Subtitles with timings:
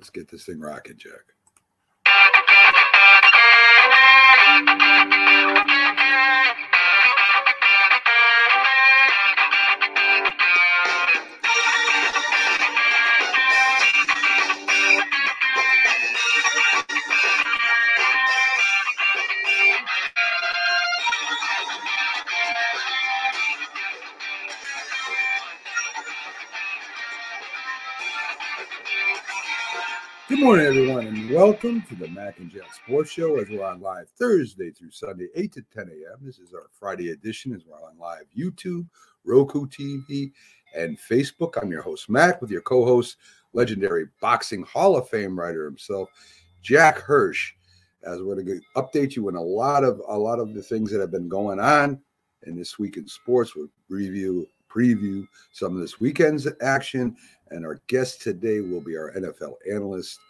[0.00, 1.34] Let's get this thing rocking, Jack.
[31.50, 35.26] Welcome to the Mac and Jack Sports Show as we're on live Thursday through Sunday,
[35.34, 36.18] 8 to 10 a.m.
[36.22, 38.86] This is our Friday edition as we're on live YouTube,
[39.24, 40.30] Roku TV,
[40.76, 41.60] and Facebook.
[41.60, 43.16] I'm your host, Mac, with your co host,
[43.52, 46.08] legendary boxing Hall of Fame writer himself,
[46.62, 47.54] Jack Hirsch.
[48.04, 50.92] As we're going to update you on a lot of a lot of the things
[50.92, 52.00] that have been going on
[52.46, 53.56] in this week in sports.
[53.56, 57.16] We'll review, preview some of this weekend's action
[57.50, 60.20] and our guest today will be our NFL analyst,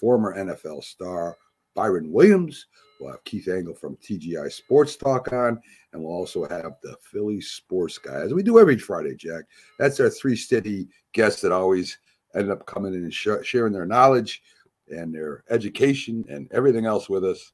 [0.00, 1.36] former NFL star
[1.74, 2.66] Byron Williams.
[3.00, 5.60] We'll have Keith Engle from TGI Sports Talk on,
[5.92, 9.44] and we'll also have the Philly Sports Guy, as we do every Friday, Jack.
[9.78, 11.98] That's our three steady guests that always
[12.34, 14.42] end up coming in and sh- sharing their knowledge
[14.88, 17.52] and their education and everything else with us.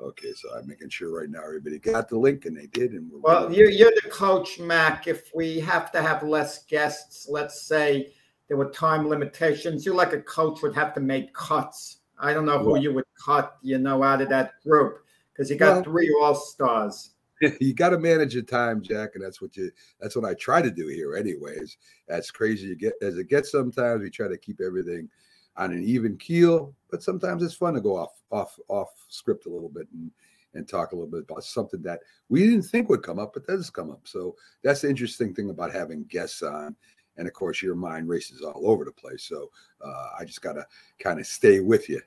[0.00, 2.92] Okay, so I'm making sure right now everybody got the link, and they did.
[2.92, 5.06] And well, you're, you're the coach, Mac.
[5.06, 8.12] If we have to have less guests, let's say
[8.48, 9.86] there were time limitations.
[9.86, 11.98] You like a coach would have to make cuts.
[12.18, 15.56] I don't know who you would cut, you know, out of that group because you
[15.56, 17.10] got well, three all stars.
[17.60, 19.70] You got to manage your time, Jack, and that's what you.
[20.00, 21.76] That's what I try to do here, anyways.
[22.08, 25.10] As crazy you get as it gets, sometimes we try to keep everything
[25.56, 29.50] on an even keel, but sometimes it's fun to go off off off script a
[29.50, 30.10] little bit and
[30.54, 33.46] and talk a little bit about something that we didn't think would come up, but
[33.46, 34.00] does come up.
[34.04, 36.76] So that's the interesting thing about having guests on
[37.16, 39.24] and of course your mind races all over the place.
[39.24, 39.50] So
[39.84, 40.66] uh, i just gotta
[40.98, 42.00] kind of stay with you.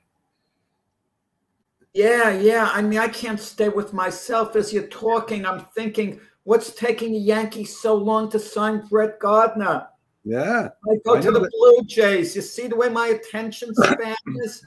[1.94, 5.46] Yeah yeah i mean i can't stay with myself as you're talking.
[5.46, 9.88] I'm thinking what's taking the yankees so long to sign brett gardner?
[10.24, 11.50] Yeah i go I to the that.
[11.50, 12.36] blue jays.
[12.36, 14.66] You see the way my attention span is?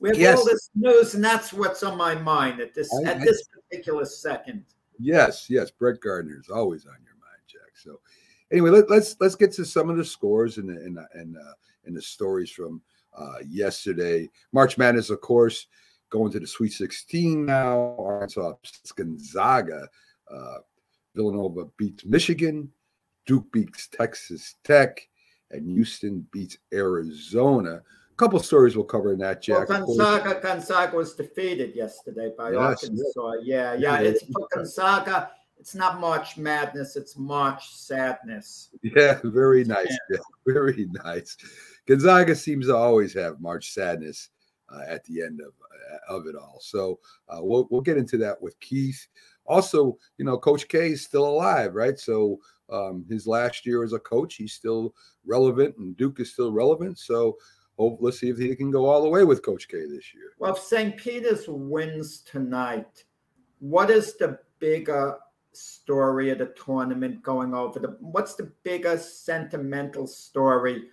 [0.00, 0.38] We have yes.
[0.38, 3.48] all this news and that's what's on my mind at this I, at I, this
[3.48, 4.64] particular second.
[4.98, 7.72] Yes yes brett gardner is always on your mind jack.
[7.74, 8.00] So
[8.54, 11.52] anyway, let, us let's, let's get to some of the scores and and and uh,
[11.84, 12.80] and the stories from
[13.16, 14.30] uh, yesterday.
[14.52, 15.66] March Madness, of course,
[16.10, 17.96] going to the Sweet 16 now.
[17.98, 18.54] Arkansas
[18.96, 19.88] Gonzaga.
[20.32, 20.58] Uh,
[21.14, 22.70] Villanova beats Michigan.
[23.26, 25.08] Duke beats Texas Tech,
[25.50, 27.82] and Houston beats Arizona.
[28.10, 29.68] A couple stories we'll cover in that, Jack.
[29.68, 33.32] Well, Gonzaga, Gonzaga was defeated yesterday by yes, Arkansas.
[33.42, 33.44] Yes.
[33.44, 33.98] Yeah, yeah.
[34.00, 35.30] It's for Gonzaga
[35.64, 38.68] it's not March Madness, it's March Sadness.
[38.82, 39.96] Yeah, very nice.
[40.10, 41.38] Yeah, very nice.
[41.86, 44.28] Gonzaga seems to always have March Sadness
[44.70, 46.58] uh, at the end of uh, of it all.
[46.60, 49.06] So uh, we'll we'll get into that with Keith.
[49.46, 51.98] Also, you know, Coach K is still alive, right?
[51.98, 54.94] So um, his last year as a coach, he's still
[55.24, 56.98] relevant, and Duke is still relevant.
[56.98, 57.38] So
[57.78, 60.32] hope let's see if he can go all the way with Coach K this year.
[60.38, 60.94] Well, if St.
[60.98, 63.04] Peter's wins tonight,
[63.60, 65.16] what is the bigger
[65.56, 70.84] story of the tournament going over the what's the biggest sentimental story?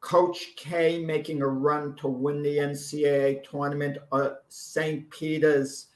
[0.00, 5.86] Coach k making a run to win the ncaa tournament or st peter's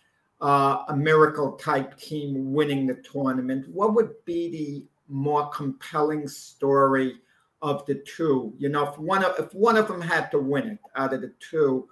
[0.40, 3.68] uh, a miracle type team winning the tournament.
[3.68, 7.16] What would be the more compelling story
[7.60, 8.52] of the two?
[8.58, 11.20] You know if one of if one of them had to win it out of
[11.20, 11.88] the two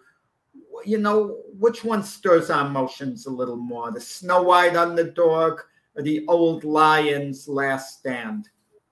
[0.84, 3.91] you know which one stirs our emotions a little more?
[3.91, 5.60] The snow white underdog
[5.97, 8.49] the old Lions last stand?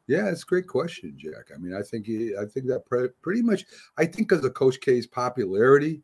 [0.06, 1.50] Yeah, it's a great question, Jack.
[1.54, 2.84] I mean, I think I think that
[3.22, 3.64] pretty much.
[3.98, 6.02] I think because of Coach K's popularity,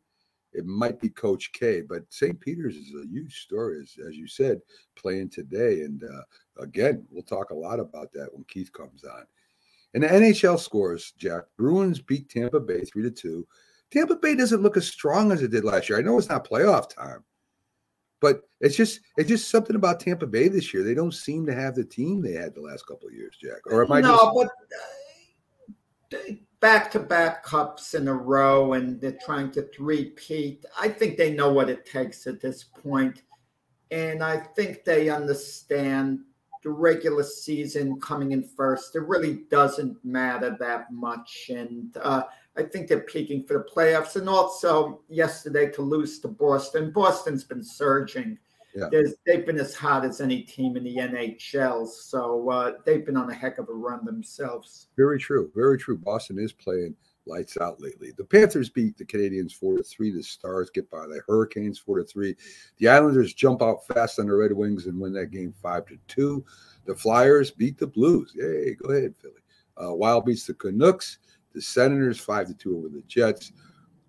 [0.54, 1.80] it might be Coach K.
[1.80, 2.38] But St.
[2.38, 4.60] Peter's is a huge story, as, as you said,
[4.94, 5.80] playing today.
[5.80, 9.24] And uh, again, we'll talk a lot about that when Keith comes on.
[9.94, 11.44] And the NHL scores, Jack.
[11.56, 13.46] Bruins beat Tampa Bay three to two.
[13.90, 15.98] Tampa Bay doesn't look as strong as it did last year.
[15.98, 17.24] I know it's not playoff time,
[18.24, 20.82] but it's just it's just something about Tampa Bay this year.
[20.82, 23.60] They don't seem to have the team they had the last couple of years, Jack.
[23.66, 24.50] Or am I no, just...
[26.10, 30.64] but back to back cups in a row, and they're trying to repeat.
[30.80, 33.24] I think they know what it takes at this point,
[33.90, 36.20] and I think they understand
[36.62, 38.96] the regular season coming in first.
[38.96, 41.94] It really doesn't matter that much, and.
[41.98, 42.22] Uh,
[42.56, 44.16] I think they're peaking for the playoffs.
[44.16, 46.92] And also yesterday to lose to Boston.
[46.92, 48.38] Boston's been surging.
[48.74, 48.88] Yeah.
[49.24, 51.86] they've been as hot as any team in the NHL.
[51.88, 54.88] So uh, they've been on a heck of a run themselves.
[54.96, 55.50] Very true.
[55.54, 55.96] Very true.
[55.96, 56.96] Boston is playing
[57.26, 58.10] lights out lately.
[58.16, 60.10] The Panthers beat the Canadiens four to three.
[60.10, 62.36] The Stars get by the Hurricanes four to three.
[62.78, 65.98] The Islanders jump out fast on the Red Wings and win that game five to
[66.08, 66.44] two.
[66.84, 68.32] The Flyers beat the Blues.
[68.34, 69.34] Yay, go ahead, Philly.
[69.76, 71.18] Uh, Wild beats the Canucks.
[71.54, 73.52] The Senators five to two over the Jets.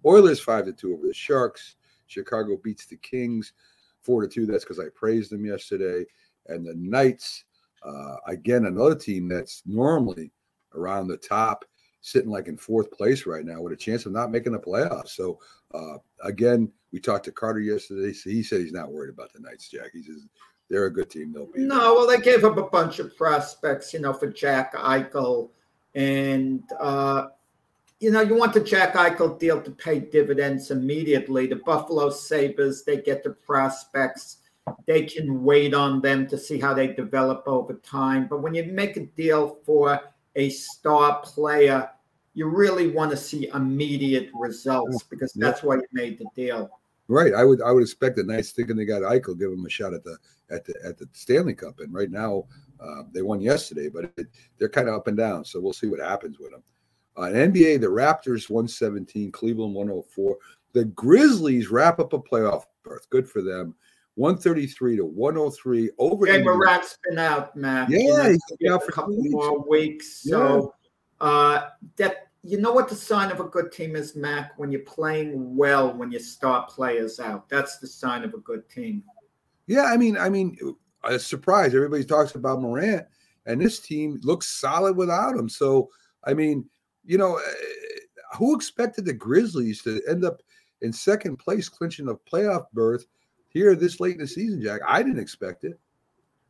[0.06, 1.76] Oilers five to two over the Sharks.
[2.08, 3.54] Chicago beats the Kings
[4.02, 4.46] four to two.
[4.46, 6.06] That's because I praised them yesterday.
[6.48, 7.46] And the Knights,
[7.84, 10.32] uh, again, another team that's normally
[10.76, 11.66] around the top,
[12.02, 15.10] sitting like in fourth place right now with a chance of not making the playoffs.
[15.10, 15.40] So
[15.74, 18.14] uh, again, we talked to Carter yesterday.
[18.14, 19.92] So he said he's not worried about the Knights, Jack.
[19.94, 20.26] He says
[20.70, 21.34] they're a good team.
[21.34, 21.96] Be no.
[21.96, 25.50] Well, they gave up a bunch of prospects, you know, for Jack Eichel,
[25.96, 27.28] and uh,
[28.00, 31.48] you know, you want the Jack Eichel deal to pay dividends immediately.
[31.48, 34.38] The Buffalo Sabres, they get the prospects.
[34.86, 38.28] They can wait on them to see how they develop over time.
[38.28, 40.02] But when you make a deal for
[40.36, 41.90] a star player,
[42.34, 46.70] you really want to see immediate results because that's why you made the deal.
[47.08, 47.34] Right.
[47.34, 49.94] I would I would expect the Knights thinking they got Eichel, give them a shot
[49.94, 50.18] at the
[50.50, 51.80] at the at the Stanley Cup.
[51.80, 52.46] And right now,
[52.80, 54.28] uh, they won yesterday, but it,
[54.58, 55.46] they're kind of up and down.
[55.46, 56.64] So we'll see what happens with them.
[57.18, 60.38] Uh, in NBA, the Raptors 117, Cleveland 104.
[60.74, 63.10] The Grizzlies wrap up a playoff berth.
[63.10, 63.76] Good for them.
[64.16, 66.28] 133 to 103 over.
[66.28, 67.88] Ja Morant's been out, man.
[67.90, 70.22] Yeah, he's been out for a couple more weeks.
[70.24, 70.74] So
[71.22, 71.28] yeah.
[71.28, 74.82] uh, that you know what the sign of a good team is, Mac, when you're
[74.82, 77.50] playing well, when you start players out.
[77.50, 79.04] That's the sign of a good team.
[79.68, 80.56] Yeah, I mean, I mean,
[81.06, 81.74] a surprise.
[81.76, 83.06] Everybody talks about Morant,
[83.46, 85.50] and this team looks solid without him.
[85.50, 85.90] So,
[86.24, 86.66] I mean,
[87.06, 88.00] you know, eh,
[88.36, 90.42] who expected the Grizzlies to end up
[90.82, 93.06] in second place, clinching a playoff berth
[93.50, 94.82] here this late in the season, Jack?
[94.88, 95.80] I didn't expect it.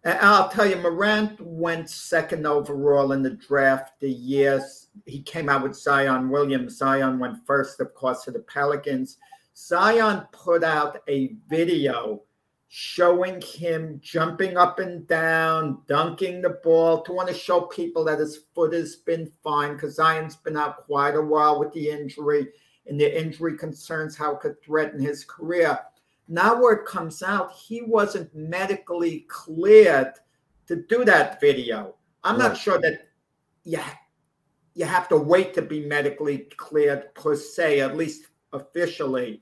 [0.03, 5.49] And I'll tell you, Morant went second overall in the draft the years he came
[5.49, 6.77] out with Zion Williams.
[6.77, 9.17] Zion went first, of course, to the Pelicans.
[9.57, 12.21] Zion put out a video
[12.77, 18.19] showing him jumping up and down, dunking the ball to want to show people that
[18.19, 22.49] his foot has been fine because Zion's been out quite a while with the injury
[22.85, 25.79] and the injury concerns how it could threaten his career.
[26.27, 30.11] Now, where it comes out, he wasn't medically cleared
[30.67, 31.95] to do that video.
[32.25, 32.49] I'm right.
[32.49, 33.07] not sure that
[33.63, 33.87] yeah,
[34.73, 39.41] you have to wait to be medically cleared per se, at least officially.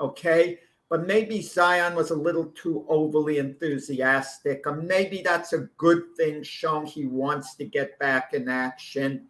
[0.00, 0.58] Okay
[0.88, 6.42] but maybe Zion was a little too overly enthusiastic, or maybe that's a good thing,
[6.42, 9.26] showing he wants to get back in action.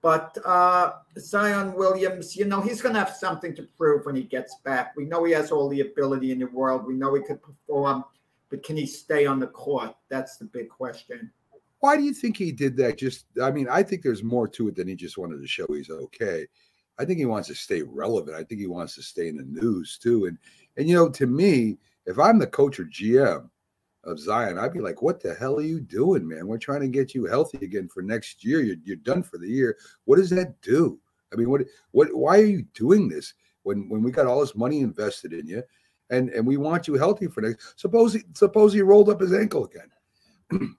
[0.00, 4.22] But uh, Zion Williams, you know, he's going to have something to prove when he
[4.22, 4.96] gets back.
[4.96, 6.86] We know he has all the ability in the world.
[6.86, 8.04] We know he could perform,
[8.48, 9.94] but can he stay on the court?
[10.08, 11.30] That's the big question.
[11.80, 12.98] Why do you think he did that?
[12.98, 15.66] Just, I mean, I think there's more to it than he just wanted to show
[15.68, 16.46] he's okay.
[16.98, 18.36] I think he wants to stay relevant.
[18.36, 20.26] I think he wants to stay in the news too.
[20.26, 20.38] And
[20.78, 21.76] and you know, to me,
[22.06, 23.50] if I'm the coach or GM
[24.04, 26.46] of Zion, I'd be like, "What the hell are you doing, man?
[26.46, 28.60] We're trying to get you healthy again for next year.
[28.60, 29.76] You're, you're done for the year.
[30.04, 30.98] What does that do?
[31.32, 32.14] I mean, what what?
[32.14, 33.34] Why are you doing this
[33.64, 35.64] when when we got all this money invested in you,
[36.10, 37.78] and and we want you healthy for next?
[37.78, 39.90] Suppose he suppose he rolled up his ankle again.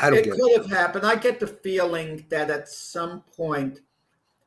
[0.00, 0.62] I don't it could it.
[0.62, 1.06] have happened.
[1.06, 3.80] I get the feeling that at some point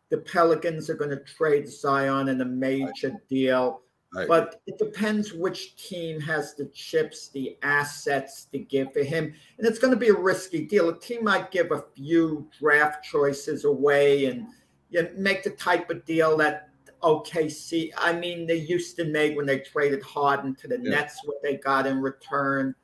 [0.09, 3.81] the Pelicans are going to trade Zion in a major deal
[4.27, 9.33] but it depends which team has the chips, the assets to give for him.
[9.57, 10.89] And it's going to be a risky deal.
[10.89, 14.47] A team might give a few draft choices away and
[14.89, 16.69] you know, make the type of deal that
[17.01, 20.89] OKC, I mean, the Houston made when they traded Harden to the yeah.
[20.89, 22.75] Nets, what they got in return.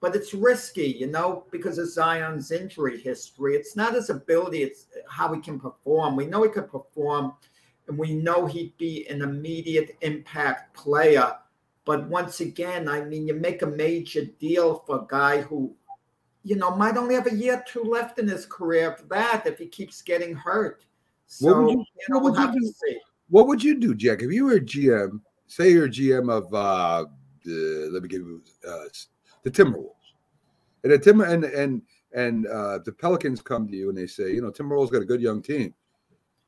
[0.00, 3.54] But it's risky, you know, because of Zion's injury history.
[3.54, 6.16] It's not his ability, it's how he can perform.
[6.16, 7.34] We know he could perform–
[7.90, 11.34] and we know he'd be an immediate impact player.
[11.84, 15.74] But once again, I mean, you make a major deal for a guy who,
[16.44, 19.42] you know, might only have a year or two left in his career after that
[19.44, 20.84] if he keeps getting hurt.
[21.26, 23.00] So, what would you, you know, what would you do?
[23.28, 24.22] What would you do, Jack?
[24.22, 27.06] If you were a GM, say you're a GM of, uh,
[27.44, 28.84] the, let me give you uh,
[29.42, 29.90] the Timberwolves,
[30.84, 31.82] and the Timber and and
[32.12, 35.06] and uh, the Pelicans come to you and they say, you know, Timberwolves got a
[35.06, 35.74] good young team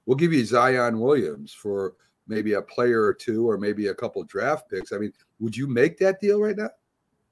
[0.06, 1.94] we'll give you Zion Williams for
[2.26, 4.92] maybe a player or two or maybe a couple draft picks.
[4.92, 6.70] I mean, would you make that deal right now?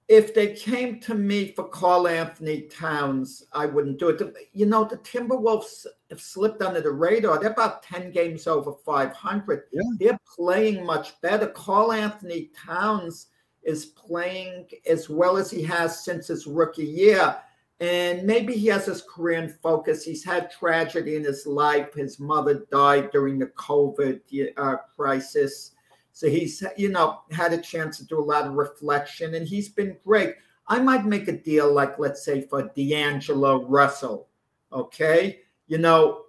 [0.08, 4.34] If they came to me for Karl-Anthony Towns, I wouldn't do it.
[4.52, 7.38] You know, the Timberwolves have slipped under the radar.
[7.38, 9.62] They're about 10 games over 500.
[9.70, 9.82] Yeah.
[10.00, 11.46] They're playing much better.
[11.46, 13.28] Karl-Anthony Towns
[13.62, 17.36] is playing as well as he has since his rookie year.
[17.80, 20.04] And maybe he has his career in focus.
[20.04, 21.94] He's had tragedy in his life.
[21.94, 24.20] His mother died during the COVID
[24.58, 25.72] uh, crisis.
[26.12, 29.70] So he's, you know, had a chance to do a lot of reflection and he's
[29.70, 30.34] been great.
[30.68, 34.28] I might make a deal like, let's say, for D'Angelo Russell.
[34.72, 35.40] Okay.
[35.66, 36.24] You know,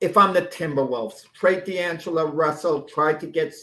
[0.00, 3.54] if I'm the Timberwolves, trade D'Angelo Russell, try to get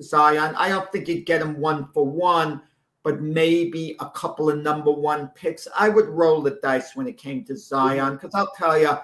[0.00, 0.54] Zion.
[0.56, 2.62] I don't think you'd get him one for one,
[3.02, 5.66] but maybe a couple of number one picks.
[5.76, 8.96] I would roll the dice when it came to Zion because I'll tell you,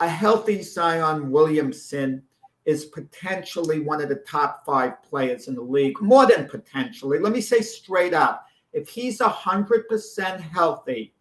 [0.00, 2.22] a healthy Zion Williamson
[2.64, 7.18] is potentially one of the top five players in the league, more than potentially.
[7.18, 11.14] Let me say straight up if he's 100% healthy,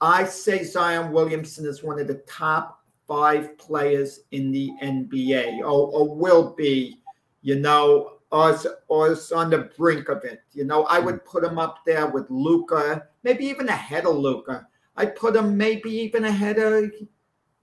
[0.00, 5.64] I say Zion Williamson is one of the top five players in the NBA or,
[5.64, 7.00] or will be,
[7.40, 8.58] you know, or,
[8.88, 10.42] or is on the brink of it.
[10.52, 14.66] You know, I would put him up there with Luka, maybe even ahead of Luka.
[14.96, 16.90] I put him maybe even ahead of,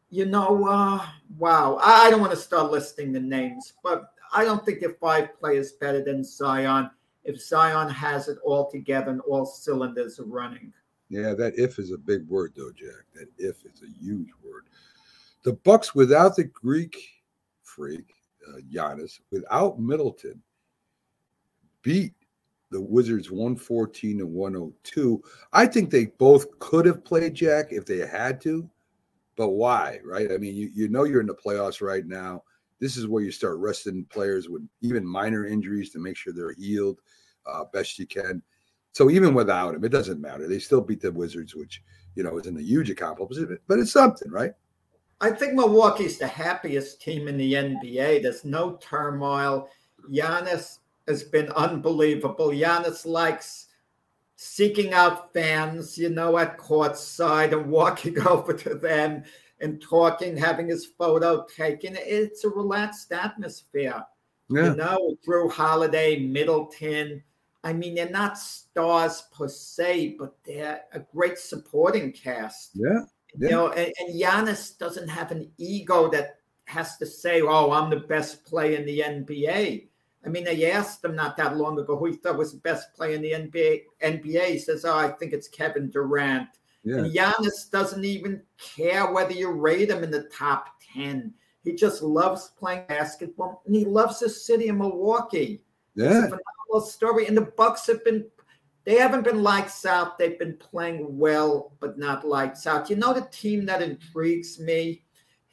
[0.09, 1.05] you know, uh,
[1.37, 1.79] wow.
[1.83, 5.39] I don't want to start listing the names, but I don't think there are five
[5.39, 6.91] players better than Zion
[7.23, 10.71] if Zion has it all together and all cylinders are running.
[11.09, 13.05] Yeah, that if is a big word though, Jack.
[13.15, 14.65] That if is a huge word.
[15.43, 16.97] The Bucks without the Greek
[17.63, 18.13] freak,
[18.47, 20.41] uh, Giannis, without Middleton,
[21.81, 22.13] beat
[22.71, 25.23] the Wizards 114 to 102.
[25.53, 28.69] I think they both could have played Jack if they had to,
[29.35, 30.31] but why, right?
[30.31, 32.43] I mean, you, you know you're in the playoffs right now.
[32.79, 36.53] This is where you start resting players with even minor injuries to make sure they're
[36.53, 36.99] healed
[37.45, 38.41] uh, best you can.
[38.93, 40.47] So even without him, it doesn't matter.
[40.47, 41.83] They still beat the Wizards, which
[42.15, 44.53] you know isn't a huge accomplishment, but it's something, right?
[45.21, 48.23] I think Milwaukee's the happiest team in the NBA.
[48.23, 49.69] There's no turmoil.
[50.09, 52.49] Giannis has been unbelievable.
[52.49, 53.67] Giannis likes
[54.35, 59.23] seeking out fans, you know, at courtside and walking over to them
[59.59, 61.97] and talking, having his photo taken.
[61.99, 64.01] It's a relaxed atmosphere.
[64.49, 64.69] Yeah.
[64.69, 67.21] You know, Jrue Holiday, Middleton.
[67.63, 72.71] I mean, they're not stars per se, but they're a great supporting cast.
[72.73, 73.01] Yeah.
[73.37, 73.49] Yeah.
[73.49, 77.89] You know, and, and Giannis doesn't have an ego that has to say, "Oh, I'm
[77.89, 79.88] the best player in the NBA."
[80.25, 82.93] I mean, I asked him not that long ago who he thought was the best
[82.93, 83.83] player in the NBA.
[84.03, 86.49] NBA he says, "Oh, I think it's Kevin Durant."
[86.83, 86.97] Yeah.
[86.97, 91.33] And Giannis doesn't even care whether you rate him in the top ten.
[91.63, 95.63] He just loves playing basketball, and he loves the city of Milwaukee.
[95.95, 97.27] Yeah, it's a phenomenal story.
[97.27, 98.25] And the Bucks have been
[98.85, 100.17] they haven't been lights out.
[100.17, 102.89] They've been playing well, but not lights out.
[102.89, 105.03] You know the team that intrigues me?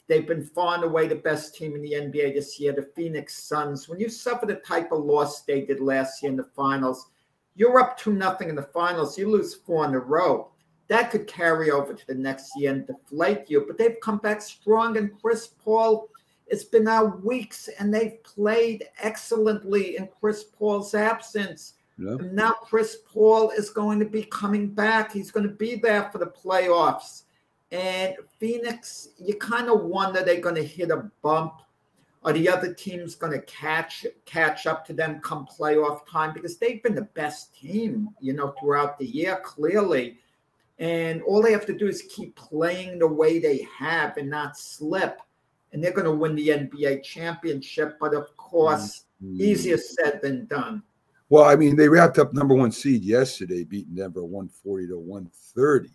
[0.08, 3.42] They've been far and away the best team in the NBA this year, the Phoenix
[3.42, 3.88] Suns.
[3.88, 7.08] When you suffer the type of loss they did last year in the finals,
[7.56, 9.18] you're up to nothing in the finals.
[9.18, 10.50] You lose four in a row.
[10.88, 13.64] That could carry over to the next year and deflate you.
[13.66, 16.08] But they've come back strong, and Chris Paul.
[16.48, 21.74] It's been now weeks, and they've played excellently in Chris Paul's absence.
[21.98, 22.16] Yeah.
[22.30, 25.12] Now Chris Paul is going to be coming back.
[25.12, 27.22] He's going to be there for the playoffs.
[27.72, 31.54] And Phoenix, you kind of wonder they're going to hit a bump.
[32.24, 36.32] Are the other teams going to catch catch up to them come playoff time?
[36.32, 40.18] Because they've been the best team, you know, throughout the year, clearly.
[40.78, 44.58] And all they have to do is keep playing the way they have and not
[44.58, 45.20] slip.
[45.72, 47.96] And they're going to win the NBA championship.
[48.00, 49.40] But of course, mm-hmm.
[49.40, 50.82] easier said than done.
[51.28, 55.90] Well, I mean, they wrapped up number one seed yesterday, beating Denver 140 to 130.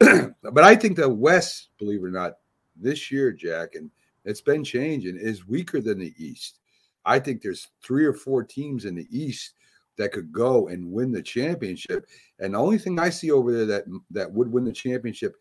[0.42, 2.34] but I think the West, believe it or not,
[2.76, 3.90] this year, Jack, and
[4.24, 6.60] it's been changing, is weaker than the East.
[7.04, 9.54] I think there's three or four teams in the East
[9.96, 12.06] that could go and win the championship.
[12.40, 15.36] And the only thing I see over there that that would win the championship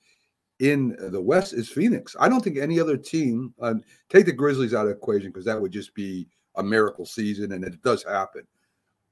[0.59, 2.15] in the West is Phoenix.
[2.19, 3.75] I don't think any other team, uh,
[4.09, 7.53] take the Grizzlies out of the equation because that would just be a miracle season,
[7.53, 8.43] and it does happen.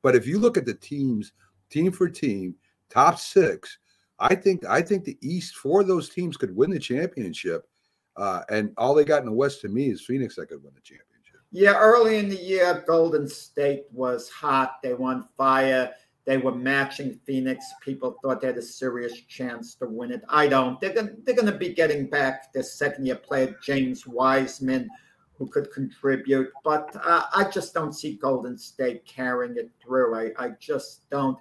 [0.03, 1.33] But if you look at the teams,
[1.69, 2.55] team for team,
[2.89, 3.79] top six,
[4.21, 7.67] I think I think the East four of those teams could win the championship.
[8.15, 10.73] Uh, and all they got in the West to me is Phoenix that could win
[10.75, 11.41] the championship.
[11.51, 14.77] Yeah, early in the year, Golden State was hot.
[14.83, 15.91] They won fire.
[16.25, 17.65] They were matching Phoenix.
[17.81, 20.21] People thought they had a serious chance to win it.
[20.29, 20.79] I don't.
[20.79, 24.87] They're going they're to be getting back their second year player, James Wiseman,
[25.33, 26.49] who could contribute.
[26.63, 30.15] But uh, I just don't see Golden State carrying it through.
[30.15, 31.39] I, I just don't.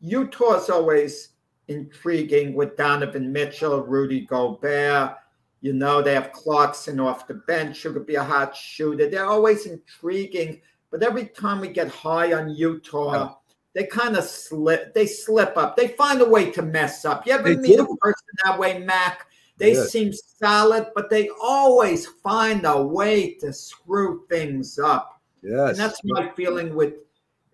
[0.00, 1.35] Utah's always
[1.68, 5.16] intriguing with Donovan Mitchell, Rudy Gobert.
[5.60, 9.08] You know, they have Clarkson off the bench who could be a hot shooter.
[9.08, 10.60] They're always intriguing.
[10.90, 13.36] But every time we get high on Utah,
[13.74, 14.94] they kind of slip.
[14.94, 15.76] They slip up.
[15.76, 17.26] They find a way to mess up.
[17.26, 17.84] You ever They meet do.
[17.84, 19.26] a person that way, Mac?
[19.58, 25.20] They seem solid, but they always find a way to screw things up.
[25.42, 25.70] Yes.
[25.70, 26.94] And that's my feeling with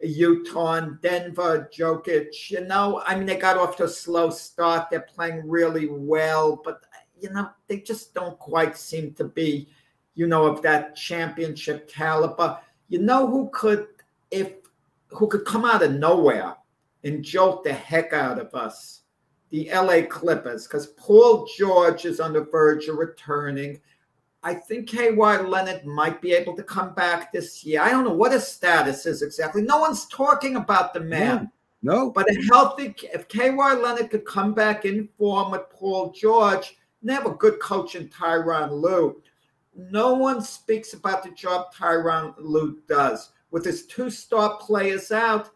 [0.03, 2.51] Utah and Denver, Jokic.
[2.51, 4.89] You know, I mean, they got off to a slow start.
[4.91, 6.83] They're playing really well, but,
[7.21, 9.69] you know, they just don't quite seem to be,
[10.15, 12.59] you know, of that championship caliber.
[12.89, 13.87] You know who could,
[14.31, 14.53] if,
[15.09, 16.57] who could come out of nowhere
[17.05, 19.03] and jolt the heck out of us?
[19.51, 23.81] The LA Clippers, because Paul George is on the verge of returning.
[24.45, 27.81] I think Kawhi Leonard might be able to come back this year.
[27.81, 29.63] I don't know what his status is exactly.
[29.63, 31.51] No one's talking about the man.
[31.83, 32.11] no.
[32.11, 37.11] But a healthy, if Kawhi Leonard could come back in form with Paul George, and
[37.11, 39.21] they have a good coach in Tyronn Lue.
[39.75, 43.33] No one speaks about the job Tyronn Lue does.
[43.51, 45.51] With his two star players out,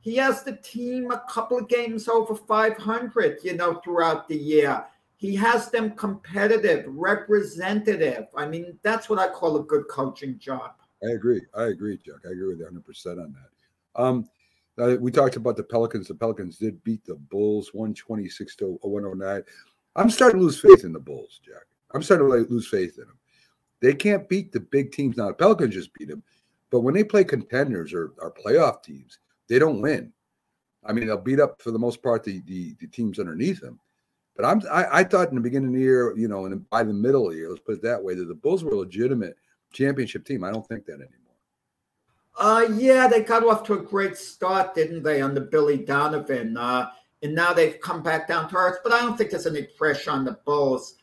[0.00, 4.84] he has the team a couple of games over 500, you know, throughout the year.
[5.20, 8.28] He has them competitive, representative.
[8.34, 10.72] I mean, that's what I call a good coaching job.
[11.06, 11.42] I agree.
[11.54, 12.22] I agree, Chuck.
[12.26, 14.02] I agree with you 100% on that.
[14.02, 14.30] Um,
[14.78, 16.08] uh, we talked about the Pelicans.
[16.08, 19.42] The Pelicans did beat the Bulls 126 to 109.
[19.94, 21.64] I'm starting to lose faith in the Bulls, Jack.
[21.92, 23.18] I'm starting to lose faith in them.
[23.82, 25.28] They can't beat the big teams now.
[25.28, 26.22] The Pelicans just beat them,
[26.70, 30.14] but when they play contenders or, or playoff teams, they don't win.
[30.82, 33.78] I mean, they'll beat up for the most part the the, the teams underneath them.
[34.36, 36.82] But I'm I, I thought in the beginning of the year, you know, and by
[36.82, 38.78] the middle of the year, let's put it that way, that the Bulls were a
[38.78, 39.36] legitimate
[39.72, 40.44] championship team.
[40.44, 41.10] I don't think that anymore.
[42.38, 46.56] Uh, yeah, they got off to a great start, didn't they, under Billy Donovan?
[46.56, 46.90] Uh,
[47.22, 48.78] and now they've come back down to earth.
[48.82, 50.94] But I don't think there's any pressure on the Bulls.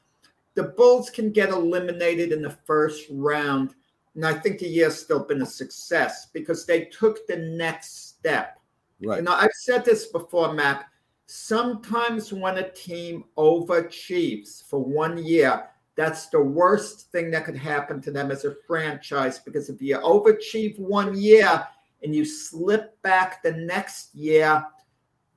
[0.55, 3.75] The Bulls can get eliminated in the first round,
[4.15, 8.59] and I think the year's still been a success because they took the next step.
[8.99, 9.17] Right.
[9.17, 10.89] You know, I've said this before, Mac.
[11.27, 18.01] Sometimes when a team overachieves for one year, that's the worst thing that could happen
[18.01, 21.67] to them as a franchise because if you overachieve one year
[22.01, 24.65] and you slip back the next year,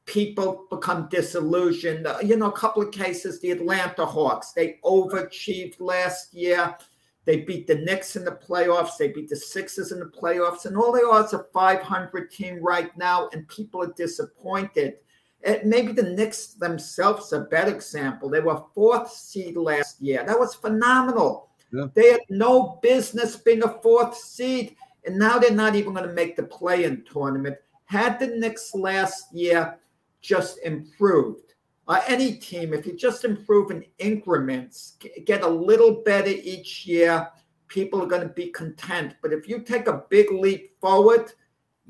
[0.04, 2.06] people become disillusioned.
[2.22, 6.76] You know, a couple of cases, the Atlanta Hawks, they overachieved last year.
[7.24, 8.96] They beat the Knicks in the playoffs.
[8.96, 10.66] They beat the Sixers in the playoffs.
[10.66, 14.94] And all they are is a 500 team right now, and people are disappointed.
[15.42, 18.28] And maybe the Knicks themselves are a bad example.
[18.28, 20.22] They were fourth seed last year.
[20.26, 21.48] That was phenomenal.
[21.72, 21.86] Yeah.
[21.94, 26.14] They had no business being a fourth seed, and now they're not even going to
[26.14, 27.56] make the play-in tournament.
[27.84, 29.78] Had the Knicks last year
[30.20, 31.54] just improved,
[31.88, 37.28] uh, any team, if you just improve in increments, get a little better each year,
[37.66, 39.16] people are going to be content.
[39.22, 41.32] But if you take a big leap forward,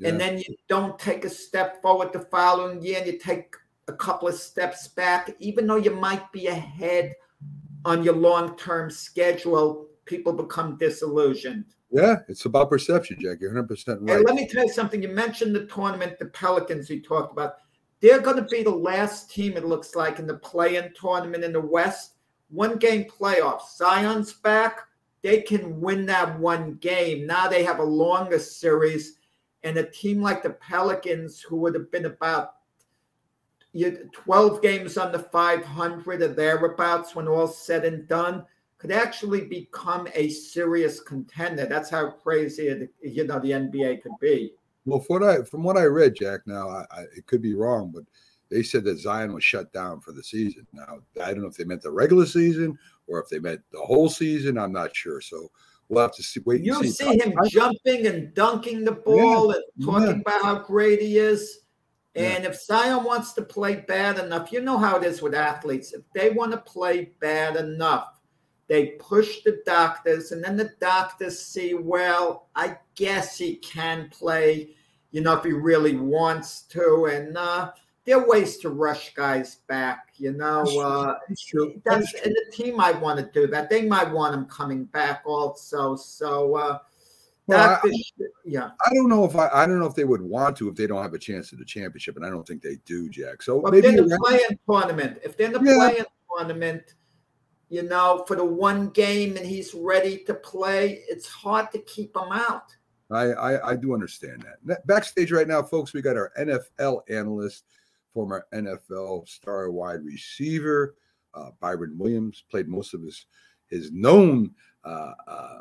[0.01, 0.09] Yeah.
[0.09, 3.55] and then you don't take a step forward the following year and you take
[3.87, 7.13] a couple of steps back, even though you might be ahead
[7.85, 11.65] on your long term schedule, people become disillusioned.
[11.91, 13.39] Yeah, it's about perception, Jack.
[13.41, 14.25] You're 100% Hey, right.
[14.25, 15.03] let me tell you something.
[15.03, 17.55] You mentioned the tournament, the Pelicans you talked about.
[17.99, 21.43] They're going to be the last team, it looks like, in the play in tournament
[21.43, 22.13] in the West.
[22.49, 23.75] One game playoffs.
[23.77, 24.81] Zion's back.
[25.21, 27.27] They can win that one game.
[27.27, 29.17] Now they have a longer series.
[29.63, 32.55] And a team like the Pelicans, who would have been about
[34.11, 38.43] 12 games under 500 or thereabouts when all said and done,
[38.81, 41.67] could actually become a serious contender.
[41.67, 44.53] That's how crazy it, you know the NBA could be.
[44.85, 46.41] Well, from what I from what I read, Jack.
[46.47, 48.03] Now I, I, it could be wrong, but
[48.49, 50.65] they said that Zion was shut down for the season.
[50.73, 53.81] Now I don't know if they meant the regular season or if they meant the
[53.81, 54.57] whole season.
[54.57, 55.21] I'm not sure.
[55.21, 55.51] So
[55.91, 56.39] we'll have to see.
[56.45, 56.89] Wait, and You see.
[56.91, 60.21] see him I- jumping and dunking the ball and talking yeah.
[60.21, 61.59] about how great he is.
[62.15, 62.23] Yeah.
[62.23, 65.93] And if Zion wants to play bad enough, you know how it is with athletes.
[65.93, 68.19] If they want to play bad enough,
[68.67, 74.75] they push the doctors, and then the doctors see, well, I guess he can play,
[75.11, 77.05] you know, if he really wants to.
[77.11, 77.71] And uh,
[78.05, 80.63] there are ways to rush guys back, you know.
[80.79, 81.79] Uh, That's true.
[81.85, 83.69] that's That's and the team might want to do that.
[83.69, 85.95] They might want him coming back also.
[85.95, 86.79] So uh
[87.47, 87.91] Well, I-
[88.45, 88.71] yeah.
[88.85, 90.87] I don't know if I, I don't know if they would want to if they
[90.87, 93.41] don't have a chance at the championship, and I don't think they do, Jack.
[93.43, 95.75] So Well, if maybe they're in the play-in tournament, if they're in the Yeah.
[95.77, 96.95] play-in tournament,
[97.69, 102.15] you know, for the one game and he's ready to play, it's hard to keep
[102.15, 102.75] him out.
[103.11, 104.85] I, I I do understand that.
[104.87, 107.65] Backstage right now, folks, we got our NFL analyst,
[108.13, 110.95] former NFL star wide receiver,
[111.33, 113.25] uh, Byron Williams, played most of his
[113.67, 114.51] his known
[114.83, 115.59] uh, uh,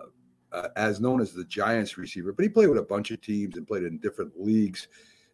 [0.53, 3.57] uh, as known as the Giants receiver, but he played with a bunch of teams
[3.57, 4.89] and played in different leagues.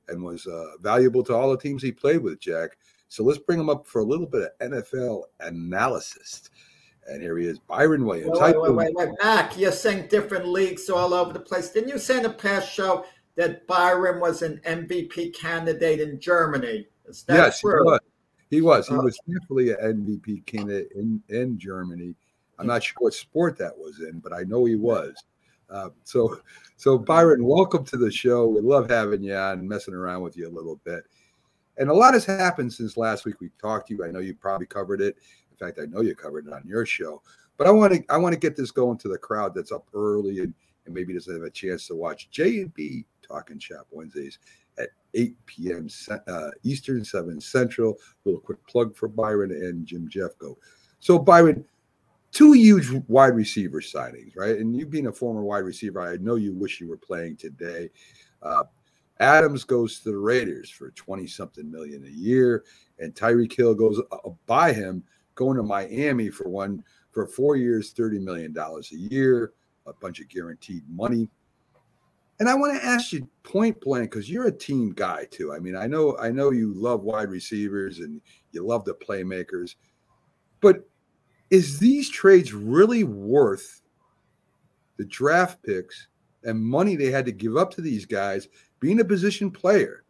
[0.09, 2.76] and was uh, valuable to all the teams he played with, Jack.
[3.09, 6.50] So let's bring him up for a little bit of NFL analysis.
[7.09, 8.38] And here he is, Byron Williams.
[8.40, 11.70] Wait, wait, wait, wait, Mac, you're saying different leagues all over the place.
[11.70, 13.05] Didn't you say in the past show
[13.37, 16.87] that Byron was an MVP candidate in Germany?
[17.29, 17.61] Yes.
[17.61, 18.01] He was.
[18.51, 18.88] He was.
[18.88, 22.14] He uh, was definitely an MVP candidate in, in Germany.
[22.59, 25.14] I'm not sure what sport that was in, but I know he was.
[25.69, 26.40] Uh, so,
[26.77, 28.47] so Byron, welcome to the show.
[28.47, 31.05] We love having you on, messing around with you a little bit.
[31.79, 34.05] And a lot has happened since last week we talked to you.
[34.05, 35.16] I know you probably covered it.
[35.51, 37.21] In fact, I know you covered it on your show.
[37.59, 39.87] But I want to I want to get this going to the crowd that's up
[39.95, 43.87] early and, and maybe doesn't have a chance to watch J and B Talking Shop
[43.90, 44.38] Wednesdays
[45.16, 45.88] 8 p.m.
[46.29, 47.92] Uh, Eastern, 7 Central.
[47.92, 50.57] A little quick plug for Byron and Jim Jeffco.
[51.00, 51.64] So Byron,
[52.33, 54.59] two huge wide receiver signings, right?
[54.59, 57.90] And you being a former wide receiver, I know you wish you were playing today.
[58.42, 58.64] Uh,
[59.20, 62.64] Adams goes to the Raiders for 20 something million a year,
[62.98, 65.02] and Tyreek Hill goes uh, by him,
[65.35, 69.52] going to Miami for one for four years, $30 million a year,
[69.87, 71.31] a bunch of guaranteed money.
[72.38, 75.53] And I want to ask you point blank because you're a team guy too.
[75.53, 78.20] I mean, I know I know you love wide receivers and
[78.53, 79.77] you love the playmakers,
[80.61, 80.88] but
[81.51, 83.81] is these trades really worth
[84.99, 86.09] the draft picks
[86.44, 88.49] and money they had to give up to these guys
[88.81, 90.05] being a position player?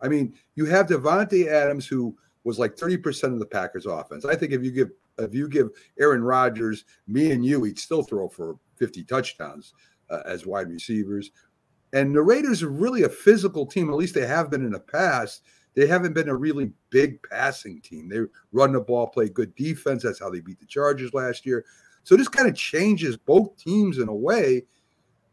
[0.00, 4.24] I mean, you have Davante Adams who was like 30% of the Packers offense.
[4.24, 8.02] I think if you give if you give Aaron Rodgers, me and you, he'd still
[8.02, 9.74] throw for 50 touchdowns
[10.10, 11.30] uh, as wide receivers.
[11.92, 14.80] And the Raiders are really a physical team, at least they have been in the
[14.80, 15.42] past.
[15.74, 18.08] They haven't been a really big passing team.
[18.08, 18.20] They
[18.52, 20.02] run the ball, play good defense.
[20.02, 21.64] That's how they beat the Chargers last year.
[22.02, 24.64] So this kind of changes both teams in a way.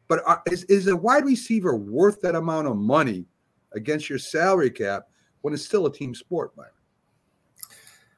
[0.08, 3.26] But uh, is, is a wide receiver worth that amount of money
[3.74, 5.08] against your salary cap
[5.42, 6.72] when it's still a team sport, Byron?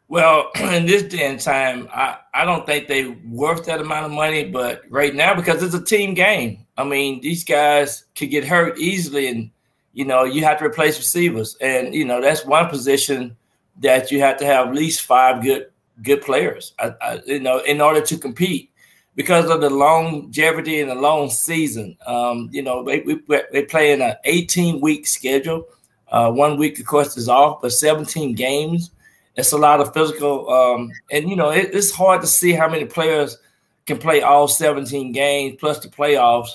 [0.10, 4.12] Well, in this day and time, I, I don't think they worth that amount of
[4.12, 4.46] money.
[4.46, 8.78] But right now, because it's a team game, I mean, these guys could get hurt
[8.78, 9.52] easily, and
[9.94, 13.36] you know you have to replace receivers, and you know that's one position
[13.80, 15.68] that you have to have at least five good
[16.04, 18.72] good players, I, I, you know, in order to compete
[19.16, 21.98] because of the longevity and the long season.
[22.06, 23.20] Um, you know, they, we,
[23.52, 25.66] they play in an 18 week schedule.
[26.10, 28.92] Uh, one week, of course, is off, but 17 games
[29.38, 32.68] it's a lot of physical, um, and you know it, it's hard to see how
[32.68, 33.38] many players
[33.86, 36.50] can play all 17 games plus the playoffs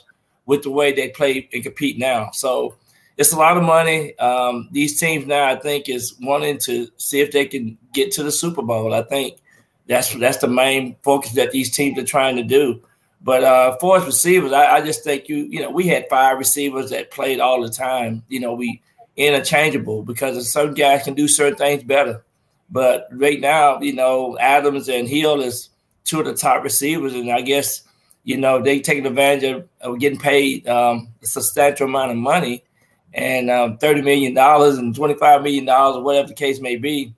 [0.47, 2.31] with the way they play and compete now.
[2.33, 2.77] So
[3.17, 4.19] it's a lot of money.
[4.19, 8.23] Um, these teams now, I think, is wanting to see if they can get to
[8.23, 8.93] the Super Bowl.
[8.93, 9.39] I think
[9.87, 12.83] that's that's the main focus that these teams are trying to do.
[13.25, 16.39] But uh, for us receivers, I, I, just think you you know we had five
[16.39, 18.25] receivers that played all the time.
[18.29, 18.83] You know we
[19.17, 22.25] interchangeable because certain guys can do certain things better.
[22.73, 25.69] But right now, you know, Adams and Hill is
[26.05, 27.83] two of the top receivers, and I guess
[28.25, 32.65] you know they taking advantage of, of getting paid um, a substantial amount of money,
[33.13, 36.77] and um, thirty million dollars and twenty five million dollars, or whatever the case may
[36.77, 37.15] be,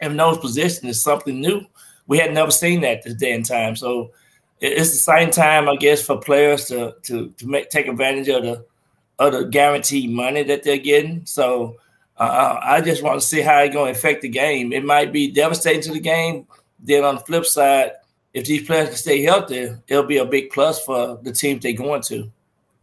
[0.00, 1.64] And those positions is something new.
[2.08, 3.76] We had never seen that this day and time.
[3.76, 4.10] So
[4.60, 8.42] it's the same time, I guess, for players to to to make take advantage of
[8.42, 8.64] the
[9.20, 11.24] of the guaranteed money that they're getting.
[11.24, 11.76] So
[12.24, 14.72] uh, I just want to see how it's going to affect the game.
[14.72, 16.46] It might be devastating to the game.
[16.78, 17.92] Then on the flip side,
[18.34, 21.72] if these players can stay healthy, it'll be a big plus for the teams they're
[21.72, 22.30] going to.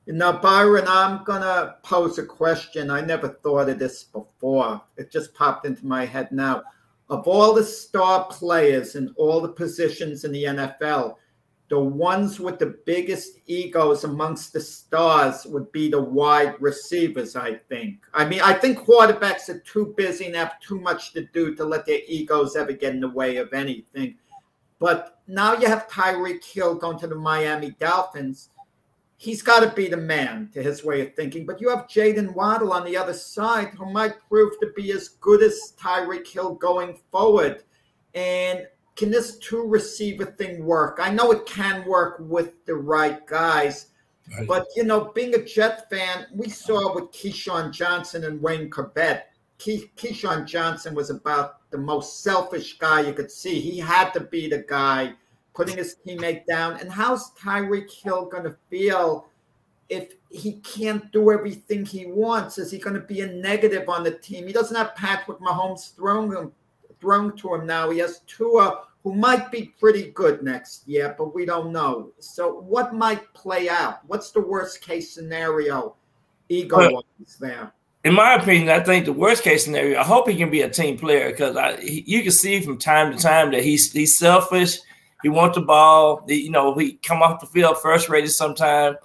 [0.08, 2.90] Now, Byron, I'm going to pose a question.
[2.90, 4.82] I never thought of this before.
[4.98, 6.64] It just popped into my head now.
[7.10, 11.16] Of all the star players in all the positions in the NFL,
[11.70, 17.56] the ones with the biggest egos amongst the stars would be the wide receivers, I
[17.70, 18.00] think.
[18.12, 21.64] I mean, I think quarterbacks are too busy and have too much to do to
[21.64, 24.16] let their egos ever get in the way of anything.
[24.80, 28.50] But now you have Tyreek Hill going to the Miami Dolphins.
[29.18, 31.46] He's got to be the man to his way of thinking.
[31.46, 35.10] But you have Jaylen Waddle on the other side who might prove to be as
[35.10, 37.64] good as Tyreek Hill going forward.
[38.16, 38.66] And
[39.00, 41.00] can this two receiver thing work?
[41.02, 43.88] I know it can work with the right guys,
[44.38, 44.46] right.
[44.46, 49.22] but you know, being a Jet fan, we saw with Keyshawn Johnson and Wayne Chrebet.
[49.58, 53.62] Key, Keyshawn Johnson was about the most selfish guy you could see.
[53.62, 55.14] He had to be the guy
[55.54, 56.78] putting his teammate down.
[56.82, 59.28] And how's Tyreek Hill going to feel
[59.88, 62.58] if he can't do everything he wants?
[62.58, 64.46] Is he going to be a negative on the team?
[64.46, 66.52] He doesn't have Patrick Mahomes thrown him
[67.00, 67.90] thrown to him now.
[67.90, 72.12] He has Tua who might be pretty good next year, but we don't know.
[72.20, 74.00] So, what might play out?
[74.08, 75.96] What's the worst case scenario
[76.50, 77.74] ego wise there?
[78.04, 80.00] in my opinion, I think the worst case scenario.
[80.00, 82.78] I hope he can be a team player because I he, you can see from
[82.78, 84.78] time to time that he's he's selfish.
[85.22, 86.24] He wants the ball.
[86.28, 88.96] He, you know, he come off the field first rated sometime.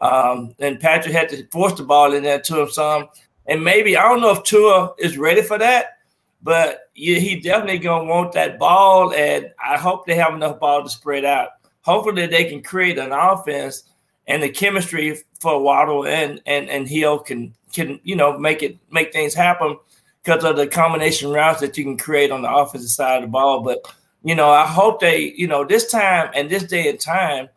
[0.00, 3.08] Um, and Patrick had to force the ball in there to him some.
[3.46, 5.98] And maybe I don't know if Tua is ready for that,
[6.42, 9.12] but yeah, he definitely gonna want that ball.
[9.12, 11.50] And I hope they have enough ball to spread out.
[11.82, 13.84] Hopefully they can create an offense
[14.26, 18.78] and the chemistry for Waddle and and and Hill can can you know make it
[18.90, 19.76] make things happen
[20.22, 23.28] because of the combination routes that you can create on the offensive side of the
[23.28, 23.62] ball.
[23.62, 23.78] But
[24.22, 27.48] you know, I hope they you know this time and this day and time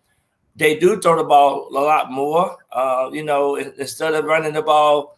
[0.55, 2.57] they do throw the ball a lot more.
[2.71, 5.12] Uh, you know, instead of running the ball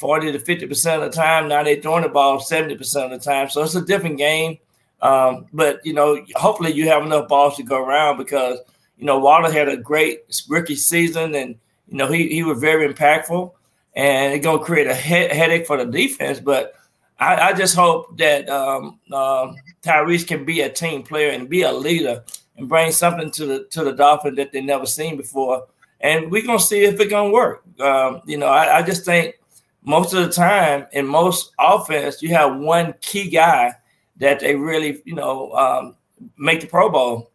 [0.00, 2.72] 40 to 50% of the time, now they're throwing the ball 70%
[3.04, 3.48] of the time.
[3.50, 4.58] So it's a different game.
[5.02, 8.58] Um, but, you know, hopefully you have enough balls to go around because,
[8.98, 11.56] you know, Waller had a great rookie season and,
[11.88, 13.52] you know, he, he was very impactful
[13.94, 16.40] and it's going to create a he- headache for the defense.
[16.40, 16.74] But
[17.18, 21.62] I, I just hope that um, um, Tyrese can be a team player and be
[21.62, 22.24] a leader
[22.56, 25.66] and bring something to the to the Dolphins that they never seen before.
[26.00, 27.62] And we're gonna see if it's gonna work.
[27.78, 29.34] Um, you know, I, I, just think
[29.82, 33.74] most of the time in most offense, you have one key guy
[34.16, 35.96] that they really, you know, um,
[36.36, 37.30] make the Pro Bowl.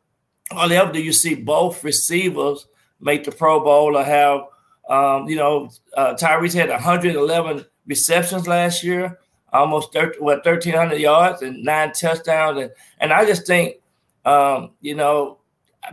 [0.51, 2.67] Only ever do you see both receivers
[2.99, 4.41] make the Pro Bowl or have,
[4.88, 9.19] um, you know, uh, Tyrese had 111 receptions last year,
[9.51, 13.77] almost 30, what 1,300 yards and nine touchdowns, and and I just think
[14.25, 15.38] um, you know,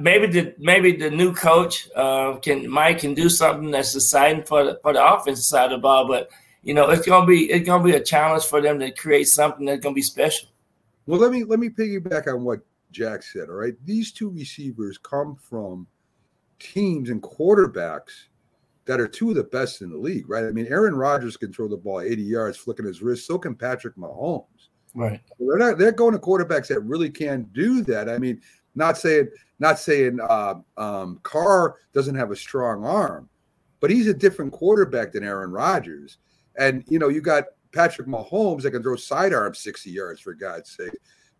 [0.00, 4.64] maybe the maybe the new coach uh, can Mike can do something that's exciting for
[4.64, 6.08] the for the offensive side of the ball.
[6.08, 6.30] But
[6.62, 9.66] you know, it's gonna be it's gonna be a challenge for them to create something
[9.66, 10.48] that's gonna be special.
[11.06, 13.48] Well, let me let me piggyback on what Jack said.
[13.48, 15.86] All right, these two receivers come from
[16.58, 18.26] teams and quarterbacks
[18.84, 20.44] that are two of the best in the league, right?
[20.44, 23.26] I mean, Aaron Rodgers can throw the ball 80 yards, flicking his wrist.
[23.26, 24.46] So can Patrick Mahomes.
[24.94, 25.20] Right.
[25.38, 25.78] They're not.
[25.78, 28.08] They're going to quarterbacks that really can do that.
[28.08, 28.40] I mean,
[28.74, 33.28] not saying not saying uh, um, Carr doesn't have a strong arm,
[33.80, 36.18] but he's a different quarterback than Aaron Rodgers.
[36.56, 40.70] And you know, you got Patrick Mahomes that can throw sidearm 60 yards for God's
[40.70, 40.92] sake.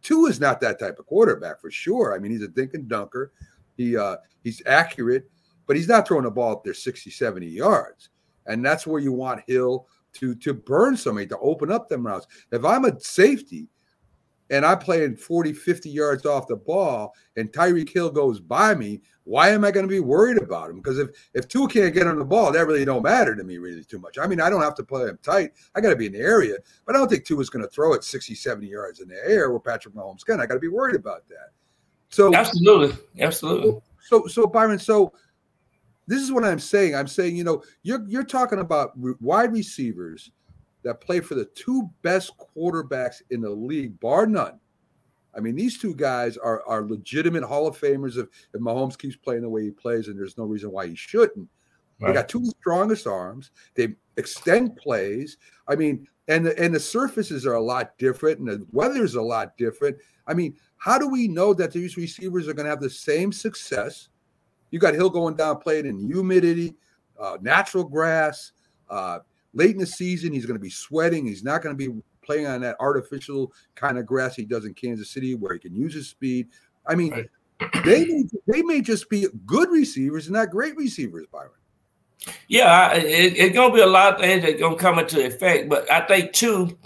[0.03, 2.15] Tua is not that type of quarterback for sure.
[2.15, 3.33] I mean, he's a dink and dunker.
[3.77, 5.31] He uh, he's accurate,
[5.67, 8.11] but he's not throwing the ball up there 60, 70 yards.
[8.47, 12.27] And that's where you want Hill to to burn somebody to open up them routes.
[12.51, 13.69] If I'm a safety
[14.53, 19.01] and I'm playing 40, 50 yards off the ball and Tyreek Hill goes by me,
[19.25, 20.77] why am I going to be worried about him?
[20.77, 23.57] Because if if Tua can't get on the ball, that really don't matter to me
[23.57, 24.19] really too much.
[24.19, 25.53] I mean, I don't have to play him tight.
[25.75, 27.71] I got to be in the area, but I don't think Tua is going to
[27.71, 30.41] throw it 60, 70 yards in the air where Patrick Mahomes can.
[30.41, 31.51] I got to be worried about that.
[32.11, 33.81] So absolutely, absolutely.
[34.01, 35.15] So so Byron, so
[36.07, 36.95] this is what I'm saying.
[36.95, 40.31] I'm saying, you know, you're you're talking about wide receivers
[40.83, 44.59] that play for the two best quarterbacks in the league, bar none.
[45.35, 48.19] I mean, these two guys are are legitimate Hall of Famers.
[48.19, 50.95] If, if Mahomes keeps playing the way he plays, and there's no reason why he
[50.95, 51.49] shouldn't.
[52.01, 52.09] Right.
[52.09, 53.51] They got two strongest arms.
[53.75, 55.39] They extend plays.
[55.69, 59.23] I mean, and the, and the surfaces are a lot different, and the weather's a
[59.23, 59.97] lot different.
[60.27, 63.33] I mean, how do we know that these receivers are going to have the same
[63.33, 64.09] success
[64.73, 66.75] you got Hill going down playing in humidity,
[67.21, 68.53] uh, natural grass.
[68.89, 69.21] Uh,
[69.55, 71.27] late in the season, he's going to be sweating.
[71.27, 74.75] He's not going to be playing on that artificial kind of grass he does in
[74.75, 76.49] Kansas City where he can use his speed.
[76.87, 77.29] I mean, right.
[77.85, 81.51] they may, they may just be good receivers and not great receivers, Byron.
[82.49, 85.69] Yeah, it, it's gonna be a lot of things that gonna come into effect.
[85.69, 86.79] But I think too,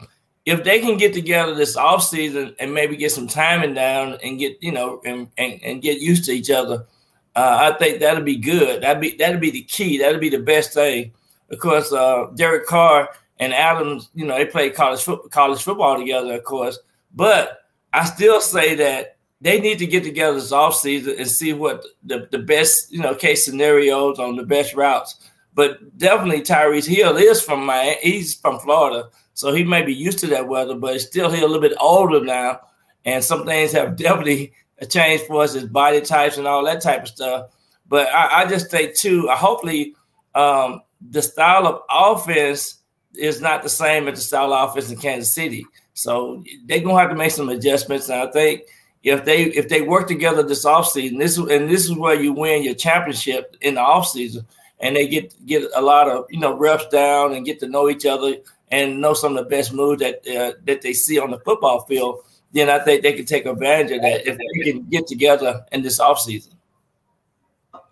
[0.46, 4.38] if they can get together this off season and maybe get some timing down and
[4.38, 6.86] get you know and, and, and get used to each other,
[7.34, 8.82] uh, I think that'll be good.
[8.82, 9.98] That'd be that'll be the key.
[9.98, 11.12] That'll be the best thing.
[11.50, 15.98] Of course, uh, Derek Carr and Adams, you know, they played college fo- college football
[15.98, 16.78] together, of course.
[17.14, 17.60] But
[17.92, 22.28] I still say that they need to get together this offseason and see what the,
[22.30, 25.30] the best, you know, case scenarios on the best routes.
[25.54, 27.96] But definitely Tyrese Hill is from Miami.
[28.02, 29.08] He's from Florida.
[29.34, 32.24] So he may be used to that weather, but still he's a little bit older
[32.24, 32.60] now.
[33.04, 34.52] And some things have definitely
[34.88, 37.50] changed for us is body types and all that type of stuff.
[37.88, 39.94] But I, I just think too, uh, hopefully,
[40.34, 42.82] um, the style of offense
[43.14, 45.64] is not the same as the style of offense in Kansas City.
[45.94, 48.08] So they're gonna have to make some adjustments.
[48.08, 48.62] And I think
[49.02, 52.62] if they if they work together this offseason, this and this is where you win
[52.62, 54.44] your championship in the offseason,
[54.80, 57.88] and they get get a lot of you know reps down and get to know
[57.88, 58.36] each other
[58.70, 61.80] and know some of the best moves that uh, that they see on the football
[61.86, 62.22] field
[62.56, 65.82] then I think they can take advantage of that if they can get together in
[65.82, 66.55] this offseason.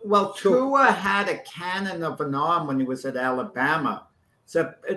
[0.05, 4.07] Well, Tua had a cannon of an arm when he was at Alabama.
[4.45, 4.95] So uh,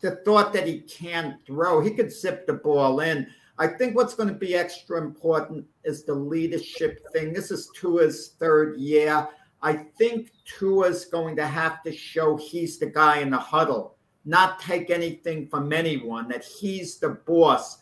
[0.00, 3.26] the thought that he can't throw, he could zip the ball in.
[3.58, 7.32] I think what's going to be extra important is the leadership thing.
[7.32, 9.26] This is Tua's third year.
[9.62, 13.96] I think Tua's going to have to show he's the guy in the huddle,
[14.26, 17.78] not take anything from anyone, that he's the boss.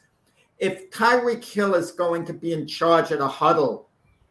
[0.59, 3.88] If Tyreek Hill is going to be in charge of the huddle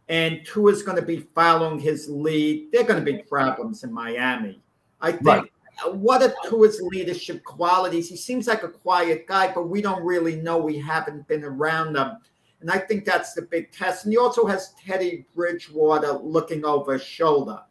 [0.09, 3.93] and Tua's going to be following his lead, there are going to be problems in
[3.93, 4.61] Miami.
[5.01, 5.51] I think right
[5.85, 8.09] what are Tua's leadership qualities?
[8.09, 10.57] He seems like a quiet guy, but we don't really know.
[10.57, 12.17] We haven't been around him.
[12.61, 14.05] And I think that's the big test.
[14.05, 17.61] And he also has Teddy Bridgewater looking over his shoulder.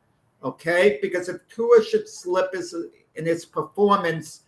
[0.44, 0.98] Okay.
[1.02, 2.74] Because if Tua should slip his,
[3.16, 4.42] in his performance,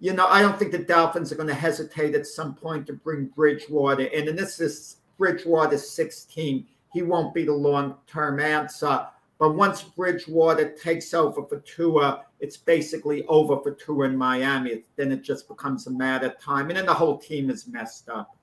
[0.00, 2.94] you know, I don't think the Dolphins are going to hesitate at some point to
[2.94, 4.28] bring Bridgewater in.
[4.28, 6.66] And this is Bridgewater's 16.
[6.92, 9.06] He won't be the long term answer.
[9.38, 14.82] But once Bridgewater takes over for Tua, it's basically over for Tua in Miami.
[14.96, 16.68] Then it just becomes a matter of time.
[16.68, 18.36] And then the whole team is messed up.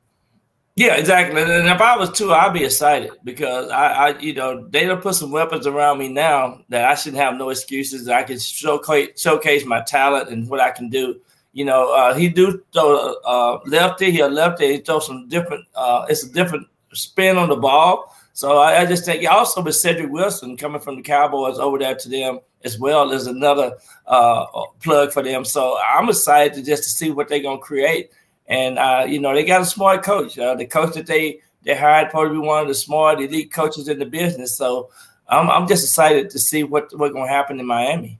[0.75, 1.41] Yeah, exactly.
[1.41, 5.01] And if I was Tua, I'd be excited because I, I, you know, they don't
[5.01, 8.07] put some weapons around me now that I shouldn't have no excuses.
[8.07, 11.19] I can showcase, showcase my talent and what I can do.
[11.53, 14.73] You know, uh, he do throw uh, lefty, he a lefty.
[14.73, 15.65] He throw some different.
[15.73, 18.15] Uh, it's a different spin on the ball.
[18.37, 21.95] So I, I just think also with Cedric Wilson coming from the Cowboys over there
[21.95, 24.45] to them as well as another uh,
[24.79, 25.43] plug for them.
[25.43, 28.11] So I'm excited to just to see what they're gonna create.
[28.45, 30.37] And uh, you know they got a smart coach.
[30.37, 33.97] Uh, the coach that they they hired probably one of the smart elite coaches in
[33.97, 34.55] the business.
[34.55, 34.91] So
[35.27, 38.19] I'm I'm just excited to see what what's gonna happen in Miami.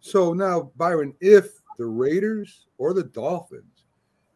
[0.00, 3.84] So now, Byron, if the Raiders or the Dolphins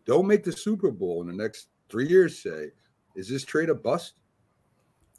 [0.05, 2.69] don't make the Super Bowl in the next three years, say,
[3.17, 4.13] is this trade a bust?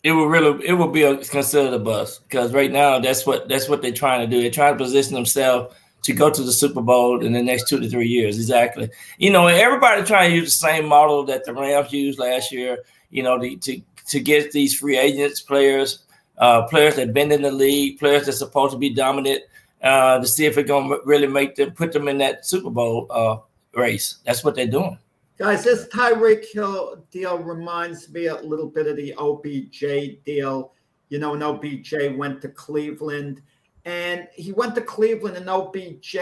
[0.03, 3.47] It will really it will be a, considered a bust because right now that's what
[3.47, 4.41] that's what they're trying to do.
[4.41, 7.79] They're trying to position themselves to go to the Super Bowl in the next two
[7.79, 8.37] to three years.
[8.37, 8.89] Exactly.
[9.17, 12.79] You know, everybody trying to use the same model that the Rams used last year.
[13.09, 15.99] You know, the, to to get these free agents, players,
[16.37, 19.43] uh, players that been in the league, players that's supposed to be dominant,
[19.81, 23.07] uh, to see if it's gonna really make them put them in that Super Bowl
[23.09, 23.37] uh,
[23.79, 24.17] race.
[24.25, 24.97] That's what they're doing.
[25.39, 30.73] Guys, this Tyreek Hill deal reminds me a little bit of the OBJ deal.
[31.09, 33.41] You know, when OBJ went to Cleveland,
[33.83, 36.13] and he went to Cleveland, and OBJ,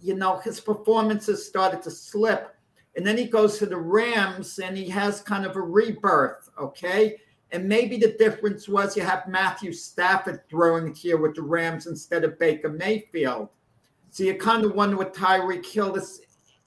[0.00, 2.56] you know, his performances started to slip.
[2.96, 7.18] And then he goes to the Rams, and he has kind of a rebirth, okay?
[7.52, 12.24] And maybe the difference was you have Matthew Stafford throwing here with the Rams instead
[12.24, 13.50] of Baker Mayfield.
[14.10, 16.22] So you kind of wonder with Tyreek Hill, this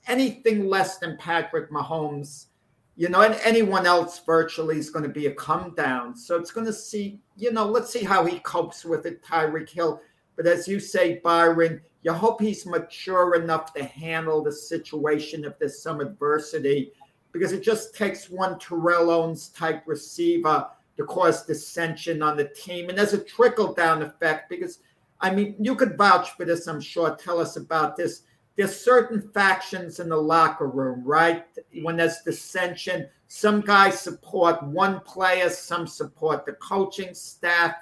[0.08, 2.48] anything less than Patrick Mahomes,
[2.96, 6.16] you know, and anyone else virtually is going to be a come down.
[6.16, 9.70] So it's going to see, you know, let's see how he copes with it, Tyreek
[9.70, 10.02] Hill.
[10.36, 15.58] But as you say, Byron, you hope he's mature enough to handle the situation if
[15.60, 16.92] there's some adversity,
[17.32, 22.90] because it just takes one Terrell Owens type receiver to cause dissension on the team.
[22.90, 24.80] And there's a trickle down effect because,
[25.22, 27.16] I mean, you could vouch for this, I'm sure.
[27.16, 28.24] Tell us about this
[28.56, 31.46] there's certain factions in the locker room, right?
[31.82, 37.76] When there's dissension, some guys support one player, some support the coaching staff,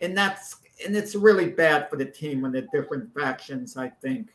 [0.00, 3.76] and that's and it's really bad for the team when they're different factions.
[3.76, 4.30] I think.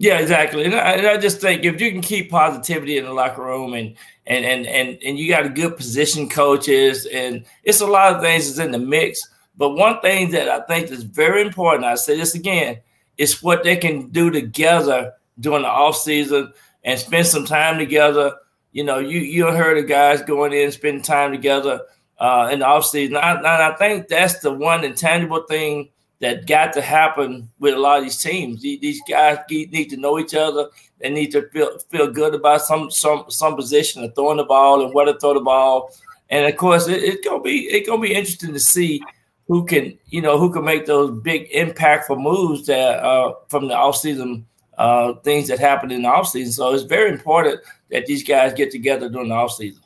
[0.00, 0.64] Yeah, exactly.
[0.64, 3.74] And I, and I, just think if you can keep positivity in the locker room
[3.74, 3.96] and
[4.26, 8.22] and and and and you got a good position coaches and it's a lot of
[8.22, 9.20] things is in the mix.
[9.56, 12.78] But one thing that I think is very important, I say this again,
[13.16, 16.52] is what they can do together during the off season
[16.84, 18.34] and spend some time together.
[18.72, 21.82] You know, you you heard of guys going in spending time together
[22.18, 23.16] uh, in the off season.
[23.16, 27.78] I, and I think that's the one intangible thing that got to happen with a
[27.78, 28.60] lot of these teams.
[28.60, 30.68] These guys need to know each other.
[31.00, 34.84] They need to feel feel good about some some some position of throwing the ball
[34.84, 35.92] and where to throw the ball.
[36.30, 39.00] And of course, it, it's gonna be it's gonna be interesting to see
[39.46, 43.74] who can you know who can make those big impactful moves that uh, from the
[43.74, 44.44] offseason
[44.78, 46.52] uh, things that happen in the offseason.
[46.52, 49.80] So it's very important that these guys get together during the offseason.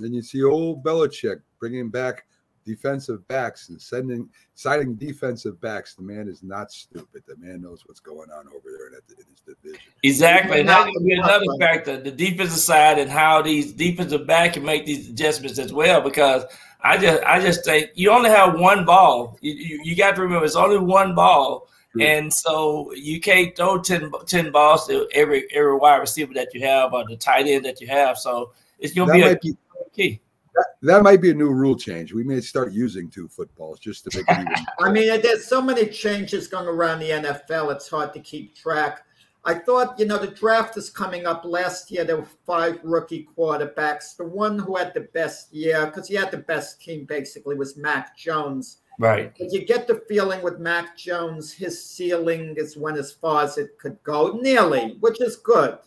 [0.00, 2.24] And you see old Belichick bringing back
[2.64, 5.94] defensive backs and sending signing defensive backs.
[5.94, 7.22] The man is not stupid.
[7.26, 9.80] The man knows what's going on over there in, in his division.
[10.02, 10.60] Exactly.
[10.60, 14.86] And that be another factor, the defensive side and how these defensive back can make
[14.86, 16.00] these adjustments as well.
[16.00, 16.44] Because
[16.82, 19.38] I just I just think you only have one ball.
[19.40, 21.68] You, you, you got to remember it's only one ball
[22.00, 26.60] and so you can't throw 10, 10 balls to every every wide receiver that you
[26.62, 28.18] have or the tight end that you have.
[28.18, 29.56] So it's going to be a be,
[29.92, 30.20] key.
[30.54, 32.12] That, that, might be a new rule change.
[32.12, 34.66] We may start using two footballs just to make it even.
[34.80, 37.72] I mean, there's so many changes going around the NFL.
[37.74, 39.04] It's hard to keep track.
[39.44, 41.44] I thought, you know, the draft is coming up.
[41.44, 44.16] Last year, there were five rookie quarterbacks.
[44.16, 47.76] The one who had the best year, because he had the best team basically, was
[47.76, 48.78] Mac Jones.
[48.98, 49.32] Right.
[49.38, 53.56] But you get the feeling with Mac Jones, his ceiling is went as far as
[53.56, 55.78] it could go, nearly, which is good.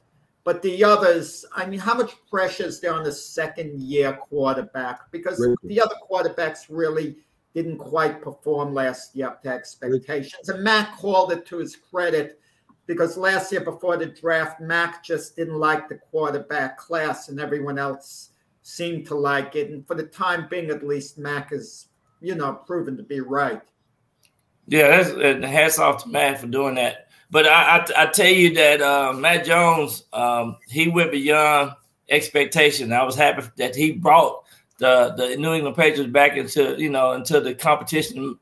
[0.44, 5.12] But the others, I mean, how much pressure is there on the second year quarterback?
[5.12, 7.18] Because the other quarterbacks really
[7.54, 10.50] didn't quite perform last year up to expectations.
[10.50, 12.40] And Mac called it to his credit
[12.88, 17.78] because last year before the draft, Mac just didn't like the quarterback class, and everyone
[17.78, 18.30] else
[18.64, 19.70] seemed to like it.
[19.70, 21.88] And for the time being, at least, Mac is,
[22.22, 23.62] you know, proven to be right.
[24.68, 27.10] Yeah, that's and hats off to Matt for doing that.
[27.30, 31.74] But I, I, I tell you that uh, Mac Jones, um, he went beyond
[32.10, 32.94] expectation.
[32.94, 34.44] I was happy that he brought
[34.78, 38.38] the the New England Patriots back into you know into the competition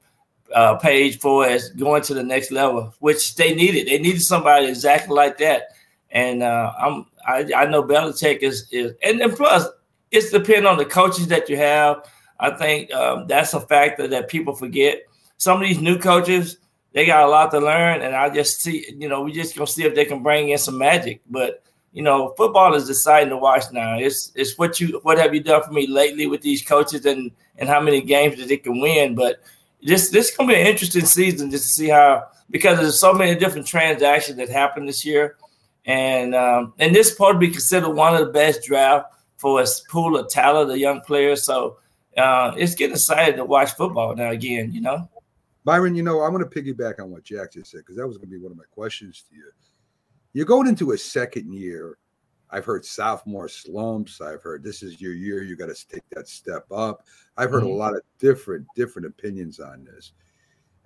[0.53, 3.87] uh, page for as going to the next level, which they needed.
[3.87, 5.69] They needed somebody exactly like that.
[6.11, 9.67] And uh, I'm I, I know Belichick is is and then plus
[10.11, 12.03] it's depending on the coaches that you have.
[12.39, 15.01] I think um, that's a factor that people forget.
[15.37, 16.57] Some of these new coaches,
[16.93, 19.67] they got a lot to learn, and I just see, you know, we just gonna
[19.67, 21.21] see if they can bring in some magic.
[21.29, 23.97] But you know, football is exciting to watch now.
[23.97, 27.31] It's it's what you what have you done for me lately with these coaches and
[27.57, 29.15] and how many games that they can win.
[29.15, 29.41] But
[29.81, 33.13] this this is gonna be an interesting season just to see how because there's so
[33.13, 35.37] many different transactions that happened this year,
[35.85, 40.29] and um, and this probably considered one of the best draft for a pool of
[40.29, 41.43] talent, of young players.
[41.43, 41.77] So
[42.17, 44.71] uh, it's getting excited to watch football now again.
[44.73, 45.09] You know,
[45.63, 45.95] Byron.
[45.95, 48.29] You know, I want to piggyback on what Jack just said because that was going
[48.29, 49.51] to be one of my questions to you.
[50.33, 51.97] You're going into a second year.
[52.51, 54.21] I've heard sophomore slumps.
[54.21, 55.43] I've heard this is your year.
[55.43, 57.05] You got to take that step up.
[57.37, 57.73] I've heard mm-hmm.
[57.73, 60.13] a lot of different different opinions on this,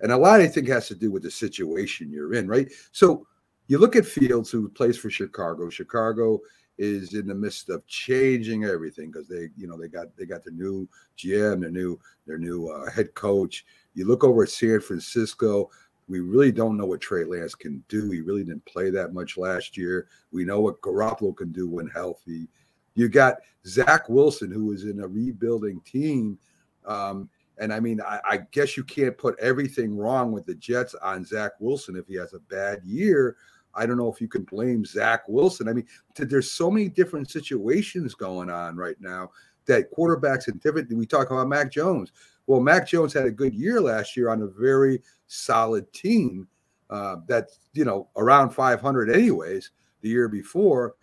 [0.00, 2.70] and a lot I think has to do with the situation you're in, right?
[2.92, 3.26] So
[3.66, 5.70] you look at Fields, who plays for Chicago.
[5.70, 6.40] Chicago
[6.78, 10.42] is in the midst of changing everything because they, you know, they got they got
[10.42, 13.64] the new GM, their new their new uh, head coach.
[13.94, 15.70] You look over at San Francisco.
[16.06, 18.10] We really don't know what Trey Lance can do.
[18.10, 20.08] He really didn't play that much last year.
[20.32, 22.48] We know what Garoppolo can do when healthy.
[22.94, 26.38] You got Zach Wilson, who is in a rebuilding team.
[26.84, 30.94] Um, and I mean, I, I, guess you can't put everything wrong with the Jets
[30.96, 33.36] on Zach Wilson if he has a bad year.
[33.76, 35.68] I don't know if you can blame Zach Wilson.
[35.68, 39.30] I mean, there's so many different situations going on right now
[39.66, 40.92] that quarterbacks and different.
[40.92, 42.12] We talk about Mac Jones.
[42.46, 46.46] Well, Mac Jones had a good year last year on a very solid team
[46.90, 49.70] uh, that's you know around 500 anyways
[50.02, 50.94] the year before,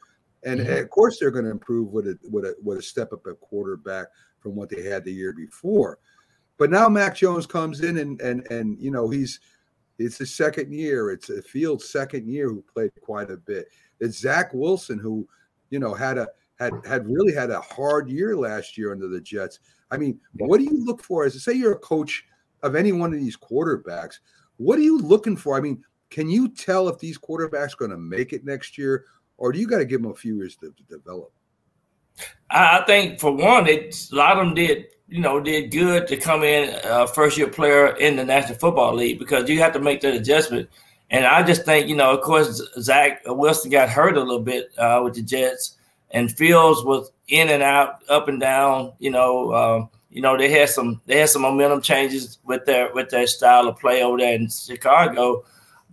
[0.43, 0.69] and, mm-hmm.
[0.69, 3.25] and of course they're going to improve with a with a with a step up
[3.27, 4.07] at quarterback
[4.39, 5.97] from what they had the year before.
[6.57, 9.39] But now Mac Jones comes in and and and you know he's
[10.05, 11.11] it's his second year.
[11.11, 13.67] It's a Fields' second year who played quite a bit.
[13.99, 15.27] It's Zach Wilson who
[15.69, 16.27] you know had a
[16.59, 19.59] had had really had a hard year last year under the Jets.
[19.89, 22.23] I mean, what do you look for as say you're a coach
[22.63, 24.19] of any one of these quarterbacks?
[24.57, 25.57] What are you looking for?
[25.57, 29.05] I mean, can you tell if these quarterbacks are going to make it next year,
[29.37, 31.31] or do you got to give them a few years to, to develop?
[32.49, 36.17] I think for one, it, a lot of them did, you know, did good to
[36.17, 39.79] come in uh, first year player in the National Football League because you have to
[39.79, 40.69] make that adjustment.
[41.09, 44.71] And I just think, you know, of course, Zach Wilson got hurt a little bit
[44.77, 45.77] uh, with the Jets,
[46.11, 48.93] and Fields was in and out, up and down.
[48.99, 52.93] You know, um, you know they had some they had some momentum changes with their
[52.93, 55.43] with their style of play over there in Chicago.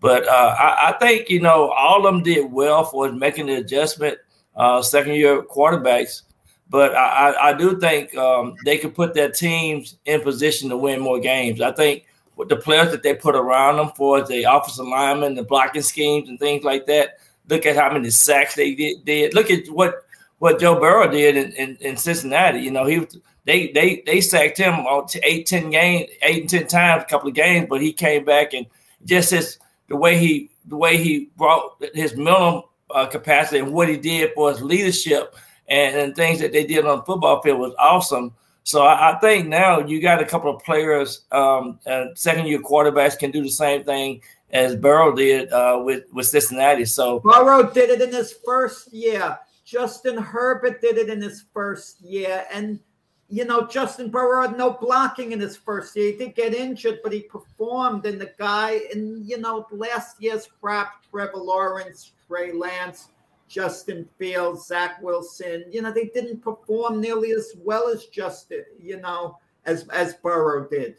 [0.01, 3.57] But uh, I, I, think you know all of them did well for making the
[3.57, 4.19] adjustment.
[4.59, 6.23] Uh, second year quarterbacks,
[6.69, 11.01] but I, I, do think um, they could put their teams in position to win
[11.01, 11.61] more games.
[11.61, 15.43] I think with the players that they put around them for the offensive linemen, the
[15.43, 17.19] blocking schemes, and things like that.
[17.49, 19.05] Look at how many sacks they did.
[19.05, 19.35] did.
[19.35, 20.05] Look at what
[20.39, 22.61] what Joe Burrow did in, in, in Cincinnati.
[22.61, 23.07] You know, he
[23.45, 27.29] they they they sacked him on eight, ten games, eight and ten times, a couple
[27.29, 28.67] of games, but he came back and
[29.05, 33.89] just his the way he the way he brought his minimum uh, capacity and what
[33.89, 35.35] he did for his leadership
[35.69, 38.33] and, and, things that they did on the football field was awesome.
[38.63, 41.79] So I, I think now you got a couple of players, um,
[42.15, 46.85] second year quarterbacks can do the same thing as Burrow did uh, with with Cincinnati.
[46.85, 49.39] So Burrow did it in his first year.
[49.65, 52.81] Justin Herbert did it in his first year, and
[53.29, 56.13] you know, Justin Burrow had no blocking in his first year.
[56.13, 58.07] He did get injured, but he performed.
[58.07, 63.09] And the guy, in you know, last year's crap, Trevor Lawrence, Trey Lance,
[63.49, 69.01] Justin Fields, Zach Wilson, you know, they didn't perform nearly as well as Justin, you
[69.01, 70.97] know, as as Burrow did.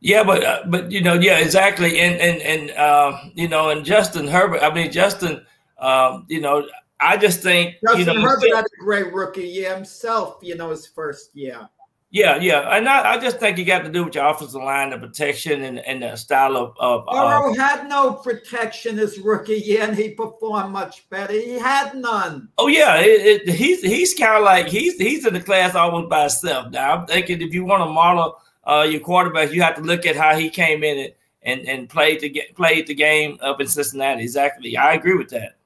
[0.00, 3.84] Yeah, but uh, but you know, yeah, exactly, and and and uh, you know, and
[3.84, 4.62] Justin Herbert.
[4.62, 5.44] I mean, Justin.
[5.78, 6.66] Um, you know,
[7.00, 10.38] I just think Justin you know, Herbert had a great rookie year himself.
[10.42, 11.68] You know, his first year.
[12.10, 14.88] Yeah, yeah, and I, I, just think you got to do with your offensive line,
[14.90, 16.74] the protection, and, and the style of.
[16.78, 21.34] of Burrow uh, had no protection his rookie year, and he performed much better.
[21.34, 22.48] He had none.
[22.56, 26.08] Oh yeah, it, it, he's he's kind of like he's he's in the class almost
[26.08, 26.70] by himself.
[26.70, 30.06] Now I'm thinking if you want to model uh, your quarterback, you have to look
[30.06, 33.66] at how he came in it and and played the played the game up in
[33.66, 34.22] Cincinnati.
[34.22, 35.58] Exactly, I agree with that.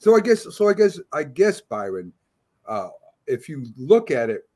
[0.00, 2.12] So I guess so I guess I guess Byron,
[2.68, 2.88] uh,
[3.26, 4.46] if you look at it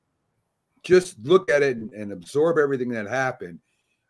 [0.86, 3.58] just look at it and, and absorb everything that happened.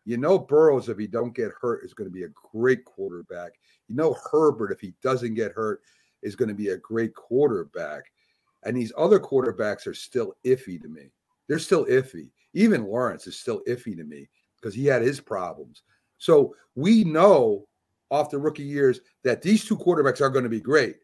[0.05, 3.53] You know, Burrows, if he don't get hurt, is going to be a great quarterback.
[3.87, 5.81] You know, Herbert, if he doesn't get hurt,
[6.21, 8.03] is going to be a great quarterback.
[8.63, 11.11] And these other quarterbacks are still iffy to me.
[11.47, 12.29] They're still iffy.
[12.53, 15.81] Even Lawrence is still iffy to me because he had his problems.
[16.19, 17.67] So we know
[18.11, 20.97] off the rookie years that these two quarterbacks are going to be great.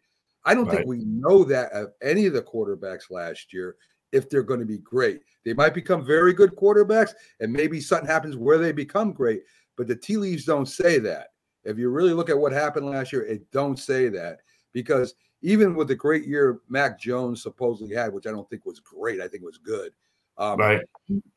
[0.45, 0.77] I don't right.
[0.77, 3.75] think we know that of any of the quarterbacks last year
[4.13, 5.21] if they're going to be great.
[5.43, 9.43] They might become very good quarterbacks, and maybe something happens where they become great.
[9.75, 11.29] But the tea leaves don't say that.
[11.65, 14.39] If you really look at what happened last year, it don't say that
[14.71, 18.79] because even with the great year Mac Jones supposedly had, which I don't think was
[18.79, 19.91] great, I think was good.
[20.37, 20.81] Um, right.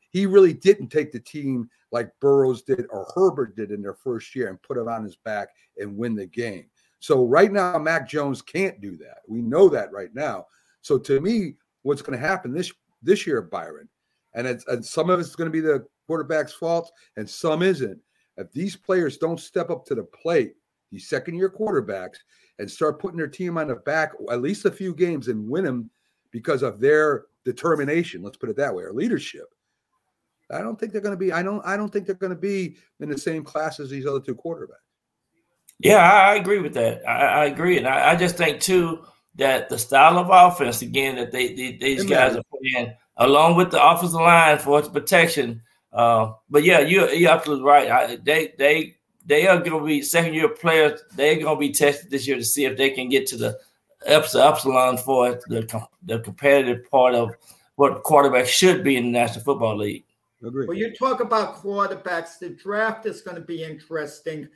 [0.09, 4.35] He really didn't take the team like Burrows did or Herbert did in their first
[4.35, 6.65] year and put it on his back and win the game.
[6.99, 9.19] So right now, Mac Jones can't do that.
[9.27, 10.47] We know that right now.
[10.81, 11.55] So to me,
[11.87, 12.71] what's going to happen this
[13.01, 13.87] this year, Byron.
[14.33, 17.99] And, it's, and some of it's going to be the quarterback's fault, and some isn't.
[18.35, 20.53] If these players don't step up to the plate,
[20.91, 22.17] these second year quarterbacks,
[22.59, 25.63] and start putting their team on the back at least a few games and win
[25.63, 25.89] them
[26.31, 29.45] because of their determination, let's put it that way, or leadership.
[30.51, 31.31] I don't think they're going to be.
[31.31, 31.65] I don't.
[31.65, 34.35] I don't think they're going to be in the same class as these other two
[34.35, 34.85] quarterbacks.
[35.79, 37.07] Yeah, I, agree with that.
[37.07, 39.03] I, I agree, and I, I, just think too
[39.37, 42.09] that the style of offense again that they, they these Amen.
[42.09, 45.61] guys are playing, along with the offensive line for its protection.
[45.93, 47.89] Uh, but yeah, you're you're absolutely right.
[47.89, 51.01] I, they they they are going to be second year players.
[51.15, 53.59] They're going to be tested this year to see if they can get to the
[54.05, 57.31] epsilon for the the competitive part of
[57.75, 60.03] what quarterback should be in the National Football League.
[60.43, 60.67] Agreed.
[60.67, 62.37] Well, you talk about quarterbacks.
[62.39, 64.47] The draft is going to be interesting.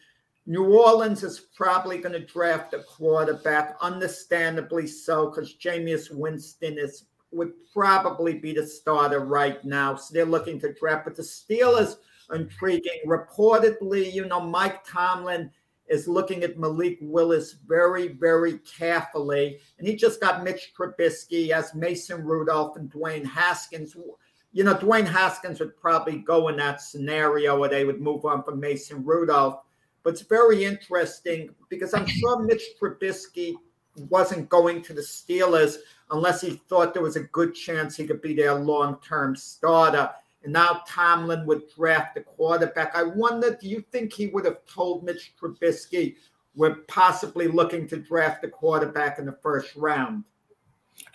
[0.45, 7.05] New Orleans is probably going to draft a quarterback, understandably so, because Jameis Winston is
[7.31, 9.95] would probably be the starter right now.
[9.95, 11.05] So they're looking to draft.
[11.05, 11.95] But the Steelers
[12.33, 13.01] intriguing.
[13.05, 15.51] Reportedly, you know, Mike Tomlin
[15.87, 19.59] is looking at Malik Willis very, very carefully.
[19.77, 23.95] And he just got Mitch Trubisky as Mason Rudolph and Dwayne Haskins.
[24.53, 28.43] You know, Dwayne Haskins would probably go in that scenario where they would move on
[28.43, 29.59] from Mason Rudolph.
[30.03, 33.53] But it's very interesting because I'm sure Mitch Trubisky
[34.09, 35.77] wasn't going to the Steelers
[36.11, 40.09] unless he thought there was a good chance he could be their long term starter.
[40.43, 42.95] And now Tomlin would draft a quarterback.
[42.95, 46.15] I wonder, do you think he would have told Mitch Trubisky
[46.55, 50.23] we're possibly looking to draft a quarterback in the first round?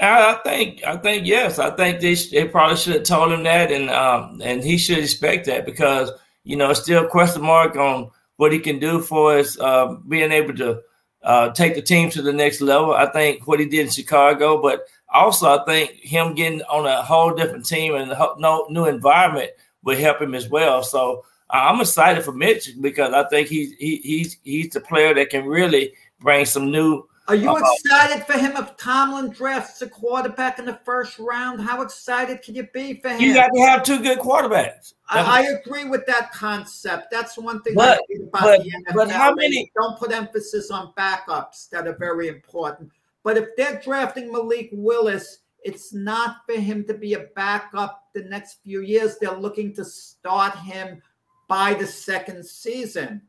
[0.00, 1.58] I think, I think yes.
[1.58, 4.98] I think they, they probably should have told him that, and um, and he should
[4.98, 6.10] expect that because
[6.44, 9.96] you know it's still a question mark on what he can do for us, uh,
[10.08, 10.80] being able to
[11.22, 12.92] uh, take the team to the next level.
[12.92, 17.02] I think what he did in Chicago, but also I think him getting on a
[17.02, 19.50] whole different team and no new environment
[19.82, 20.82] will help him as well.
[20.82, 25.30] So I'm excited for Mitch because I think he's he, he's he's the player that
[25.30, 29.88] can really bring some new are you uh, excited for him if Tomlin drafts a
[29.88, 31.60] quarterback in the first round?
[31.60, 33.20] How excited can you be for him?
[33.20, 34.94] You got to have two good quarterbacks.
[35.08, 37.08] I, I agree with that concept.
[37.10, 38.94] That's one thing but, about but, the NFL.
[38.94, 39.70] But how many?
[39.76, 42.90] Don't put emphasis on backups that are very important.
[43.24, 48.22] But if they're drafting Malik Willis, it's not for him to be a backup the
[48.22, 49.18] next few years.
[49.18, 51.02] They're looking to start him
[51.48, 53.22] by the second season.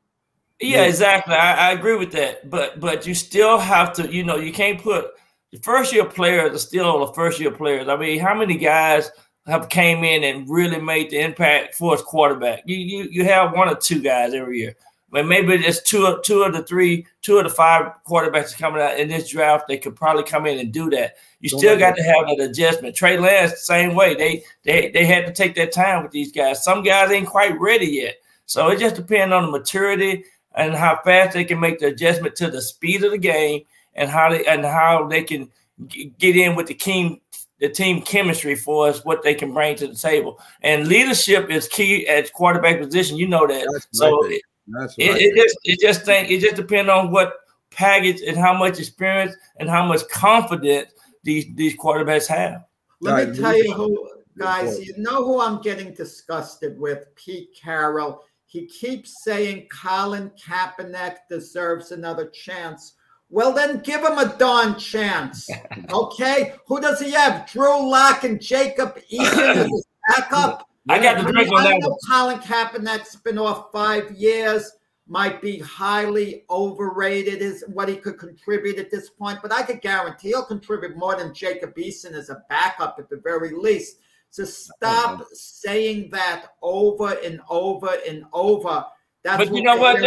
[0.60, 1.36] Yeah, exactly.
[1.36, 2.50] I, I, agree with that.
[2.50, 5.12] But but you still have to, you know, you can't put
[5.52, 7.88] the first year players are still the first year players.
[7.88, 9.12] I mean, how many guys
[9.46, 12.64] have came in and really made the impact for his quarterback?
[12.66, 14.76] You you you have one or two guys every year.
[15.10, 19.00] But maybe it's two two of the three, two of the five quarterbacks coming out
[19.00, 19.68] in this draft.
[19.68, 21.16] They could probably come in and do that.
[21.40, 22.96] You Don't still got to have that adjustment.
[22.96, 24.16] Trey Lance, same way.
[24.16, 26.64] They they they had to take their time with these guys.
[26.64, 28.16] Some guys ain't quite ready yet.
[28.48, 30.26] So it just depends on the maturity
[30.58, 33.62] and how fast they can make the adjustment to the speed of the game
[33.94, 35.50] and how they and how they can
[35.86, 37.22] g- get in with the team
[37.60, 40.40] the team chemistry for us, what they can bring to the table.
[40.62, 43.18] And leadership is key at quarterback position.
[43.18, 43.68] You know that.
[43.72, 47.34] That's so it, it, it, just it just think it just depends on what
[47.72, 50.92] package and how much experience and how much confidence
[51.24, 52.64] these these quarterbacks have.
[53.00, 57.06] Let me tell you who guys, you know who I'm getting disgusted with?
[57.16, 58.24] Pete Carroll.
[58.48, 62.94] He keeps saying Colin Kaepernick deserves another chance.
[63.30, 65.48] Well, then give him a darn chance.
[65.90, 66.54] Okay?
[66.68, 67.50] Who does he have?
[67.50, 70.68] Drew Lock and Jacob Eason as his backup?
[70.90, 71.80] I got the drink on that.
[71.80, 74.70] Know Colin Kaepernick's been off five years,
[75.08, 79.82] might be highly overrated, is what he could contribute at this point, but I could
[79.82, 84.00] guarantee he'll contribute more than Jacob Eason as a backup at the very least.
[84.30, 88.86] So stop saying that over and over and over.
[89.24, 90.00] That's but you know what,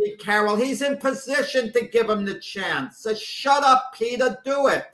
[0.00, 2.98] Pete Carroll, he's in position to give him the chance.
[2.98, 4.38] So shut up, Peter.
[4.44, 4.86] Do it.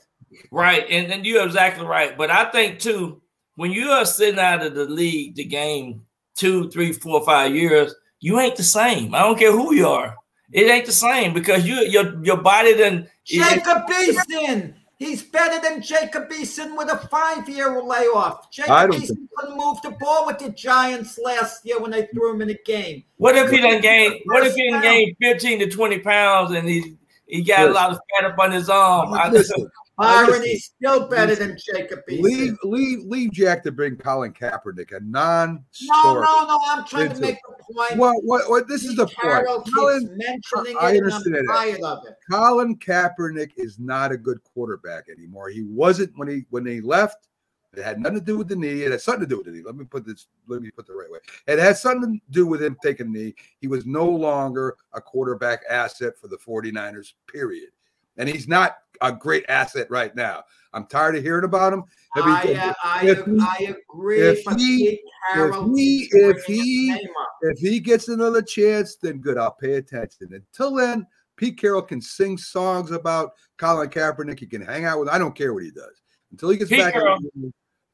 [0.51, 2.17] Right, and, and you're exactly right.
[2.17, 3.21] But I think too,
[3.55, 6.03] when you are sitting out of the league, the game,
[6.35, 9.15] two, three, four, five years, you ain't the same.
[9.15, 10.15] I don't care who you are.
[10.51, 14.75] It ain't the same because you your your body then Jacob Eason.
[15.01, 18.51] He's better than Jacob Eason with a five-year layoff.
[18.51, 22.43] Jacob Eason couldn't move the ball with the Giants last year when they threw him
[22.43, 23.03] in a game.
[23.17, 24.21] What if he didn't gain?
[24.25, 27.89] What if he didn't gain fifteen to twenty pounds and he he got a lot
[27.89, 29.09] of fat up on his arm?
[29.31, 29.67] Listen,
[29.97, 32.21] Byron, he's still better than Jacob Eason.
[32.21, 35.63] Leave, leave, leave Jack to bring Colin Kaepernick, a non.
[35.83, 36.59] No, no, no.
[36.65, 37.97] I'm trying to make the point.
[37.97, 39.45] What, what, what this is the point.
[39.75, 41.83] Colin, mentioning I understand it.
[41.83, 42.15] Of it.
[42.29, 45.49] Colin Kaepernick is not a good quarterback anymore.
[45.49, 47.27] He wasn't when he when he left.
[47.73, 48.83] It had nothing to do with the knee.
[48.83, 49.63] It had something to do with the knee.
[49.63, 50.27] Let me put this.
[50.47, 51.19] Let me put the right way.
[51.47, 53.35] It had something to do with him taking a knee.
[53.59, 57.13] He was no longer a quarterback asset for the 49ers.
[57.31, 57.69] Period
[58.17, 60.43] and he's not a great asset right now.
[60.73, 61.83] I'm tired of hearing about him.
[62.15, 64.21] I, uh, I, if he, I agree.
[64.21, 64.99] If he,
[65.33, 67.07] if he, if he,
[67.41, 69.37] if he gets another chance, then good.
[69.37, 70.29] I'll pay attention.
[70.31, 71.05] Until then,
[71.35, 74.39] Pete Carroll can sing songs about Colin Kaepernick.
[74.39, 75.09] He can hang out with.
[75.09, 76.01] I don't care what he does
[76.31, 76.93] until he gets Pete back.
[76.93, 77.17] Carroll,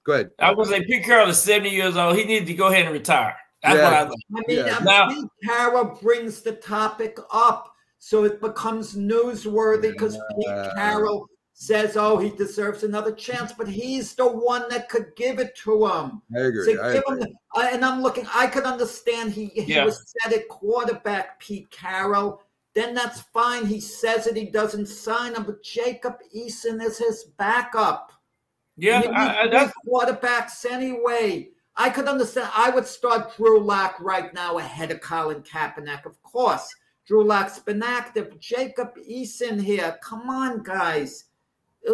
[0.05, 0.32] go ahead.
[0.39, 2.18] I was say Pete Carroll is 70 years old.
[2.18, 3.36] He needs to go ahead and retire.
[3.63, 3.84] That's yeah.
[3.84, 4.39] what I.
[4.39, 4.80] I mean, yeah.
[4.84, 10.64] now, Pete Carroll brings the topic up so it becomes newsworthy because yeah.
[10.64, 15.39] Pete Carroll says, "Oh, he deserves another chance," but he's the one that could give
[15.39, 16.22] it to him.
[16.36, 16.76] I agree.
[16.76, 17.22] So I agree.
[17.22, 18.28] Him, uh, and I'm looking.
[18.34, 19.86] I could understand he he yeah.
[19.86, 22.41] was set at quarterback, Pete Carroll.
[22.76, 23.66] Then that's fine.
[23.66, 24.36] He says it.
[24.36, 28.12] He doesn't sign him, but Jacob Eason is his backup.
[28.76, 31.50] Yeah, I, I, that's quarterbacks anyway.
[31.76, 32.52] I could understand.
[32.56, 36.74] I would start Drew Lock right now ahead of Colin Kaepernick, of course.
[37.08, 38.38] Drew Lock's been active.
[38.39, 39.97] Jacob Eason here.
[40.03, 41.26] Come on, guys.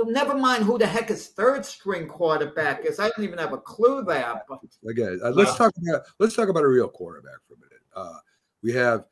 [0.06, 3.00] Never mind who the heck his third string quarterback is.
[3.00, 4.42] I don't even have a clue there.
[4.50, 4.60] But
[4.90, 7.84] again, uh, let's talk about let's talk about a real quarterback for a minute.
[7.96, 8.18] Uh,
[8.64, 9.06] we have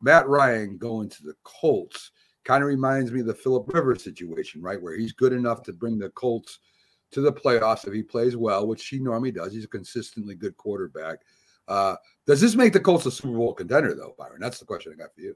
[0.00, 2.12] Matt Ryan going to the Colts.
[2.44, 4.80] Kind of reminds me of the Philip Rivers situation, right?
[4.80, 6.60] Where he's good enough to bring the Colts
[7.10, 9.52] to the playoffs if he plays well, which he normally does.
[9.52, 11.18] He's a consistently good quarterback.
[11.68, 11.96] Uh,
[12.26, 14.40] does this make the Colts a Super Bowl contender, though, Byron?
[14.40, 15.34] That's the question I got for you.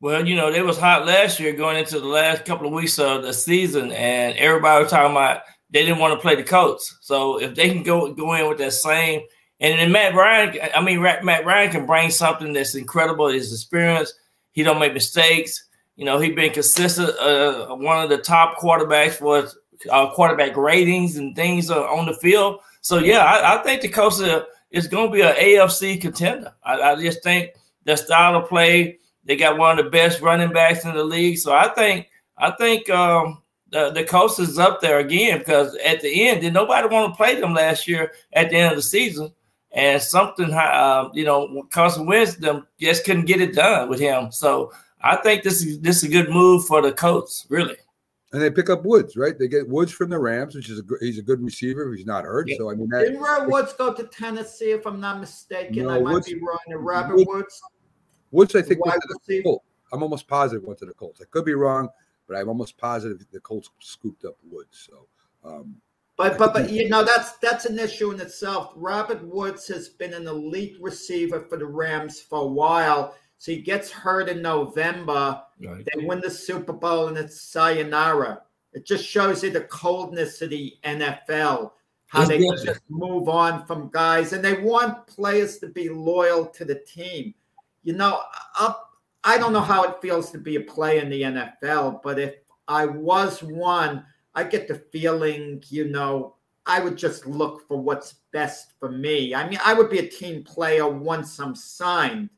[0.00, 2.98] Well, you know, they was hot last year going into the last couple of weeks
[2.98, 5.40] of the season, and everybody was talking about
[5.70, 6.98] they didn't want to play the Colts.
[7.00, 9.22] So if they can go go in with that same,
[9.60, 13.28] and then Matt Ryan, I mean, Matt Ryan can bring something that's incredible.
[13.28, 14.12] His experience,
[14.52, 15.64] he don't make mistakes.
[15.96, 19.48] You know, he's been consistent, uh, one of the top quarterbacks for
[19.90, 22.60] uh, quarterback ratings and things uh, on the field.
[22.82, 24.44] So yeah, I, I think the Colts are
[24.76, 26.52] it's going to be an AFC contender.
[26.62, 27.52] I, I, just think
[27.84, 31.38] their style of play, they got one of the best running backs in the league.
[31.38, 36.02] So I think I think um, the the Colts is up there again because at
[36.02, 38.82] the end, did nobody want to play them last year at the end of the
[38.82, 39.32] season,
[39.72, 44.30] and something uh, you know Carson Wentz them just couldn't get it done with him.
[44.30, 47.76] So I think this is this is a good move for the Colts, really
[48.32, 49.38] and they pick up Woods, right?
[49.38, 51.92] They get Woods from the Rams, which is a he's a good receiver.
[51.94, 52.56] He's not hurt, yeah.
[52.58, 54.72] so I mean, that, didn't Robert Woods go to Tennessee?
[54.72, 56.58] If I'm not mistaken, no, I might Woods, be wrong.
[56.68, 57.62] Robert Woods, Woods,
[58.32, 59.64] Woods I think went to the Colts.
[59.92, 61.20] I'm almost positive went to the Colts.
[61.20, 61.88] I could be wrong,
[62.26, 64.88] but I'm almost positive the Colts scooped up Woods.
[64.90, 65.06] So,
[65.48, 65.76] um,
[66.16, 68.72] but but but you know that's that's an issue in itself.
[68.74, 73.58] Robert Woods has been an elite receiver for the Rams for a while so he
[73.58, 75.42] gets hurt in November.
[75.60, 75.84] Right.
[75.84, 78.42] They win the Super Bowl and it's sayonara.
[78.72, 81.72] It just shows you the coldness of the NFL,
[82.08, 82.64] how it's they different.
[82.64, 87.34] just move on from guys and they want players to be loyal to the team.
[87.82, 88.20] You know,
[88.58, 88.86] up
[89.26, 92.36] I don't know how it feels to be a player in the NFL, but if
[92.68, 94.04] I was one,
[94.36, 99.34] I get the feeling, you know, I would just look for what's best for me.
[99.34, 102.30] I mean, I would be a team player once I'm signed,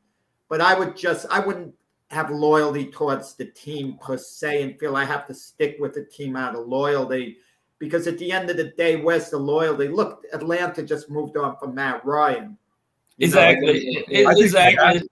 [0.49, 1.73] but I would just I wouldn't
[2.11, 6.05] have loyalty towards the team per se and feel I have to stick with the
[6.05, 7.37] team out of loyalty.
[7.77, 9.87] Because at the end of the day, where's the loyalty?
[9.87, 12.57] Look, Atlanta just moved on from Matt Ryan.
[13.19, 14.05] Exactly.
[14.09, 15.07] Know, exactly.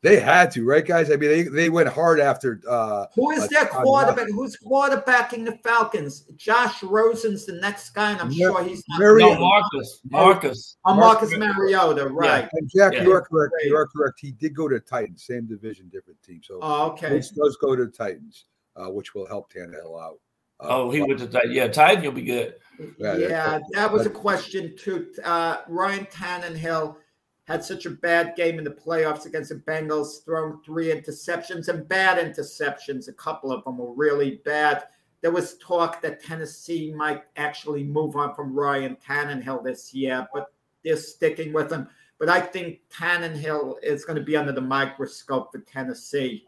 [0.00, 1.10] They had to, right, guys?
[1.10, 2.60] I mean, they, they went hard after.
[2.68, 4.28] Uh, Who is their quarterback?
[4.28, 6.20] Who's quarterbacking the Falcons?
[6.36, 9.00] Josh Rosen's the next guy, and I'm Mar- sure he's not.
[9.00, 9.34] Mariota.
[9.34, 10.00] No, Marcus.
[10.08, 10.76] Marcus.
[10.84, 12.44] Oh, Marcus Mariota, right.
[12.44, 12.48] Yeah.
[12.52, 13.02] And Jack, yeah.
[13.02, 13.54] you are correct.
[13.64, 14.20] You are correct.
[14.20, 16.42] He did go to Titans, same division, different team.
[16.44, 17.08] So oh, okay.
[17.08, 18.44] he does go to Titans,
[18.76, 20.20] uh, which will help Tannehill out.
[20.60, 21.54] Uh, oh, he went to Titans.
[21.54, 22.54] Yeah, Titans will be good.
[22.98, 25.08] Yeah, yeah that was a question too.
[25.24, 26.94] Uh, Ryan Tannehill–
[27.48, 31.88] had such a bad game in the playoffs against the Bengals, thrown three interceptions and
[31.88, 33.08] bad interceptions.
[33.08, 34.84] A couple of them were really bad.
[35.22, 40.52] There was talk that Tennessee might actually move on from Ryan Tannehill this year, but
[40.84, 41.88] they're sticking with him.
[42.18, 46.44] But I think Tannehill is going to be under the microscope for Tennessee.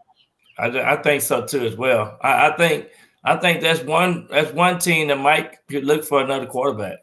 [0.59, 2.19] I, I think so too as well.
[2.21, 2.89] I, I think
[3.25, 6.99] I think that's one that's one team that might look for another quarterback.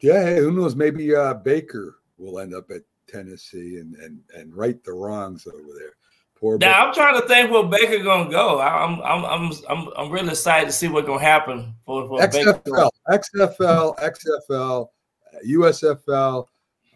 [0.00, 0.74] Yeah, who knows?
[0.74, 5.78] Maybe uh, Baker will end up at Tennessee and and and right the wrongs over
[5.78, 5.92] there.
[6.38, 8.60] Poor now I'm trying to think where Baker gonna go.
[8.60, 12.64] I'm I'm I'm I'm I'm really excited to see what's gonna happen for, for XFL,
[12.64, 12.88] Baker.
[13.10, 13.96] XFL,
[14.50, 14.88] XFL,
[15.46, 16.46] USFL.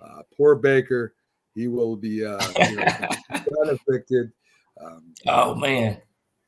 [0.02, 1.14] Uh, poor Baker,
[1.54, 4.32] he will be uh, you know, evicted.
[4.84, 5.98] Um, oh man,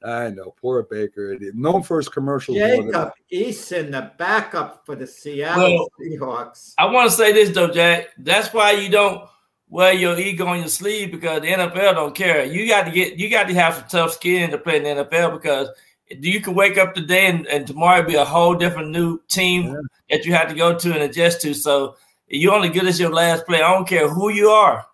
[0.03, 1.37] I know, poor Baker.
[1.55, 2.57] Known for his commercials.
[2.59, 6.75] Jacob Eason, the backup for the Seattle well, Seahawks.
[6.79, 8.11] I want to say this though, Jack.
[8.19, 9.29] That's why you don't
[9.69, 12.45] wear your ego on your sleeve because the NFL don't care.
[12.45, 15.05] You got to get, you got to have some tough skin to play in the
[15.05, 15.69] NFL because
[16.11, 19.81] you can wake up today and, and tomorrow be a whole different new team yeah.
[20.11, 21.55] that you have to go to and adjust to.
[21.55, 21.97] So
[22.29, 23.63] you're only good as your last play.
[23.63, 24.87] I don't care who you are,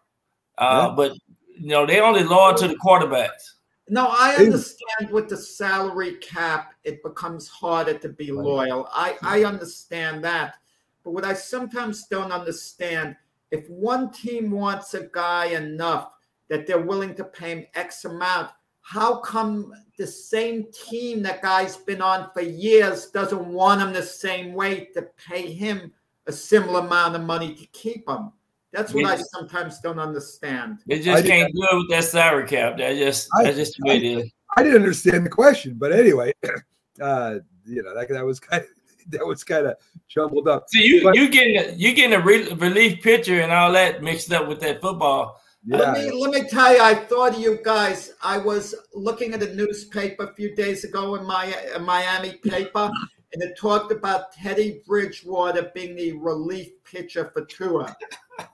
[0.58, 0.94] uh, yeah.
[0.96, 1.12] but
[1.56, 3.53] you know they only loyal to the quarterbacks.
[3.88, 8.88] No, I understand with the salary cap, it becomes harder to be loyal.
[8.90, 10.54] I, I understand that.
[11.02, 13.14] But what I sometimes don't understand,
[13.50, 16.14] if one team wants a guy enough
[16.48, 21.76] that they're willing to pay him X amount, how come the same team that guy's
[21.76, 25.92] been on for years doesn't want him the same way to pay him
[26.26, 28.32] a similar amount of money to keep him?
[28.74, 30.80] That's what I sometimes don't understand.
[30.88, 32.76] It just can't do it with that salary cap.
[32.78, 34.32] That just I, that's just the way I, it is.
[34.56, 36.32] I didn't understand the question, but anyway,
[37.00, 38.68] uh, you know that, that was kind of
[39.10, 39.76] that was kind of
[40.08, 40.64] jumbled up.
[40.68, 44.02] See, you but, you getting a, you getting a re- relief pitcher and all that
[44.02, 45.40] mixed up with that football.
[45.64, 45.78] Yeah.
[45.78, 48.12] Let me let me tell you, I thought of you guys.
[48.22, 52.90] I was looking at a newspaper a few days ago in my Miami paper,
[53.32, 57.96] and it talked about Teddy Bridgewater being the relief pitcher for Tua.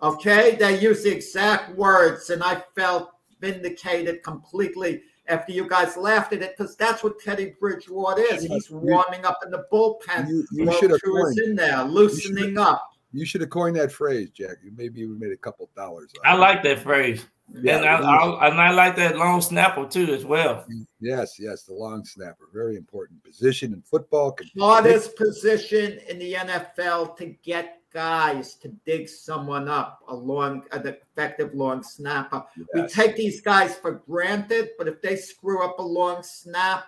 [0.03, 3.11] Okay, they use the exact words, and I felt
[3.41, 8.45] vindicated completely after you guys laughed at it because that's what Teddy Bridgewater is.
[8.45, 10.28] He's warming up in the bullpen.
[10.28, 12.87] You, you should have coined, in there, loosening you up.
[13.12, 14.57] You should have coined that phrase, Jack.
[14.62, 16.12] You maybe you made a couple dollars.
[16.24, 17.26] I like that phrase.
[17.53, 20.64] Yeah, and I, I, and I like that long snapper too as well.
[21.01, 24.37] Yes, yes, the long snapper, very important position in football.
[24.57, 30.86] Hardest position in the NFL to get guys to dig someone up, a long, an
[30.86, 32.45] effective long snapper.
[32.57, 32.66] Yes.
[32.74, 36.84] We take these guys for granted, but if they screw up a long snap,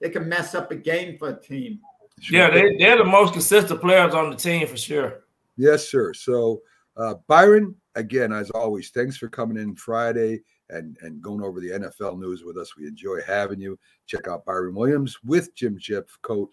[0.00, 1.80] they can mess up a game for a team.
[2.20, 2.38] Sure.
[2.38, 5.24] Yeah, they, they're the most consistent players on the team for sure.
[5.56, 6.12] Yes, sir.
[6.12, 6.60] So,
[6.96, 11.70] uh, Byron, again, as always, thanks for coming in Friday and, and going over the
[11.70, 12.76] NFL news with us.
[12.76, 13.78] We enjoy having you.
[14.06, 16.52] Check out Byron Williams with Jim Jeffcoat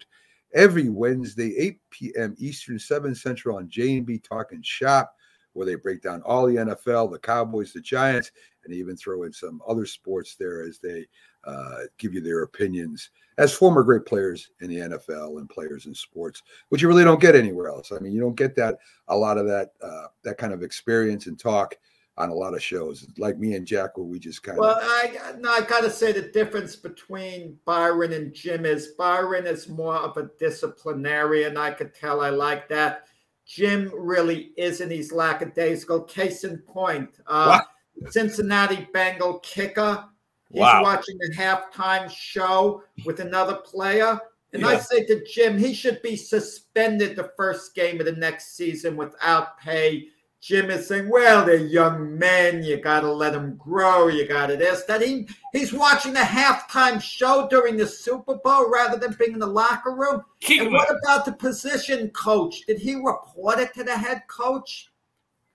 [0.54, 2.34] every Wednesday, 8 p.m.
[2.38, 5.14] Eastern, 7 Central on J&B Talking Shop,
[5.52, 8.30] where they break down all the NFL, the Cowboys, the Giants,
[8.64, 11.06] and even throw in some other sports there as they
[11.44, 15.94] uh, give you their opinions as former great players in the NFL and players in
[15.94, 17.92] sports, which you really don't get anywhere else.
[17.92, 18.78] I mean, you don't get that
[19.08, 21.74] a lot of that uh, that kind of experience and talk
[22.18, 24.62] on a lot of shows, like me and Jack, where we just kind of.
[24.62, 29.68] Well, I no, I gotta say the difference between Byron and Jim is Byron is
[29.68, 31.56] more of a disciplinarian.
[31.56, 33.04] I could tell I like that.
[33.46, 34.90] Jim really isn't.
[34.90, 36.02] He's lackadaisical.
[36.02, 37.60] Case in point, uh,
[38.08, 40.04] Cincinnati Bengal kicker.
[40.50, 40.82] He's wow.
[40.82, 44.18] watching a halftime show with another player.
[44.52, 44.68] And yeah.
[44.68, 48.96] I say to Jim, he should be suspended the first game of the next season
[48.96, 50.08] without pay
[50.40, 52.62] Jim is saying, well, they're young men.
[52.62, 54.06] You got to let them grow.
[54.06, 55.02] You got to this, that.
[55.02, 59.46] He, he's watching the halftime show during the Super Bowl rather than being in the
[59.46, 60.22] locker room.
[60.40, 60.96] Keep And what up.
[61.02, 62.64] about the position coach?
[62.66, 64.92] Did he report it to the head coach?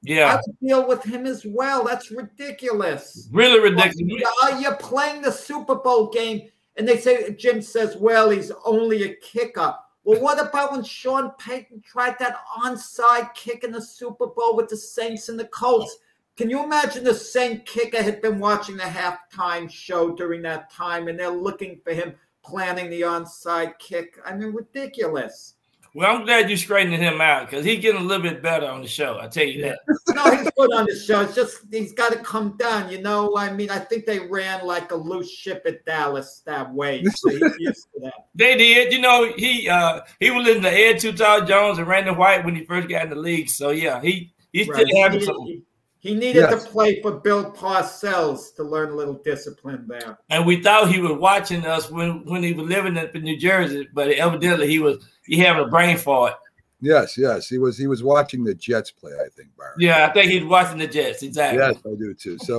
[0.06, 1.86] I Yeah, would deal with him as well.
[1.86, 3.30] That's ridiculous.
[3.32, 4.24] really ridiculous.
[4.44, 9.04] Uh, you're playing the Super Bowl game, and they say Jim says, "Well, he's only
[9.04, 9.74] a kicker."
[10.06, 14.68] Well, what about when Sean Payton tried that onside kick in the Super Bowl with
[14.68, 15.98] the Saints and the Colts?
[16.36, 21.08] Can you imagine the same kicker had been watching the halftime show during that time,
[21.08, 24.20] and they're looking for him planning the onside kick?
[24.26, 25.54] I mean, ridiculous.
[25.96, 28.82] Well, I'm glad you straightened him out because he's getting a little bit better on
[28.82, 29.20] the show.
[29.22, 29.80] I tell you that.
[30.10, 31.22] No, he's good on the show.
[31.22, 32.92] It's just he's got to come down.
[32.92, 36.74] You know, I mean, I think they ran like a loose ship at Dallas that
[36.74, 37.04] way.
[37.16, 38.14] So he's used to that.
[38.34, 38.92] They did.
[38.92, 42.44] You know, he uh he was in the Ed Too Tall Jones and Randy White
[42.44, 43.48] when he first got in the league.
[43.50, 44.88] So yeah, he he's Right.
[44.88, 45.64] still having He, some.
[46.04, 46.64] He- he needed Yes.
[46.66, 50.18] to play for Bill Parcells to learn a little discipline there.
[50.30, 53.38] And we thought he was watching us when when he was living up in New
[53.38, 56.34] Jersey, but evidently he was he having a brain fart.
[56.82, 57.48] Yes, yes.
[57.48, 59.76] He was he was watching the Jets play, I think, Byron.
[59.80, 61.24] Yeah, I think he's watching the Jets.
[61.24, 61.60] Exactly.
[61.60, 62.38] Yes, I do too.
[62.40, 62.58] So,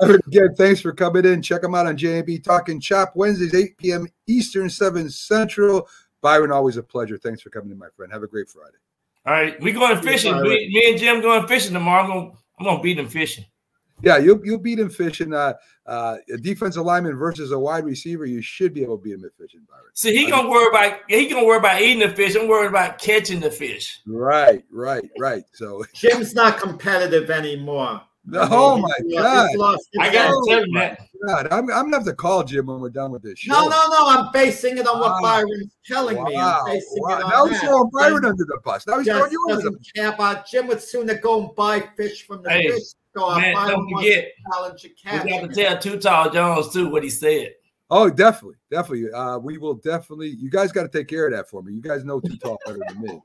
[0.00, 1.40] Byron, again, thanks for coming in.
[1.42, 4.08] Check them out on JB Talking Shop Wednesdays, 8 p.m.
[4.26, 5.88] Eastern, 7 Central.
[6.22, 7.16] Byron, always a pleasure.
[7.18, 8.12] Thanks for coming in, my friend.
[8.12, 8.78] Have a great Friday.
[9.24, 10.34] All right, we going fishing.
[10.34, 12.36] all Me, me and Jim going fishing tomorrow.
[12.58, 13.44] I'm gonna beat him fishing.
[14.02, 15.32] Yeah, you you beat him fishing.
[15.32, 15.54] Uh,
[15.86, 18.26] uh, a defensive lineman versus a wide receiver.
[18.26, 19.84] You should be able to beat him at fishing, Byron.
[19.94, 22.34] See, he gonna worry about he gonna worry about eating the fish.
[22.34, 24.00] I'm worried about catching the fish.
[24.06, 25.44] Right, right, right.
[25.52, 28.02] So, Jim's not competitive anymore.
[28.24, 30.98] I mean, oh my lo- he's God, lost his I gotta tell you that.
[31.26, 33.52] God, I'm, I'm gonna have to call Jim when we're done with this show.
[33.52, 34.08] No, no, no.
[34.08, 35.42] I'm basing it on what Wow.
[35.42, 36.36] Byron's telling me.
[36.36, 37.18] I'm basing wow.
[37.18, 38.86] it on Now he's throwing Byron under the bus.
[38.86, 41.80] Now he's throwing you under the doesn't care about Jim would sooner go and buy
[41.96, 43.36] fish from the Hey, fish store.
[43.38, 46.90] Man, Byron don't forget, to challenge your we got to tell Too Tall Jones too
[46.90, 47.54] what he said.
[47.90, 49.12] Oh, definitely, definitely.
[49.12, 50.28] Uh, we will definitely.
[50.28, 51.72] You guys got to take care of that for me.
[51.74, 53.20] You guys know Too Tall better than me,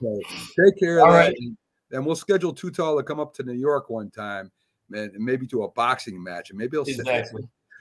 [0.00, 0.20] so
[0.58, 1.18] take care of All that.
[1.18, 1.34] right.
[1.38, 1.56] And,
[1.92, 4.50] and we'll schedule Too Tall to come up to New York one time,
[4.92, 7.04] and maybe to a boxing match, and maybe he'll sit.
[7.04, 7.34] Next,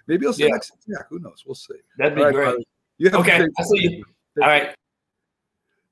[0.08, 0.54] maybe he'll sit Yeah.
[0.54, 1.08] next Jack.
[1.10, 1.44] Who knows?
[1.46, 1.76] We'll see.
[1.98, 2.46] That'd be right, great.
[2.46, 2.64] Byron.
[2.98, 4.06] You Okay, great I see you.
[4.42, 4.76] All right.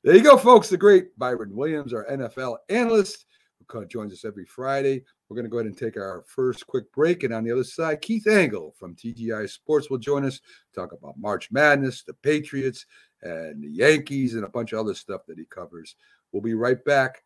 [0.04, 0.70] There you go, folks.
[0.70, 3.26] The great Byron Williams, our NFL analyst,
[3.68, 5.04] who joins us every Friday.
[5.28, 7.24] We're going to go ahead and take our first quick break.
[7.24, 10.40] And on the other side, Keith Engle from TGI Sports will join us,
[10.76, 12.86] talk about March Madness, the Patriots,
[13.24, 15.96] and the Yankees, and a bunch of other stuff that he covers.
[16.32, 17.24] We'll be right back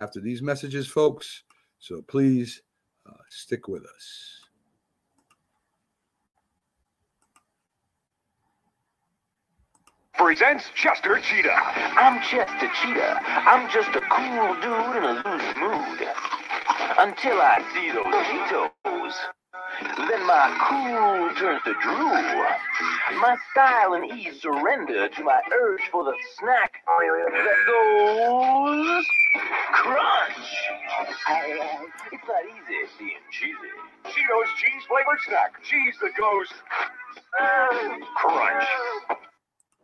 [0.00, 1.42] after these messages, folks.
[1.78, 2.62] So please
[3.06, 4.40] uh, stick with us.
[10.20, 11.50] presents Chester Cheetah.
[11.50, 13.20] I'm Chester Cheetah.
[13.24, 16.08] I'm just a cool dude in a loose mood.
[16.98, 19.14] Until I see those Cheetos.
[19.80, 22.44] Then my cool turns to drool.
[23.20, 29.06] My style and ease surrender to my urge for the snack that goes
[29.72, 30.50] crunch.
[32.12, 33.72] It's not easy being cheesy.
[34.04, 35.62] Cheetos cheese flavored snack.
[35.62, 36.48] Cheese that goes
[38.16, 38.68] crunch.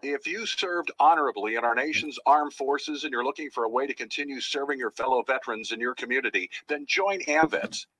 [0.02, 3.86] If you served honorably in our nation's armed forces and you're looking for a way
[3.86, 7.86] to continue serving your fellow veterans in your community, then join AMVETS.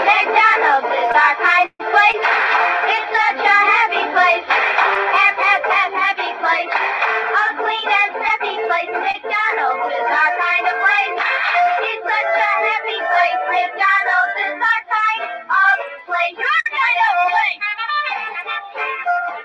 [0.00, 2.24] McDonald's is our kind of place.
[2.86, 4.46] It's such a happy place.
[5.90, 6.70] Happy place.
[6.70, 8.90] A clean and happy place.
[8.90, 11.18] McDonald's is our kind of place.
[11.86, 13.40] It's such a happy place.
[13.50, 16.36] McDonald's is our kind of place.
[16.38, 17.62] Your kind of place.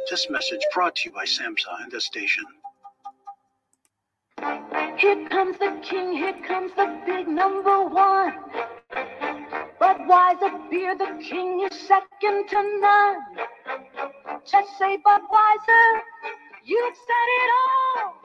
[0.09, 2.45] This message brought to you by SAMHSA and this station.
[4.97, 8.33] Here comes the king, here comes the big number one.
[9.79, 13.17] Budweiser beer, the king is second to none.
[14.45, 16.01] Just say Budweiser,
[16.63, 18.24] you've said it all.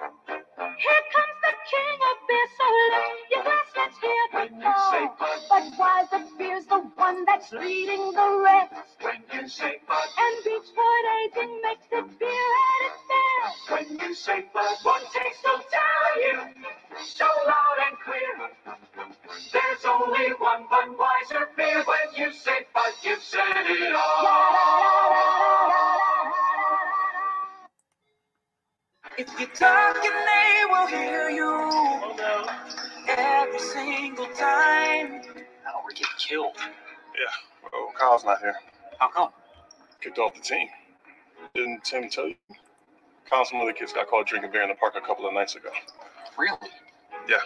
[0.78, 5.16] Here comes the king of beer, so lift your glass, let's hear the call.
[5.50, 8.72] Budweiser beer's the one that's leading the rest.
[9.00, 13.70] When you say Bud, And Beachwood aging makes the beer at its best.
[13.70, 16.40] when you say Bud, one taste will tell you
[17.04, 18.50] so loud and clear.
[19.52, 21.84] There's only one Budweiser beer.
[21.84, 25.79] When you say Bud, you've said it all.
[29.18, 31.70] If you talk and they will hear you
[33.08, 35.22] every single time.
[35.64, 36.56] Now we're getting killed.
[36.56, 38.54] Yeah, well, Kyle's not here.
[38.98, 39.30] How come?
[40.00, 40.68] Kicked off the team.
[41.54, 42.36] Didn't Tim tell you?
[43.28, 45.34] Kyle and some other kids got caught drinking beer in the park a couple of
[45.34, 45.70] nights ago.
[46.38, 46.56] Really?
[47.28, 47.38] Yeah.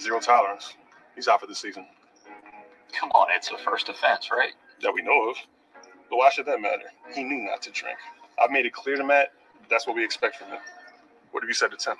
[0.00, 0.74] Zero tolerance.
[1.14, 1.86] He's out for the season.
[2.92, 4.52] Come on, it's a first offense, right?
[4.82, 5.36] That we know of.
[6.08, 6.84] But why should that matter?
[7.14, 7.98] He knew not to drink.
[8.40, 9.32] I've made it clear to Matt
[9.68, 10.58] that's what we expect from him.
[11.30, 11.94] What have you said to Tim?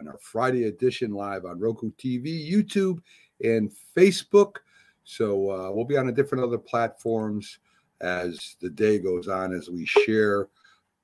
[0.00, 2.98] on our Friday edition live on Roku TV, YouTube,
[3.44, 4.56] and Facebook.
[5.04, 7.60] So uh, we'll be on a different other platforms
[8.00, 10.48] as the day goes on, as we share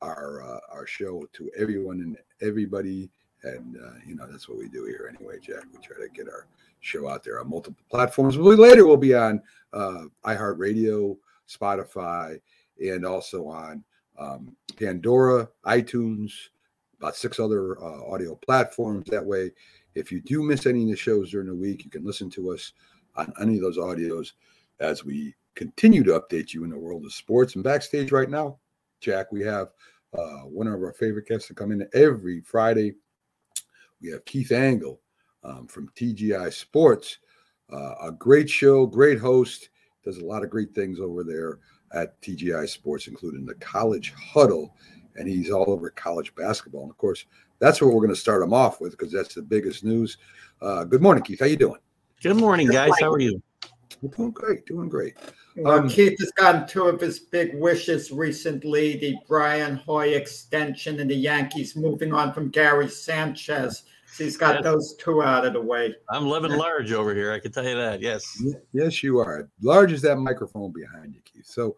[0.02, 3.08] our uh, our show to everyone and everybody.
[3.44, 5.62] And, uh, you know, that's what we do here anyway, Jack.
[5.72, 6.48] We try to get our
[6.80, 8.36] show out there on multiple platforms.
[8.36, 11.16] We'll, later, we'll be on uh, iHeartRadio,
[11.48, 12.40] Spotify,
[12.80, 13.84] and also on
[14.18, 16.32] um, Pandora, iTunes,
[16.98, 19.06] about six other uh, audio platforms.
[19.08, 19.52] That way,
[19.94, 22.50] if you do miss any of the shows during the week, you can listen to
[22.52, 22.72] us
[23.16, 24.32] on any of those audios
[24.80, 27.54] as we continue to update you in the world of sports.
[27.54, 28.58] And backstage right now,
[29.00, 29.68] Jack, we have
[30.16, 32.94] uh, one of our favorite guests to come in every Friday.
[34.00, 35.00] We have Keith Engle
[35.44, 37.18] um, from TGI Sports.
[37.72, 39.68] Uh, a great show, great host,
[40.04, 41.58] does a lot of great things over there
[41.92, 44.74] at TGI Sports, including the College Huddle,
[45.16, 46.82] and he's all over college basketball.
[46.82, 47.26] And of course,
[47.58, 50.18] that's what we're going to start him off with because that's the biggest news.
[50.62, 51.40] Uh, good morning, Keith.
[51.40, 51.80] How you doing?
[52.22, 52.92] Good morning, guys.
[53.00, 53.42] How are you?
[54.00, 55.16] We're doing great, doing great.
[55.56, 61.00] Well, Um, Keith has gotten two of his big wishes recently the Brian Hoy extension
[61.00, 63.84] and the Yankees moving on from Gary Sanchez.
[64.16, 64.64] He's got Yes.
[64.64, 65.94] those two out of the way.
[66.10, 67.32] I'm living large over here.
[67.32, 68.00] I can tell you that.
[68.00, 68.42] Yes.
[68.72, 69.48] Yes, you are.
[69.60, 71.46] Large as that microphone behind you, Keith.
[71.46, 71.76] So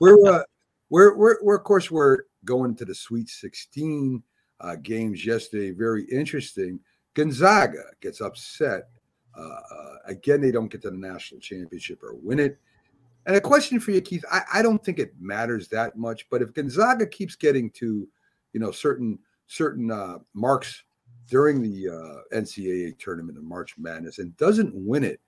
[0.00, 0.42] we're uh,
[0.90, 4.22] we're, we're we're of course we're going to the Sweet 16
[4.60, 5.70] uh, games yesterday.
[5.70, 6.80] Very interesting.
[7.14, 8.88] Gonzaga gets upset.
[9.36, 12.58] Uh, uh, again, they don't get to the national championship or win it.
[13.26, 14.24] And a question for you, Keith.
[14.30, 18.08] I, I don't think it matters that much, but if Gonzaga keeps getting to,
[18.52, 20.84] you know, certain certain uh, marks
[21.26, 25.20] during the uh, NCAA tournament of March Madness and doesn't win it,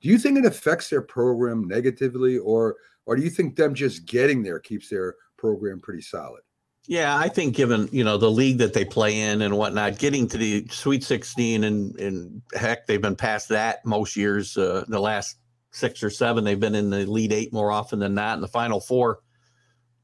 [0.00, 4.06] do you think it affects their program negatively, or or do you think them just
[4.06, 6.42] getting there keeps their program pretty solid?
[6.88, 10.28] Yeah, I think given you know the league that they play in and whatnot, getting
[10.28, 14.56] to the Sweet 16 and and heck, they've been past that most years.
[14.56, 15.36] Uh, the last
[15.72, 18.34] six or seven, they've been in the Elite Eight more often than not.
[18.34, 19.20] In the Final Four,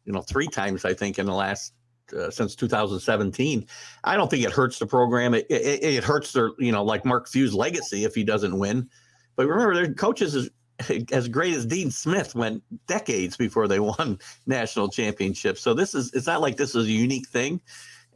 [0.04, 1.72] you know, three times I think in the last
[2.12, 3.66] uh, since 2017.
[4.04, 5.34] I don't think it hurts the program.
[5.34, 8.88] It, it it hurts their you know like Mark Few's legacy if he doesn't win.
[9.36, 10.50] But remember, their coaches
[11.12, 15.60] as great as Dean Smith went decades before they won national championships.
[15.60, 17.60] So this is it's not like this is a unique thing.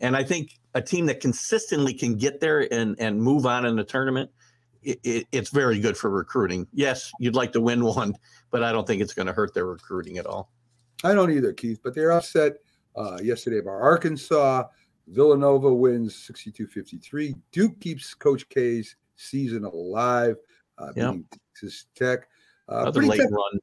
[0.00, 3.76] And I think a team that consistently can get there and and move on in
[3.76, 4.30] the tournament,
[4.82, 6.66] it, it, it's very good for recruiting.
[6.72, 8.14] Yes, you'd like to win one,
[8.50, 10.50] but I don't think it's going to hurt their recruiting at all.
[11.04, 12.54] I don't either, Keith, but they're upset
[12.96, 14.64] uh, yesterday by Arkansas.
[15.08, 17.34] Villanova wins 62 53.
[17.52, 20.36] Duke keeps Coach K's season alive,
[20.78, 21.16] uh, Yep.
[21.54, 22.28] Texas Tech.
[22.68, 23.60] Uh, Another pretty late tough- run.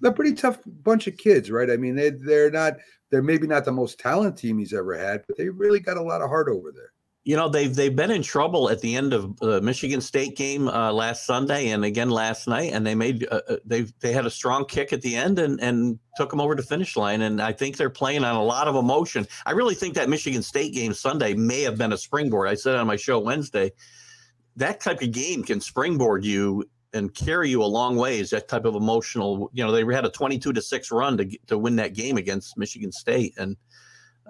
[0.00, 1.70] They're pretty tough bunch of kids, right?
[1.70, 2.74] I mean, they, they're not,
[3.10, 6.02] they're maybe not the most talented team he's ever had, but they really got a
[6.02, 6.92] lot of heart over there.
[7.26, 10.68] You know they've they've been in trouble at the end of the Michigan State game
[10.68, 14.26] uh, last Sunday and again last night, and they made uh, uh, they they had
[14.26, 17.22] a strong kick at the end and and took them over the finish line.
[17.22, 19.26] And I think they're playing on a lot of emotion.
[19.44, 22.48] I really think that Michigan State game Sunday may have been a springboard.
[22.48, 23.72] I said on my show Wednesday,
[24.54, 26.62] that type of game can springboard you
[26.92, 28.30] and carry you a long ways.
[28.30, 31.58] That type of emotional, you know, they had a twenty-two to six run to to
[31.58, 33.56] win that game against Michigan State, and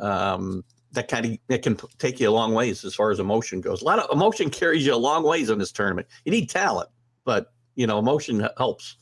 [0.00, 0.64] um,
[0.96, 3.82] that kind of it can take you a long ways as far as emotion goes.
[3.82, 6.08] A lot of emotion carries you a long ways in this tournament.
[6.24, 6.90] You need talent,
[7.24, 8.96] but you know, emotion helps.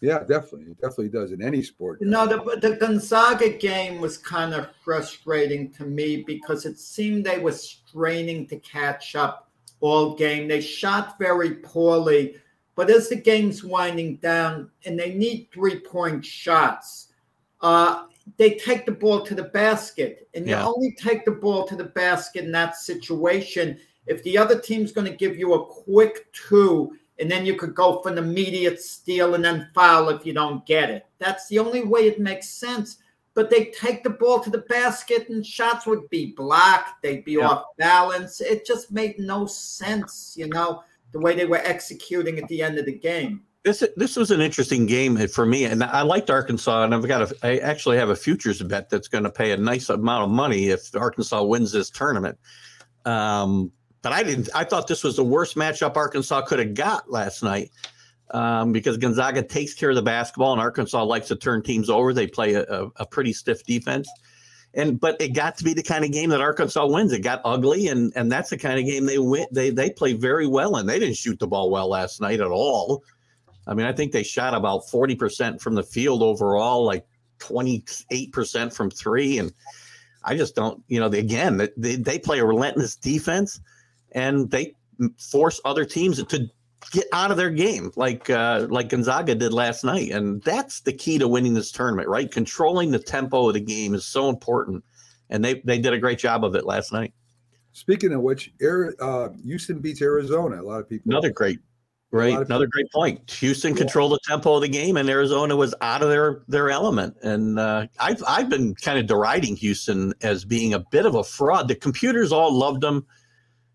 [0.00, 0.72] Yeah, definitely.
[0.72, 2.00] It definitely does in any sport.
[2.00, 7.24] You know, the, the Gonzaga game was kind of frustrating to me because it seemed
[7.24, 9.48] they were straining to catch up
[9.80, 10.48] all game.
[10.48, 12.36] They shot very poorly,
[12.74, 17.12] but as the game's winding down and they need three point shots,
[17.60, 18.06] uh,
[18.36, 20.28] they take the ball to the basket.
[20.34, 24.58] And you only take the ball to the basket in that situation if the other
[24.58, 28.18] team's going to give you a quick two and then you could go for an
[28.18, 31.06] immediate steal and then foul if you don't get it.
[31.18, 32.98] That's the only way it makes sense.
[33.34, 37.32] But they take the ball to the basket and shots would be blocked, they'd be
[37.32, 37.48] Yeah.
[37.48, 38.40] off balance.
[38.40, 42.78] It just made no sense, you know, the way they were executing at the end
[42.78, 43.42] of the game.
[43.64, 47.22] This this was an interesting game for me, and I liked Arkansas, and I've got
[47.30, 50.30] a I actually have a futures bet that's going to pay a nice amount of
[50.30, 52.38] money if Arkansas wins this tournament.
[53.04, 53.70] Um,
[54.02, 54.48] but I didn't.
[54.52, 57.70] I thought this was the worst matchup Arkansas could have got last night
[58.32, 62.12] um, because Gonzaga takes care of the basketball, and Arkansas likes to turn teams over.
[62.12, 64.08] They play a, a, a pretty stiff defense.
[64.74, 67.12] And but it got to be the kind of game that Arkansas wins.
[67.12, 69.46] It got ugly, and and that's the kind of game they win.
[69.52, 72.48] They they play very well, and they didn't shoot the ball well last night at
[72.48, 73.04] all.
[73.66, 77.06] I mean, I think they shot about forty percent from the field overall, like
[77.38, 79.52] twenty eight percent from three, and
[80.24, 80.82] I just don't.
[80.88, 83.60] You know, they, again, they they play a relentless defense,
[84.12, 84.74] and they
[85.18, 86.48] force other teams to
[86.90, 90.92] get out of their game, like uh, like Gonzaga did last night, and that's the
[90.92, 92.30] key to winning this tournament, right?
[92.30, 94.84] Controlling the tempo of the game is so important,
[95.30, 97.14] and they they did a great job of it last night.
[97.72, 98.52] Speaking of which,
[99.00, 100.60] uh, Houston beats Arizona.
[100.60, 101.10] A lot of people.
[101.10, 101.60] Another great,
[102.12, 102.38] Right?
[102.38, 103.30] Another great point.
[103.30, 107.16] Houston controlled the tempo of the game, and Arizona was out of their their element.
[107.22, 111.24] And uh, I've I've been kind of deriding Houston as being a bit of a
[111.24, 111.68] fraud.
[111.68, 113.06] The computers all loved them,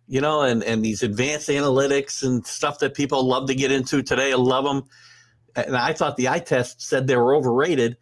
[0.07, 4.03] you know, and and these advanced analytics and stuff that people love to get into
[4.03, 4.31] today.
[4.31, 4.83] I love them,
[5.55, 7.97] and I thought the eye test said they were overrated.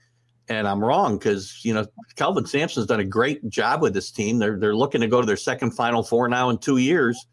[0.50, 1.86] And I'm wrong because you know
[2.18, 4.40] Kelvin Sampson's done a great job with this team.
[4.40, 7.26] They're they're looking to go to their second Final Four now in two years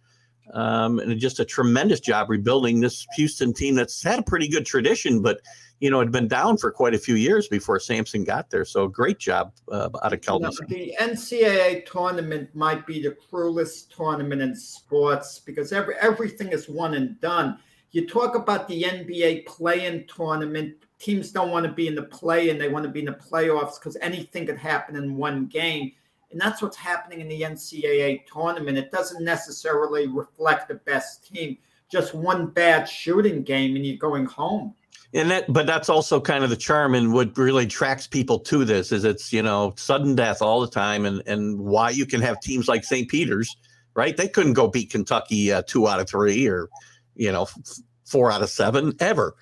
[0.52, 4.66] um, and just a tremendous job rebuilding this Houston team that's had a pretty good
[4.66, 5.40] tradition, but
[5.80, 8.64] you know had been down for quite a few years before Sampson got there.
[8.64, 10.20] So great job uh, out of
[10.68, 16.48] You know, the NCAA tournament might be the cruelest tournament in sports because every everything
[16.48, 17.58] is one and done.
[17.90, 20.76] You talk about the NBA play-in tournament.
[20.98, 23.78] Teams don't want to be in the play-in; they want to be in the playoffs
[23.78, 25.92] because anything could happen in one game.
[26.32, 28.78] And that's what's happening in the NCAA tournament.
[28.78, 31.58] It doesn't necessarily reflect the best team,
[31.90, 34.74] just one bad shooting game and you're going home.
[35.14, 38.64] And that, but that's also kind of the charm and what really attracts people to
[38.64, 42.22] this is it's you know sudden death all the time, and and why you can
[42.22, 43.10] have teams like St.
[43.10, 43.54] Peter's,
[43.94, 44.16] right?
[44.16, 46.70] They couldn't go beat Kentucky uh, two out of three or
[47.14, 47.58] you know f-
[48.06, 49.36] four out of seven ever,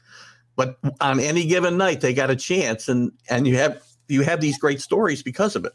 [0.56, 4.40] but on any given night they got a chance, and and you have you have
[4.40, 5.72] these great stories because of it.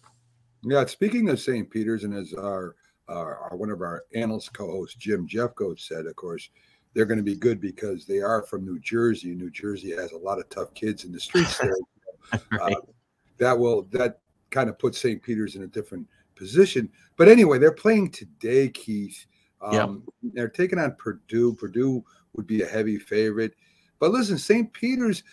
[0.65, 1.69] Yeah, speaking of St.
[1.69, 2.75] Peter's, and as our,
[3.07, 6.49] our, our one of our analyst co-hosts Jim Jeffcoat said, of course,
[6.93, 9.35] they're going to be good because they are from New Jersey.
[9.35, 11.75] New Jersey has a lot of tough kids in the streets there.
[12.51, 12.73] Right.
[12.73, 12.81] uh,
[13.37, 14.17] that will that
[14.49, 15.21] kind of puts St.
[15.21, 16.89] Peter's in a different position.
[17.17, 19.27] But anyway, they're playing today, Keith.
[19.61, 21.53] Um, They're taking on Purdue.
[21.53, 23.53] Purdue would be a heavy favorite.
[23.99, 24.71] But listen, St.
[24.73, 25.23] Peter's,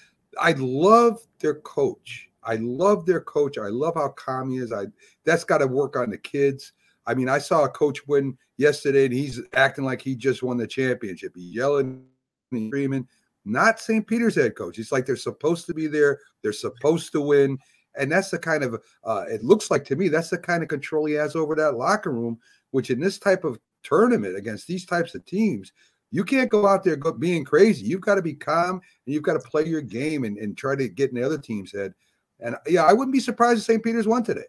[0.40, 2.30] I love their coach.
[2.44, 3.58] I love their coach.
[3.58, 4.72] I love how calm he is.
[4.72, 4.86] I
[5.24, 6.72] that's got to work on the kids.
[7.06, 10.56] I mean, I saw a coach win yesterday, and he's acting like he just won
[10.56, 11.32] the championship.
[11.34, 12.04] He's yelling,
[12.52, 13.08] and screaming.
[13.44, 14.06] Not St.
[14.06, 14.78] Peter's head coach.
[14.78, 16.20] It's like they're supposed to be there.
[16.42, 17.58] They're supposed to win,
[17.96, 18.80] and that's the kind of.
[19.04, 21.76] Uh, it looks like to me that's the kind of control he has over that
[21.76, 22.38] locker room.
[22.70, 25.72] Which in this type of tournament against these types of teams,
[26.12, 27.86] you can't go out there being crazy.
[27.86, 30.76] You've got to be calm and you've got to play your game and, and try
[30.76, 31.94] to get in the other team's head.
[32.42, 33.82] And yeah, I wouldn't be surprised if St.
[33.82, 34.44] Peter's won today.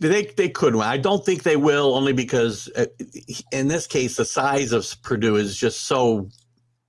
[0.00, 0.86] They they could win.
[0.86, 2.86] I don't think they will, only because uh,
[3.52, 6.28] in this case the size of Purdue is just so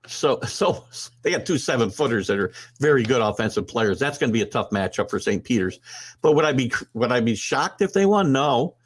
[0.06, 0.84] so so.
[1.22, 3.98] They got two seven footers that are very good offensive players.
[3.98, 5.44] That's going to be a tough matchup for St.
[5.44, 5.78] Peter's.
[6.22, 8.32] But would I be would I be shocked if they won?
[8.32, 8.76] No.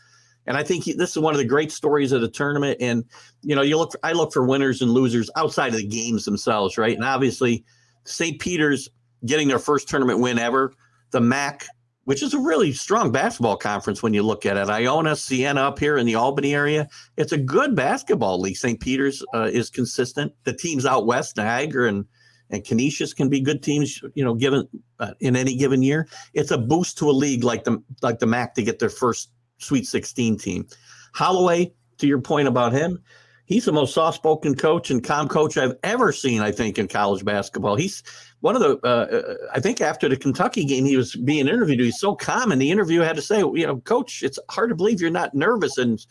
[0.49, 2.79] And I think he, this is one of the great stories of the tournament.
[2.81, 3.05] And
[3.43, 3.93] you know, you look.
[4.03, 6.95] I look for winners and losers outside of the games themselves, right?
[6.95, 7.65] And obviously,
[8.05, 8.41] St.
[8.41, 8.89] Peter's
[9.25, 10.73] getting their first tournament win ever.
[11.11, 11.67] The MAC
[12.07, 14.71] which is a really strong basketball conference when you look at it.
[14.71, 18.57] Iona, Siena up here in the Albany area, it's a good basketball league.
[18.57, 18.79] St.
[18.79, 20.33] Peter's uh, is consistent.
[20.45, 22.07] The teams out west, Niagara and
[22.51, 24.69] and Canisius can be good teams, you know, given
[25.01, 26.07] uh, in any given year.
[26.33, 29.31] It's a boost to a league like the like the MAC to get their first
[29.59, 30.67] Sweet 16 team.
[31.13, 33.03] Holloway, to your point about him,
[33.47, 36.41] he's the most soft-spoken coach and calm coach I've ever seen.
[36.41, 38.03] I think in college basketball, he's
[38.41, 38.79] one of the.
[38.87, 41.81] Uh, I think after the Kentucky game, he was being interviewed.
[41.81, 44.77] He's so calm, and the interview had to say, you know, Coach, it's hard to
[44.77, 46.05] believe you're not nervous, and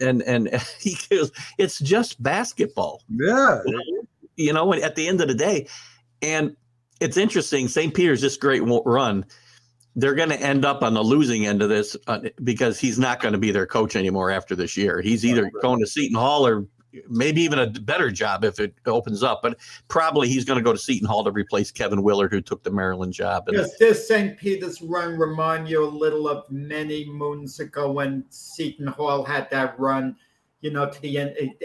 [0.00, 0.48] and and
[0.80, 3.02] he goes, it's just basketball.
[3.08, 3.60] Yeah,
[4.36, 5.68] you know, at the end of the day,
[6.22, 6.56] and
[7.00, 7.68] it's interesting.
[7.68, 7.94] St.
[7.94, 9.24] Peter's this great run.
[9.96, 13.20] They're going to end up on the losing end of this uh, because he's not
[13.20, 15.00] going to be their coach anymore after this year.
[15.00, 16.66] He's either going to Seton Hall or
[17.08, 19.40] maybe even a better job if it opens up.
[19.42, 19.58] But
[19.88, 22.70] probably he's going to go to Seton Hall to replace Kevin Willard, who took the
[22.70, 23.46] Maryland job.
[23.46, 24.36] Does this St.
[24.38, 29.78] Peter's run remind you a little of many moons ago when Seton Hall had that
[29.78, 30.16] run,
[30.60, 31.14] you know, to the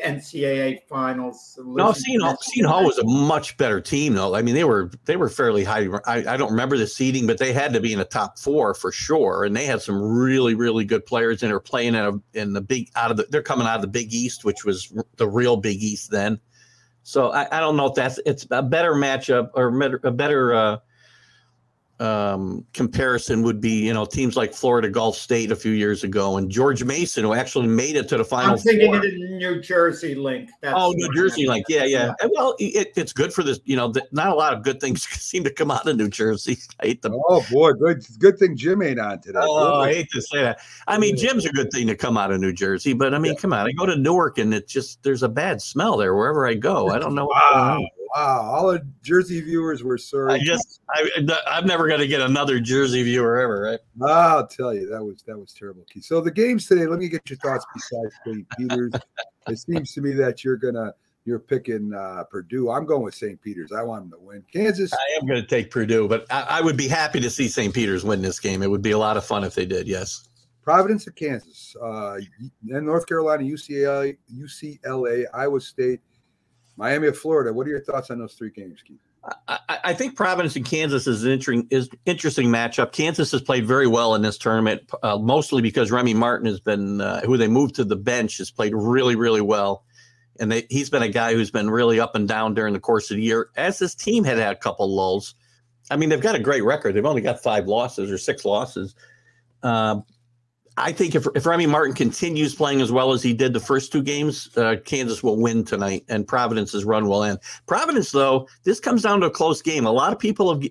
[0.03, 1.57] NCAA finals?
[1.64, 2.22] no, Seton
[2.70, 4.36] Hall, was a much better team, though.
[4.36, 5.88] I mean, they were they were fairly high.
[6.06, 8.76] I, I don't remember the seeding, but they had to be in the top four
[8.76, 9.45] for sure.
[9.45, 12.61] And they had some really really good players, and they're playing in a, in the
[12.61, 13.26] big out of the.
[13.30, 16.40] They're coming out of the Big East, which was the real Big East then.
[17.02, 19.68] So I, I don't know if that's it's a better matchup or
[20.03, 20.78] a better uh,
[22.03, 26.35] um, comparison would be you know teams like Florida Gulf State a few years ago
[26.35, 28.51] and George Mason who actually made it to the final.
[28.51, 28.97] I'm thinking four.
[28.97, 30.49] of the New Jersey link.
[30.59, 32.13] That's oh, New Jersey link, yeah, yeah.
[32.21, 33.61] And Well, it, it's good for this.
[33.63, 36.09] You know, the, not a lot of good things seem to come out of New
[36.09, 36.57] Jersey.
[36.81, 37.13] I hate them.
[37.30, 39.39] Oh boy, good good thing Jim ain't on today.
[39.41, 40.59] Oh, I hate to say that.
[40.88, 43.38] I mean, Jim's a good thing to come out of New Jersey, but I mean,
[43.38, 43.65] come on.
[43.65, 46.89] I go to Newark and it just there's a bad smell there wherever I go.
[46.89, 47.27] I don't know.
[47.27, 47.88] what's Wow, on.
[48.15, 48.41] Wow!
[48.41, 50.34] All the Jersey viewers were sorry.
[50.34, 51.10] I just I
[51.48, 53.80] I'm never going to get another Jersey viewer ever, right?
[54.07, 55.84] I'll tell you that was that was terrible.
[55.91, 56.06] Keith.
[56.06, 56.85] So the games today.
[56.85, 58.48] Let me get your thoughts besides St.
[58.57, 58.94] Peter's.
[59.48, 60.94] it seems to me that you're gonna
[61.26, 62.69] you're picking uh, Purdue.
[62.69, 63.41] I'm going with St.
[63.41, 63.72] Peter's.
[63.72, 64.44] I want them to win.
[64.52, 64.91] Kansas.
[64.94, 67.73] I am going to take Purdue, but I, I would be happy to see St.
[67.73, 68.61] Peter's win this game.
[68.61, 69.88] It would be a lot of fun if they did.
[69.88, 70.27] Yes.
[70.64, 72.18] Providence of Kansas, uh,
[72.69, 75.99] and North Carolina, UCLA, UCLA, Iowa State,
[76.77, 77.53] Miami of Florida.
[77.53, 78.99] What are your thoughts on those three games, Keith?
[79.47, 82.91] I, I think Providence and Kansas is an interesting is interesting matchup.
[82.91, 86.99] Kansas has played very well in this tournament, uh, mostly because Remy Martin has been
[86.99, 89.85] uh, who they moved to the bench has played really really well,
[90.39, 93.11] and they, he's been a guy who's been really up and down during the course
[93.11, 93.49] of the year.
[93.55, 95.35] As this team had had a couple lulls,
[95.89, 96.93] I mean they've got a great record.
[96.93, 98.93] They've only got five losses or six losses.
[99.61, 100.03] Um,
[100.77, 103.91] I think if, if Remy Martin continues playing as well as he did the first
[103.91, 107.39] two games, uh, Kansas will win tonight, and Providence's run will end.
[107.67, 109.85] Providence, though, this comes down to a close game.
[109.85, 110.67] A lot of people have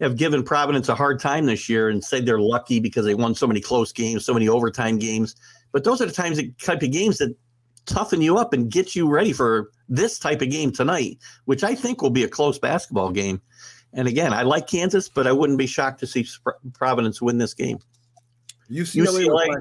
[0.00, 3.34] have given Providence a hard time this year and said they're lucky because they won
[3.34, 5.34] so many close games, so many overtime games.
[5.72, 7.34] But those are the times, the type of games that
[7.86, 11.74] toughen you up and get you ready for this type of game tonight, which I
[11.74, 13.40] think will be a close basketball game.
[13.92, 16.26] And again, I like Kansas, but I wouldn't be shocked to see
[16.74, 17.78] Providence win this game.
[18.70, 19.56] UCLA, UCLA my,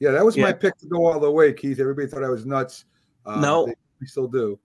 [0.00, 0.44] yeah, that was yeah.
[0.44, 1.78] my pick to go all the way, Keith.
[1.80, 2.84] Everybody thought I was nuts.
[3.24, 4.58] Uh, no, they, we still do.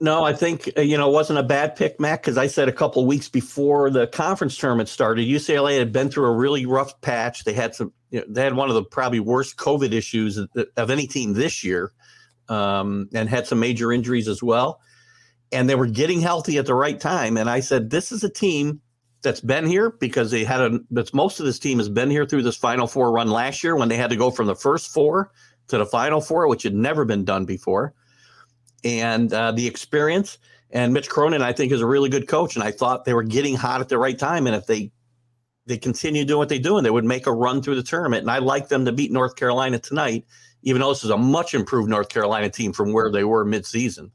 [0.00, 2.68] No, I think uh, you know it wasn't a bad pick, Mac, because I said
[2.68, 7.00] a couple weeks before the conference tournament started, UCLA had been through a really rough
[7.00, 7.44] patch.
[7.44, 10.50] They had some, you know, they had one of the probably worst COVID issues of,
[10.76, 11.92] of any team this year,
[12.48, 14.80] um, and had some major injuries as well.
[15.52, 17.36] And they were getting healthy at the right time.
[17.36, 18.80] And I said, this is a team
[19.22, 20.80] that's been here because they had a.
[20.90, 23.76] That's most of this team has been here through this Final Four run last year
[23.76, 25.30] when they had to go from the first four
[25.68, 27.94] to the Final Four, which had never been done before
[28.84, 30.38] and uh, the experience.
[30.70, 32.54] And Mitch Cronin, I think, is a really good coach.
[32.54, 34.46] And I thought they were getting hot at the right time.
[34.46, 34.92] And if they
[35.66, 38.22] they continue doing what they do, and they would make a run through the tournament.
[38.22, 40.24] And I like them to beat North Carolina tonight,
[40.62, 44.10] even though this is a much improved North Carolina team from where they were midseason.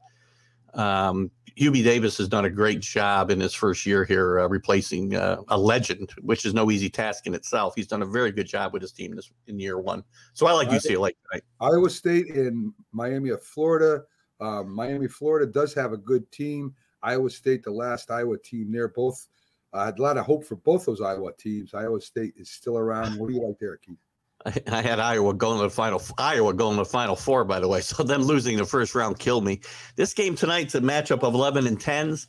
[0.74, 5.16] Um, Hubie Davis has done a great job in his first year here, uh, replacing
[5.16, 7.72] uh, a legend, which is no easy task in itself.
[7.74, 10.04] He's done a very good job with his team this in year one.
[10.34, 11.44] So I like UCLA tonight.
[11.60, 14.02] Iowa State in Miami of Florida.
[14.38, 16.74] Um, Miami, Florida does have a good team.
[17.02, 19.26] Iowa State, the last Iowa team there, both
[19.72, 21.74] I uh, had a lot of hope for both those Iowa teams.
[21.74, 23.18] Iowa State is still around.
[23.18, 23.98] What do you like there, Keith?
[24.68, 26.02] I, had Iowa going to the final.
[26.18, 27.80] Iowa going to the final four, by the way.
[27.80, 29.60] So them losing the first round killed me.
[29.96, 32.26] This game tonight's a matchup of eleven and tens.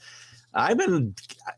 [0.53, 1.13] I've been.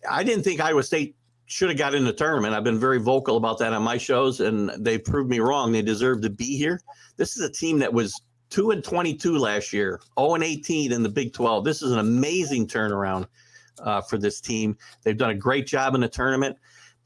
[0.10, 1.16] I didn't think Iowa State
[1.46, 2.54] should have got in the tournament.
[2.54, 5.72] I've been very vocal about that on my shows, and they proved me wrong.
[5.72, 6.80] They deserve to be here.
[7.18, 11.04] This is a team that was two and 22 last year, 0 and 18 in
[11.04, 11.64] the Big 12.
[11.64, 13.28] This is an amazing turnaround
[13.84, 14.78] uh, for this team.
[15.04, 16.58] They've done a great job in the tournament.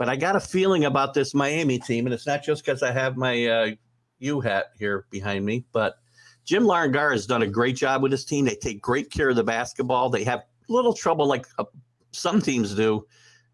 [0.04, 2.92] But I got a feeling about this Miami team, and it's not just because I
[2.92, 3.72] have my uh,
[4.20, 5.96] U hat here behind me, but
[6.44, 8.44] Jim Larrañaga has done a great job with his team.
[8.44, 10.10] They take great care of the basketball.
[10.10, 11.64] They have little trouble, like uh,
[12.12, 13.08] some teams do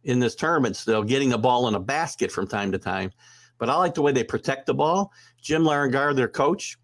[0.06, 3.12] in this tournament, still getting a ball in a basket from time to time.
[3.60, 5.12] But I like the way they protect the ball.
[5.40, 6.80] Jim Larrañaga, their coach,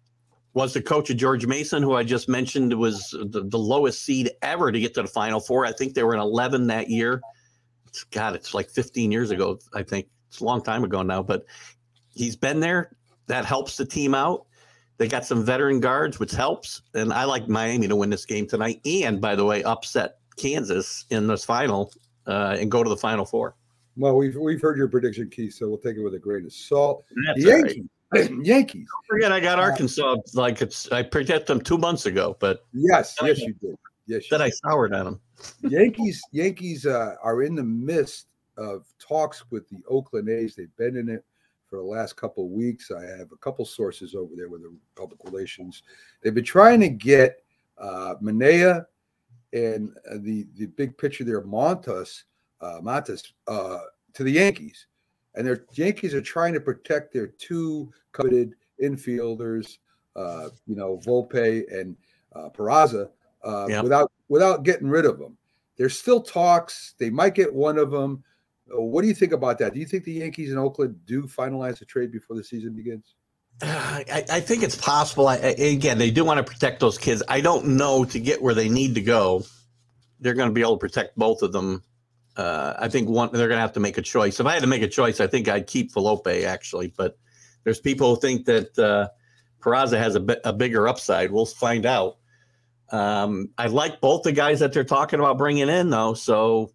[0.54, 4.30] was the coach of George Mason, who I just mentioned was the, the lowest seed
[4.42, 5.66] ever to get to the Final Four.
[5.66, 7.20] I think they were in 11 that year.
[7.96, 9.58] It's, God, it's like 15 years ago.
[9.74, 11.46] I think it's a long time ago now, but
[12.14, 12.94] he's been there.
[13.26, 14.46] That helps the team out.
[14.98, 16.82] They got some veteran guards, which helps.
[16.94, 18.80] And I like Miami to win this game tonight.
[18.84, 21.90] And by the way, upset Kansas in this final
[22.26, 23.56] uh, and go to the Final Four.
[23.96, 26.52] Well, we've we've heard your prediction, Keith, so we'll take it with a grain of
[26.52, 27.04] salt.
[27.26, 27.84] That's Yankees,
[28.42, 28.86] Yankees.
[28.92, 30.16] Don't forget, I got uh, Arkansas.
[30.34, 33.74] Like it's, I predicted them two months ago, but yes, yes, you did.
[34.06, 35.20] Yes, that I soured on them.
[35.62, 40.54] Yankees, Yankees uh, are in the midst of talks with the Oakland A's.
[40.54, 41.24] They've been in it
[41.68, 42.90] for the last couple of weeks.
[42.90, 45.82] I have a couple sources over there with the public relations.
[46.22, 47.42] They've been trying to get
[47.78, 48.86] uh, Manaea
[49.52, 52.22] and uh, the the big pitcher there, Montas,
[52.60, 53.80] uh, Montas, uh,
[54.14, 54.86] to the Yankees
[55.36, 59.78] and their Yankees are trying to protect their two coveted infielders,
[60.16, 61.96] uh, you know, Volpe and
[62.34, 63.10] uh, Peraza,
[63.46, 65.36] uh, without without getting rid of them.
[65.76, 66.94] There's still talks.
[66.98, 68.24] They might get one of them.
[68.72, 69.74] Uh, what do you think about that?
[69.74, 73.14] Do you think the Yankees in Oakland do finalize the trade before the season begins?
[73.62, 75.28] I, I, think it's possible.
[75.28, 77.22] I, again, they do want to protect those kids.
[77.28, 79.44] I don't know to get where they need to go.
[80.20, 81.82] They're going to be able to protect both of them
[82.36, 84.40] uh, I think one they're going to have to make a choice.
[84.40, 86.92] If I had to make a choice, I think I'd keep Volpe actually.
[86.96, 87.18] But
[87.64, 89.08] there's people who think that uh,
[89.60, 91.32] Peraza has a, bi- a bigger upside.
[91.32, 92.18] We'll find out.
[92.90, 96.14] Um, I like both the guys that they're talking about bringing in, though.
[96.14, 96.70] So,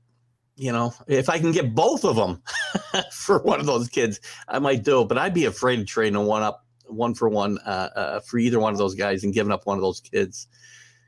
[0.55, 2.41] you know, if I can get both of them
[3.11, 5.07] for one of those kids, I might do it.
[5.07, 8.37] But I'd be afraid of trading a one up, one for one uh, uh, for
[8.37, 10.47] either one of those guys and giving up one of those kids.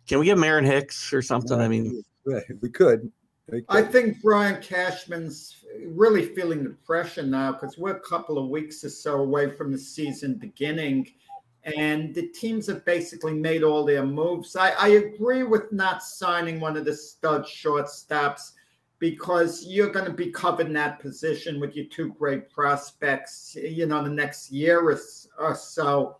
[0.08, 1.60] Can we get Aaron Hicks or something?
[1.60, 2.04] I mean,
[2.62, 3.12] we could.
[3.70, 8.84] I think Brian Cashman's really feeling the pressure now because we're a couple of weeks
[8.84, 11.12] or so away from the season beginning,
[11.64, 14.56] and the teams have basically made all their moves.
[14.56, 18.52] I, I agree with not signing one of the stud shortstops
[19.00, 23.86] because you're going to be covered in that position with your two great prospects, you
[23.86, 25.00] know, the next year or,
[25.38, 26.18] or so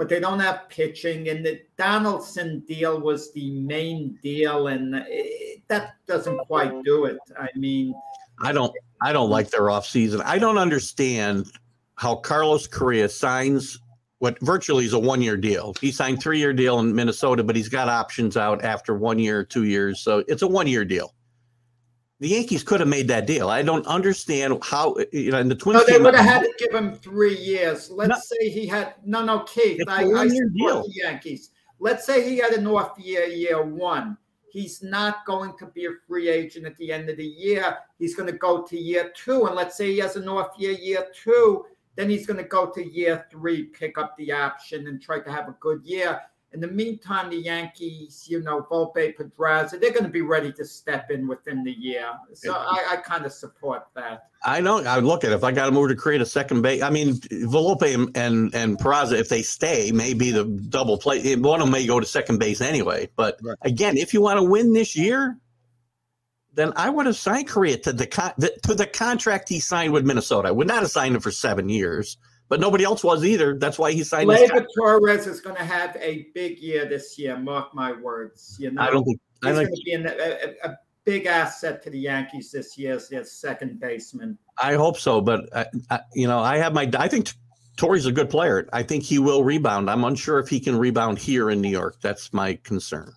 [0.00, 1.28] but they don't have pitching.
[1.28, 7.18] And the Donaldson deal was the main deal, and it, that doesn't quite do it.
[7.38, 7.94] I mean,
[8.40, 8.72] I don't,
[9.02, 10.22] I don't like their offseason.
[10.24, 11.52] I don't understand
[11.96, 13.78] how Carlos Correa signs
[14.20, 15.74] what virtually is a one year deal.
[15.80, 19.42] He signed three year deal in Minnesota, but he's got options out after one year,
[19.44, 21.14] two years, so it's a one year deal.
[22.20, 23.48] The Yankees could have made that deal.
[23.48, 25.38] I don't understand how you know.
[25.38, 25.80] And the Twins.
[25.80, 27.90] No, they would have had to give him three years.
[27.90, 28.16] Let's No.
[28.20, 29.80] say he had no, no, Keith.
[29.88, 30.82] I, I support deal.
[30.82, 31.50] the Yankees.
[31.78, 34.18] Let's say he had an off year, year one.
[34.52, 37.78] He's not going to be a free agent at the end of the year.
[37.98, 40.72] He's going to go to year two, and let's say he has an off year,
[40.72, 41.64] year two.
[42.00, 45.30] Then he's going to go to year three, pick up the option, and try to
[45.30, 46.18] have a good year.
[46.54, 50.64] In the meantime, the Yankees, you know, Volpe, Pedraza, they're going to be ready to
[50.64, 52.06] step in within the year.
[52.32, 54.30] So I, I kind of support that.
[54.46, 54.86] I don't.
[54.86, 56.80] I look at it, if I got to move to create a second base.
[56.80, 61.36] I mean, Volpe and and, and Peraza, if they stay, maybe the double play.
[61.36, 63.10] One of them may go to second base anyway.
[63.14, 65.36] But again, if you want to win this year,
[66.54, 69.92] then I would have signed Correa to the, con- the to the contract he signed
[69.92, 70.48] with Minnesota.
[70.48, 72.16] I would not have signed him for seven years,
[72.48, 73.58] but nobody else was either.
[73.58, 74.30] That's why he signed.
[74.30, 74.66] This Gleyber.
[74.76, 77.38] Torres is going to have a big year this year.
[77.38, 78.56] Mark my words.
[78.58, 79.20] You know, I don't think.
[79.42, 82.76] He's think going to be an, a, a, a big asset to the Yankees this
[82.76, 84.36] year as their second baseman.
[84.58, 86.90] I hope so, but I, I, you know, I have my.
[86.98, 87.32] I think
[87.76, 88.68] Torrey's a good player.
[88.72, 89.88] I think he will rebound.
[89.88, 91.96] I'm unsure if he can rebound here in New York.
[92.02, 93.12] That's my concern.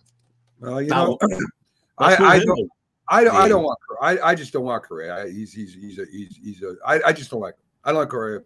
[0.60, 1.18] Well, you Now, know,
[1.98, 2.70] I, I don't.
[3.22, 3.46] Into- I don't.
[3.46, 3.80] I don't want.
[4.02, 5.24] I, I just don't want Correa.
[5.26, 6.76] I, he's he's he's a he's he's a.
[6.86, 7.56] I, I just don't like.
[7.84, 8.40] I don't like Correa.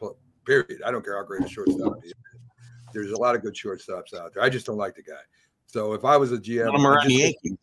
[0.45, 0.81] Period.
[0.85, 2.13] I don't care how great a shortstop he is.
[2.93, 4.41] There's a lot of good shortstops out there.
[4.43, 5.19] I just don't like the guy.
[5.65, 7.57] So if I was a GM, Put him around just, the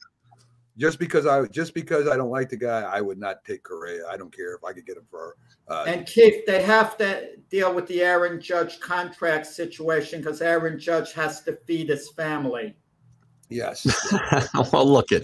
[0.76, 4.06] just because I just because I don't like the guy, I would not take Correa.
[4.08, 5.36] I don't care if I could get him for.
[5.68, 10.78] Uh, And Keith, they have to deal with the Aaron Judge contract situation because Aaron
[10.78, 12.76] Judge has to feed his family.
[13.48, 13.86] yes.
[14.72, 15.22] well, look at,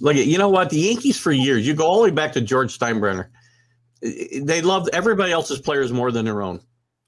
[0.00, 0.16] look.
[0.16, 0.70] You know what?
[0.70, 1.66] The Yankees for years.
[1.66, 3.28] You go all the way back to George Steinbrenner.
[4.02, 6.60] They loved everybody else's players more than their own.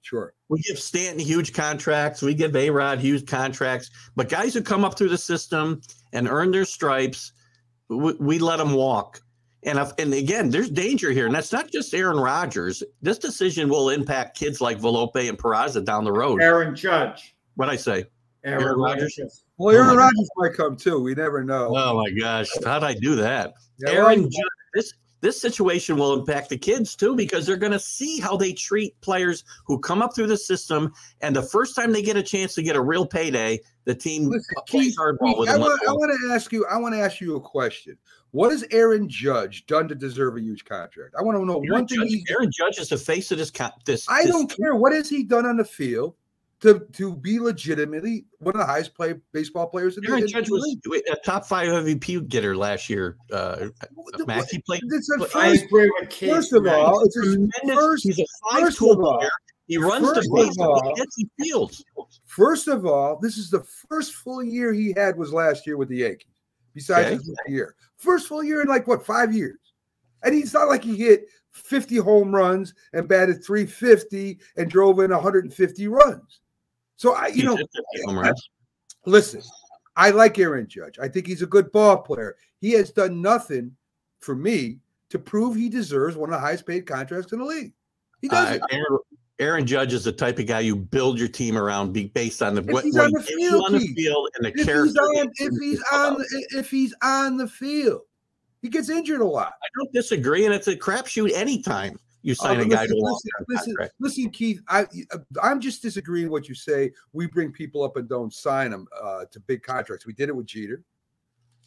[0.02, 0.32] Sure.
[0.48, 2.22] We give Stanton huge contracts.
[2.22, 3.90] We give A Rod huge contracts.
[4.16, 5.82] But guys who come up through the system
[6.12, 7.32] and earn their stripes,
[7.90, 9.20] we, we let them walk.
[9.64, 12.82] And if, and again, there's danger here, and that's not just Aaron Rodgers.
[13.02, 16.40] This decision will impact kids like Volpe and Peraza down the road.
[16.40, 17.34] Aaron Judge.
[17.56, 18.06] What I say?
[18.48, 19.16] Aaron, Aaron Rodgers?
[19.18, 19.44] Rodgers.
[19.58, 21.00] Well, Aaron Oh Rodgers might come too.
[21.02, 21.72] We never know.
[21.76, 23.54] Oh my gosh, how'd I do that?
[23.78, 24.30] Yeah, Aaron, well,
[24.74, 28.52] this this situation will impact the kids too because they're going to see how they
[28.52, 30.92] treat players who come up through the system,
[31.22, 34.28] and the first time they get a chance to get a real payday, the team
[34.28, 35.62] Listen, plays hardball Keith, with I them.
[35.62, 36.64] want, I want to ask you.
[36.66, 37.98] I want to ask you a question.
[38.30, 41.14] What has Aaron Judge done to deserve a huge contract?
[41.18, 41.98] I want to know Aaron one thing.
[42.00, 43.50] Judge, He's, Aaron Judge is the face of this.
[43.50, 44.76] co- this I this- don't care.
[44.76, 46.14] What has he done on the field
[46.60, 50.28] to to be legitimately one of the highest play baseball players in the, Aaron in
[50.28, 50.76] Judge was
[51.10, 53.16] a top five MVP getter last year.
[53.32, 53.66] Uh,
[54.26, 54.80] Mac, he played.
[54.90, 57.36] It's a I first, agree with first of all, it's his
[57.74, 58.04] first.
[58.04, 59.28] he's a five first tool player.
[59.68, 60.58] He runs the first of base.
[60.58, 61.84] all- He fields.
[62.24, 65.88] First of all, this is the first full year he had was last year with
[65.90, 66.26] the Yankees.
[66.74, 67.14] Besides Okay.
[67.16, 69.58] his year, first full year in like what five years,
[70.22, 75.10] and he's not like he hit 50 home runs and batted 350 and drove in
[75.10, 76.40] 150 runs.
[76.98, 78.50] So I, you He's know, hit 50 home runs.
[79.06, 79.40] listen,
[79.96, 80.98] I like Aaron Judge.
[80.98, 82.36] I think he's a good ball player.
[82.60, 83.70] He has done nothing
[84.20, 84.80] for me
[85.10, 87.72] to prove he deserves one of the highest paid contracts in the league.
[88.20, 88.62] He Uh, doesn't.
[88.72, 88.98] Aaron,
[89.38, 92.56] Aaron Judge is the type of guy you build your team around be based on
[92.56, 95.00] the If what, he's on the field, on the field and the if he's character.
[95.00, 98.00] on, if he's on, the, if he's on the field,
[98.60, 99.52] he gets injured a lot.
[99.62, 102.94] I don't disagree, and it's a crapshoot anytime you sign Uh, a guy listen, to
[102.94, 103.94] a long listen, listen, contract.
[104.00, 104.60] listen, Keith.
[104.68, 104.86] I
[105.42, 106.92] I'm just disagreeing what you say.
[107.12, 110.06] We bring people up and don't sign them uh, to big contracts.
[110.06, 110.82] We did it with Jeter.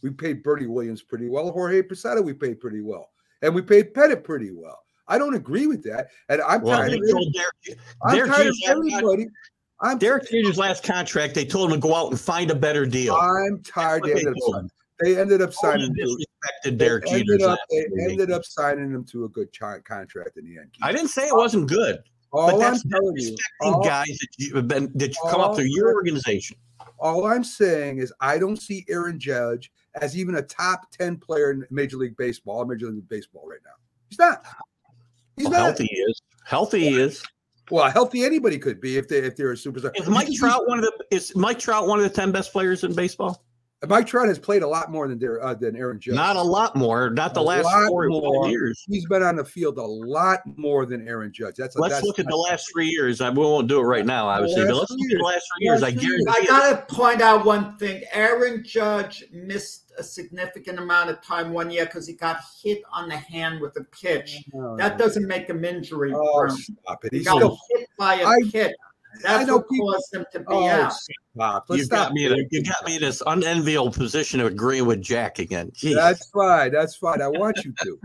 [0.02, 1.52] We paid Bernie Williams pretty well.
[1.52, 3.11] Jorge Posada we paid pretty well,
[3.41, 4.80] and we paid Pettitte pretty well.
[5.07, 8.53] I don't agree with that, and I'm Well, tired of Derek, I'm Derek tired of
[8.56, 9.28] Jeter's last con- everybody.
[9.82, 12.86] I'm Derek Jeter's last contract, they told him to go out and find a better
[12.86, 13.15] deal.
[13.15, 14.06] I'm tired.
[14.06, 14.72] Of That's what ended,
[15.03, 15.41] they up told signing, him.
[15.41, 15.88] they ended up signing.
[15.88, 16.26] him to-
[16.64, 17.60] They Derek ended up.
[17.69, 20.82] They ended up signing him to a good chi- contract in the Yankees.
[20.82, 21.99] I didn't say it wasn't good,
[22.32, 25.56] but All I'm telling you, all, guys that you have been that you come up
[25.56, 26.57] through your organization.
[26.99, 29.72] all I'm saying is I don't see Aaron Judge
[30.02, 33.72] as even a top ten player in Major League Baseball, Major League Baseball right now.
[34.10, 34.44] He's not.
[35.38, 35.61] He's Well, not.
[35.65, 36.22] healthy he is.
[36.45, 37.23] Healthy he is.
[37.69, 39.91] Well, healthy anybody could be if they if they're a superstar.
[39.98, 42.84] Is Mike Trout one of the is Mike Trout one of the ten best players
[42.84, 43.44] in baseball?
[43.88, 46.14] Mike Trout has played a lot more than Der- uh, than Aaron Judge.
[46.14, 47.10] Not a lot more.
[47.10, 48.48] Not the A last lot four more.
[48.48, 48.84] years.
[48.88, 51.56] He's been on the field a lot more than Aaron Judge.
[51.56, 53.22] That's Let's that's, look at the last three years.
[53.22, 55.66] I we won't do it right now, obviously, but let's look at the last three
[55.66, 55.82] years.
[55.82, 58.03] Last I guarantee I gotta point out one thing.
[58.14, 63.10] Aaron Judge missed a significant amount of time one year because he got hit on
[63.10, 64.38] the hand with a pitch.
[64.53, 65.06] No, That no.
[65.06, 66.52] doesn't make him injury Oh, prone.
[66.56, 67.12] stop it.
[67.14, 67.58] He He's got still.
[67.76, 68.76] hit by a I- pitch.
[69.27, 70.93] I That's know what people- caused him to be Oh, out.
[70.93, 71.65] stop.
[71.69, 72.07] Let's You stop.
[72.10, 72.26] got me.
[72.26, 75.72] In, a- you got me in this unenviable position of agreeing with Jack again.
[75.72, 75.95] Jeez.
[75.95, 76.72] That's fine.
[76.72, 77.22] That's fine.
[77.22, 77.99] I want you to.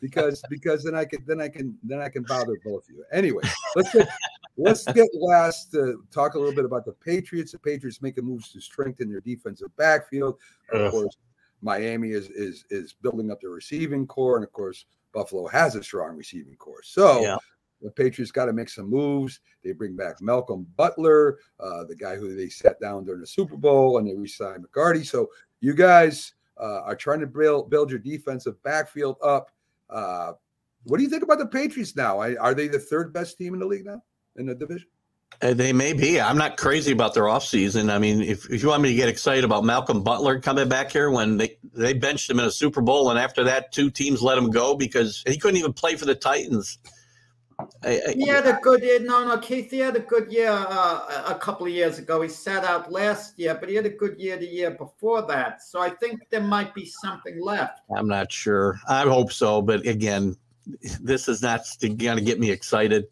[0.00, 3.04] because because then I can then I can then I can bother both of you.
[3.12, 3.42] Anyway,
[3.76, 4.08] let's get
[4.56, 7.52] let's get last to talk a little bit about the Patriots.
[7.52, 10.38] The Patriots making moves to strengthen their defensive backfield.
[10.72, 10.90] Of Ugh.
[10.90, 11.16] course,
[11.60, 15.82] Miami is is is building up the receiving core, and of course, Buffalo has a
[15.84, 16.82] strong receiving core.
[16.82, 17.36] So Yeah.
[17.82, 19.40] The Patriots got to make some moves.
[19.64, 23.56] They bring back Malcolm Butler, uh, the guy who they sat down during the Super
[23.56, 25.04] Bowl, and they re-signed McCourty.
[25.04, 25.28] So
[25.60, 29.50] you guys uh, are trying to build build your defensive backfield up.
[29.90, 30.32] Uh,
[30.84, 32.18] what do you think about the Patriots now?
[32.18, 34.02] I, are they the third best team in the league now
[34.36, 34.88] in the division?
[35.40, 36.20] Uh, They may be.
[36.20, 37.90] I'm not crazy about their offseason.
[37.90, 40.92] I mean, if, if you want me to get excited about Malcolm Butler coming back
[40.92, 44.22] here when they, they benched him in a Super Bowl, and after that, two teams
[44.22, 46.78] let him go because he couldn't even play for the Titans.
[47.84, 49.00] I, I, He had a good year.
[49.00, 52.22] No, no, Keith, he had a good year uh, a couple of years ago.
[52.22, 55.62] He sat out last year, but he had a good year the year before that.
[55.62, 57.80] So I think there might be something left.
[57.96, 58.78] I'm not sure.
[58.88, 60.36] I hope so, but again,
[61.00, 63.06] this is not going to get me excited.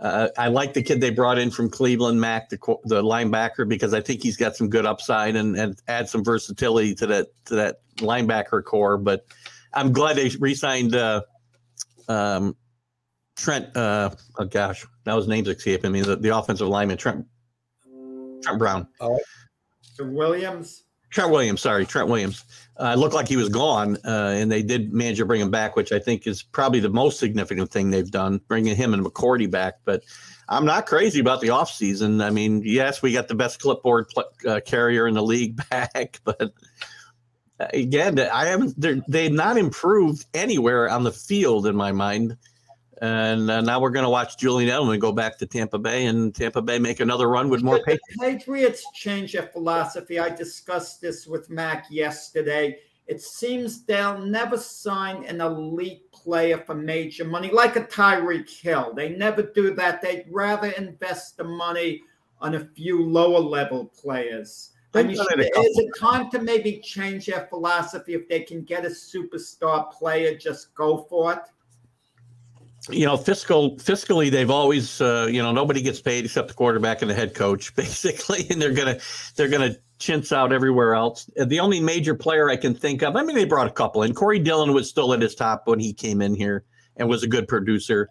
[0.00, 3.94] Uh, I like the kid they brought in from Cleveland, Mac, the the linebacker, because
[3.94, 7.54] I think he's got some good upside and, and add some versatility to that to
[7.54, 8.98] that linebacker core.
[8.98, 9.24] But
[9.72, 11.22] I'm glad they re-signed uh,
[12.08, 12.56] um,
[13.36, 13.76] Trent.
[13.76, 16.02] Uh, oh gosh, now his name's escaping me.
[16.02, 17.26] The, the offensive lineman, Trent
[18.42, 18.86] Trent Brown.
[19.00, 19.18] Oh,
[20.00, 20.84] Williams.
[21.10, 22.44] Trent Williams, sorry, Trent Williams.
[22.78, 25.76] Uh, looked like he was gone, uh, and they did manage to bring him back,
[25.76, 29.50] which I think is probably the most significant thing they've done, bringing him and McCourty
[29.50, 29.74] back.
[29.84, 30.04] But
[30.48, 32.24] I'm not crazy about the offseason.
[32.24, 36.20] I mean, yes, we got the best clipboard pl- uh, carrier in the league back,
[36.24, 36.52] but
[37.58, 38.74] again, I haven't.
[39.06, 42.36] They've not improved anywhere on the field in my mind.
[43.02, 46.32] And uh, now we're going to watch Julian Edelman go back to Tampa Bay, and
[46.32, 50.20] Tampa Bay make another run with more Should the Patriots change their philosophy.
[50.20, 52.78] I discussed this with Mac yesterday.
[53.08, 58.92] It seems they'll never sign an elite player for major money, like a Tyreek Hill.
[58.94, 60.00] They never do that.
[60.00, 62.02] They'd rather invest the money
[62.40, 64.70] on a few lower level players.
[64.94, 68.14] I mean, done should- it a couple is it time to maybe change their philosophy?
[68.14, 71.40] If they can get a superstar player, just go for it.
[72.90, 77.02] You know, fiscal fiscally, they've always, uh, you know, nobody gets paid except the quarterback
[77.02, 78.98] and the head coach, basically, and they're gonna
[79.36, 81.30] they're gonna chintz out everywhere else.
[81.36, 84.16] The only major player I can think of, I mean, they brought a couple and
[84.16, 86.64] Corey Dillon was still at his top when he came in here
[86.96, 88.08] and was a good producer,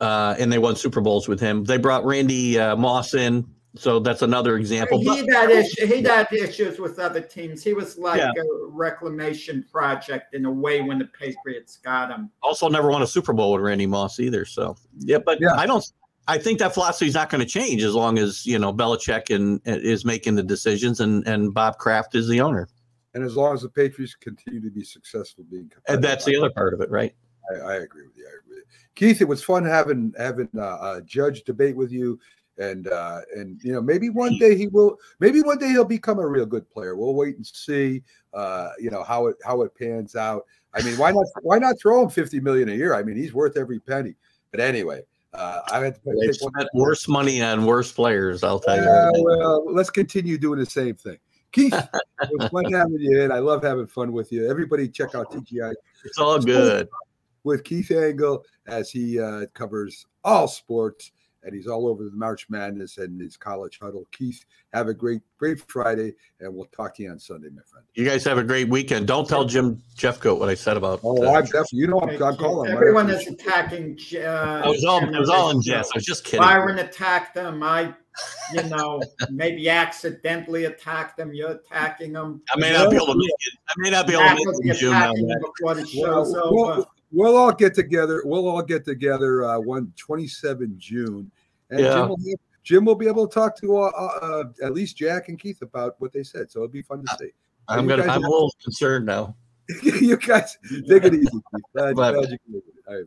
[0.00, 1.64] uh, and they won Super Bowls with him.
[1.64, 3.46] They brought Randy uh, Moss in,
[3.78, 4.98] so that's another example.
[4.98, 7.62] He But- had issue, he had issues with other teams.
[7.62, 8.30] He was like Yeah.
[8.30, 12.30] a reclamation project in a way when the Patriots got him.
[12.42, 14.44] also never won a Super Bowl with Randy Moss either.
[14.44, 15.54] So yeah, but yeah.
[15.54, 15.84] I don't.
[16.30, 19.34] I think that philosophy is not going to change as long as you know Belichick
[19.34, 22.68] and is making the decisions and and Bob Kraft is the owner.
[23.14, 26.50] And as long as the Patriots continue to be successful being And that's the other
[26.50, 27.14] part of it, right?
[27.50, 28.26] I, I agree with you.
[28.26, 28.88] I agree with you.
[28.94, 32.20] Keith, it was fun having having uh, a judge debate with you,
[32.58, 34.98] and uh, and you know maybe one day he will.
[35.20, 36.96] Maybe one day he'll become a real good player.
[36.96, 38.02] We'll wait and see.
[38.34, 40.44] Uh, you know how it how it pans out.
[40.74, 42.94] I mean, why not why not throw him fifty million a year?
[42.94, 44.14] I mean, he's worth every penny.
[44.50, 45.02] But anyway,
[45.34, 46.52] uh, I had to They've take one.
[46.54, 48.42] spent worse money on worse players.
[48.42, 48.82] I'll tell you.
[48.82, 49.22] Yeah, that.
[49.22, 51.18] well, let's continue doing the same thing.
[51.52, 53.32] Keith, it was fun having you in.
[53.32, 54.50] I love having fun with you.
[54.50, 55.74] Everybody, check out TGI.
[56.04, 56.88] It's all good.
[57.44, 61.12] With Keith Engle as he uh, covers all sports
[61.42, 64.06] and he's all over the March Madness and his college huddle.
[64.12, 67.86] Keith, have a great, great Friday, and we'll talk to you on Sunday, my friend.
[67.94, 69.06] You guys have a great weekend.
[69.06, 71.00] Don't tell Jim Jeffcoat what I said about.
[71.04, 72.70] Oh, uh, I'm definitely, you know, I'm, I'm calling.
[72.70, 73.98] Everyone after is attacking.
[74.14, 75.92] Uh, I was all- Jim it was all in jest.
[75.94, 76.40] I was just kidding.
[76.40, 77.62] Byron attacked them.
[77.62, 77.94] I,
[78.52, 79.00] you know,
[79.30, 81.32] maybe accidentally attacked them.
[81.32, 82.42] You're attacking them.
[82.54, 83.58] I may not be able to make it.
[83.68, 84.90] I may not be able to make it June.
[84.90, 85.40] now, attacking Matt.
[85.40, 86.74] them before the Well, show's we'll, over.
[86.78, 88.22] we'll all get together.
[88.24, 91.30] We'll all get together uh, one 27 June,
[91.70, 91.94] and Yeah.
[91.94, 95.28] Jim, will be, Jim will be able to talk to uh, uh, at least Jack
[95.28, 96.50] and Keith about what they said.
[96.50, 97.30] So it'll be fun to see.
[97.68, 98.04] I'm gonna.
[98.04, 99.36] I'm a little concerned now.
[99.82, 100.56] you guys
[100.88, 101.40] take it easy.
[101.76, 102.64] Glad- glad you it.
[102.86, 103.04] All right.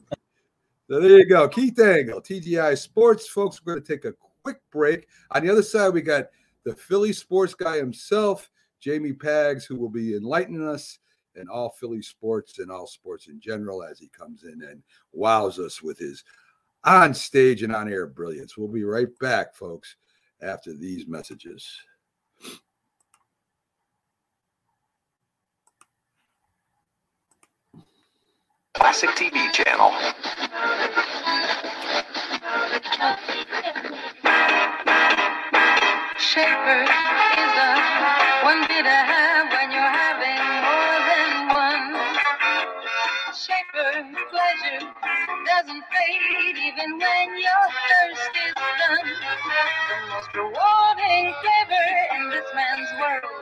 [0.88, 1.48] So there you go.
[1.48, 3.28] Keith Engle, TGI Sports.
[3.28, 4.14] Folks, we're going to take a
[4.44, 5.08] quick break.
[5.32, 6.26] On the other side, we got
[6.66, 11.00] the Philly sports guy himself, Jamie Pags, who will be enlightening us
[11.36, 14.84] in all Philly sports and all sports in general as he comes in and
[15.14, 16.24] wows us with his
[16.84, 18.58] on stage and on air brilliance.
[18.58, 19.96] We'll be right back, folks,
[20.42, 21.68] after these messages.
[28.74, 29.92] Classic TV channel.
[36.18, 37.70] Schaefer is the
[38.44, 39.61] one bit to
[45.52, 49.08] doesn't fade even when your thirst is done.
[49.90, 53.42] The most rewarding flavor in this man's world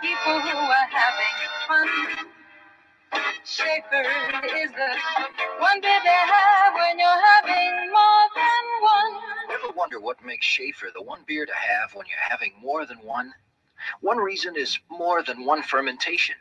[0.00, 1.36] people who are having
[1.68, 1.88] fun.
[3.44, 4.90] Is the
[5.58, 9.22] one beer they have when you're having more than one.
[9.52, 12.98] Ever wonder what makes Schaefer the one beer to have when you're having more than
[12.98, 13.32] one?
[14.00, 16.36] One reason is more than one fermentation.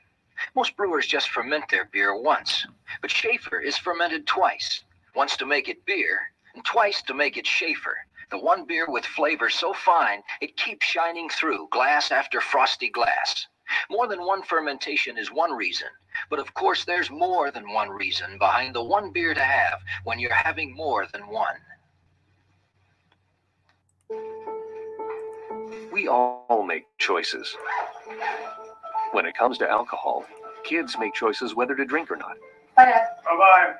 [0.55, 2.65] Most brewers just ferment their beer once,
[3.01, 4.83] but Schaefer is fermented twice.
[5.15, 6.19] Once to make it beer,
[6.55, 7.97] and twice to make it Schaefer.
[8.31, 13.47] The one beer with flavor so fine it keeps shining through glass after frosty glass.
[13.89, 15.87] More than one fermentation is one reason,
[16.29, 20.19] but of course there's more than one reason behind the one beer to have when
[20.19, 21.55] you're having more than one.
[25.91, 27.55] We all make choices.
[29.11, 30.25] When it comes to alcohol,
[30.63, 32.37] kids make choices whether to drink or not.
[32.75, 33.73] Bye, Bye bye.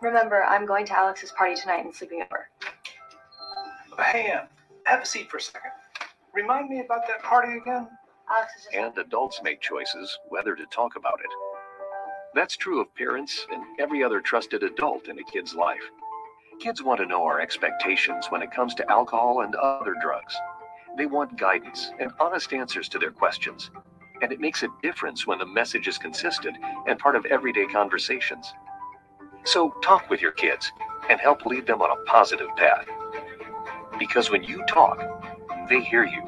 [0.00, 2.48] Remember, I'm going to Alex's party tonight and sleeping over.
[3.98, 4.42] Hey, uh,
[4.84, 5.72] have a seat for a second.
[6.32, 7.88] Remind me about that party again.
[8.30, 8.76] Alex is just.
[8.76, 11.30] And adults make choices whether to talk about it.
[12.34, 15.82] That's true of parents and every other trusted adult in a kid's life.
[16.60, 20.36] Kids want to know our expectations when it comes to alcohol and other drugs.
[20.96, 23.70] They want guidance and honest answers to their questions.
[24.20, 26.56] And it makes a difference when the message is consistent
[26.86, 28.52] and part of everyday conversations.
[29.44, 30.72] So talk with your kids
[31.08, 32.86] and help lead them on a positive path.
[33.98, 35.02] Because when you talk,
[35.68, 36.22] they hear you.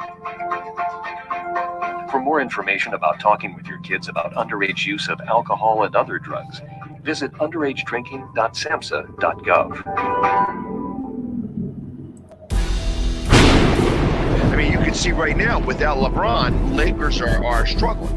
[2.10, 6.18] For more information about talking with your kids about underage use of alcohol and other
[6.18, 6.60] drugs,
[7.02, 9.82] visit underagedrinking.samhsa.gov.
[14.42, 18.16] I mean, you can see right now without LeBron, Lakers are, are struggling.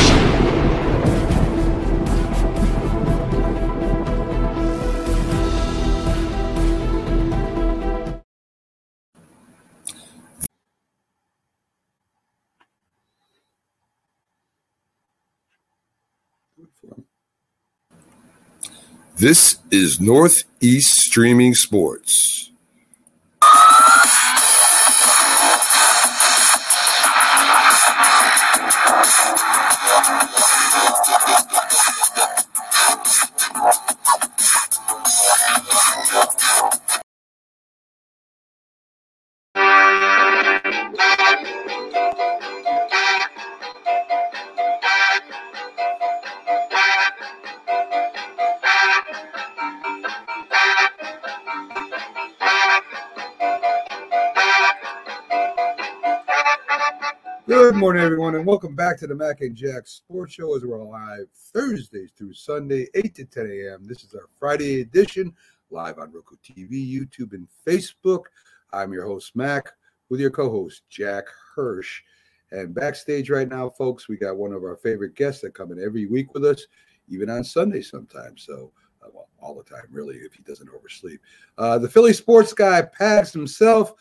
[19.21, 22.50] This is Northeast Streaming Sports.
[57.81, 61.25] Morning, everyone, and welcome back to the Mac and Jack Sports Show as we're live
[61.33, 63.87] Thursdays through Sunday, 8 to 10 a.m.
[63.87, 65.33] This is our Friday edition,
[65.71, 68.25] live on Roku TV, YouTube, and Facebook.
[68.71, 69.71] I'm your host, Mac,
[70.09, 71.23] with your co host, Jack
[71.55, 72.03] Hirsch.
[72.51, 75.83] And backstage right now, folks, we got one of our favorite guests that come in
[75.83, 76.67] every week with us,
[77.09, 78.43] even on Sunday sometimes.
[78.43, 78.71] So,
[79.03, 81.19] uh, well, all the time, really, if he doesn't oversleep.
[81.57, 83.95] Uh, the Philly sports guy, Pags himself.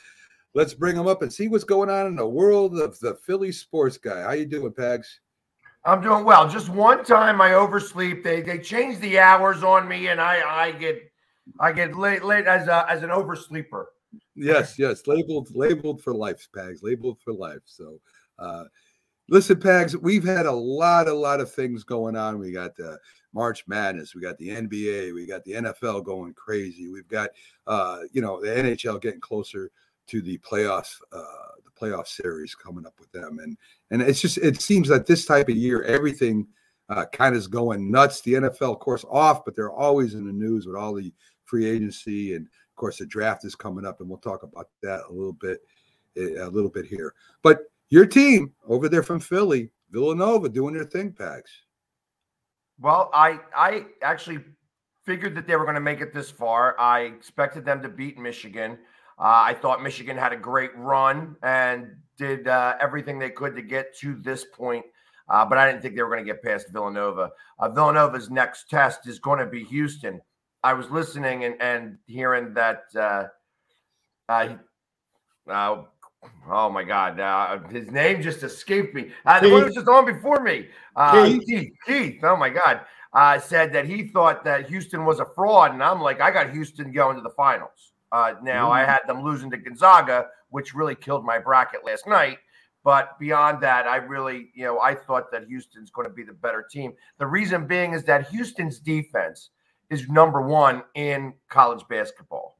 [0.54, 3.52] Let's bring him up and see what's going on in the world of the Philly
[3.52, 4.22] sports guy.
[4.22, 5.06] How you doing, Pags?
[5.84, 6.48] I'm doing well.
[6.48, 8.22] Just one time I oversleep.
[8.22, 11.10] They they change the hours on me, and I I get
[11.58, 13.86] I get late late as a as an oversleeper.
[14.34, 17.62] Yes, yes, labeled labeled for life, Pags, labeled for life.
[17.64, 18.00] So,
[18.38, 18.64] uh,
[19.28, 22.38] listen, Pags, we've had a lot, a lot of things going on.
[22.38, 22.98] We got the
[23.32, 26.88] March Madness, we got the NBA, we got the NFL going crazy.
[26.88, 27.30] We've got
[27.66, 29.70] uh, you know the NHL getting closer
[30.10, 31.22] to the playoff uh,
[31.64, 33.56] the playoff series coming up with them, and
[33.90, 36.46] and it's just it seems that this type of year everything
[36.88, 38.20] uh, kind of is going nuts.
[38.20, 41.12] The NFL, of course, off, but they're always in the news with all the
[41.44, 45.02] free agency and of course the draft is coming up, and we'll talk about that
[45.08, 45.60] a little bit
[46.16, 47.14] a little bit here.
[47.42, 51.50] But your team over there from Philly, Villanova, doing their thing, Pags.
[52.80, 54.40] Well, I I actually
[55.04, 56.78] figured that they were going to make it this far.
[56.78, 58.78] I expected them to beat Michigan.
[59.20, 63.62] Uh, I thought Michigan had a great run and did uh, everything they could to
[63.62, 64.84] get to this point,
[65.28, 67.30] uh, but I didn't think they were going to get past Villanova.
[67.58, 70.22] Uh, Villanova's next test is going to be Houston.
[70.62, 73.24] I was listening and, and hearing that uh,
[74.30, 75.82] uh,
[76.50, 79.10] oh my God, uh, his name just escaped me.
[79.26, 81.42] Uh, the one who was just on before me, uh, Keith.
[81.46, 81.72] Keith.
[81.86, 82.20] Keith.
[82.22, 82.80] Oh my God,
[83.12, 86.50] uh, said that he thought that Houston was a fraud, and I'm like, I got
[86.50, 87.92] Houston going to the finals.
[88.12, 88.86] Uh, now I Mm.
[88.86, 92.38] had them losing to Gonzaga, which really killed my bracket last night.
[92.82, 96.32] But beyond that, I really, you know, I thought that Houston's going to be the
[96.32, 96.94] better team.
[97.18, 99.50] The reason being is that Houston's defense
[99.90, 102.58] is number one in college basketball.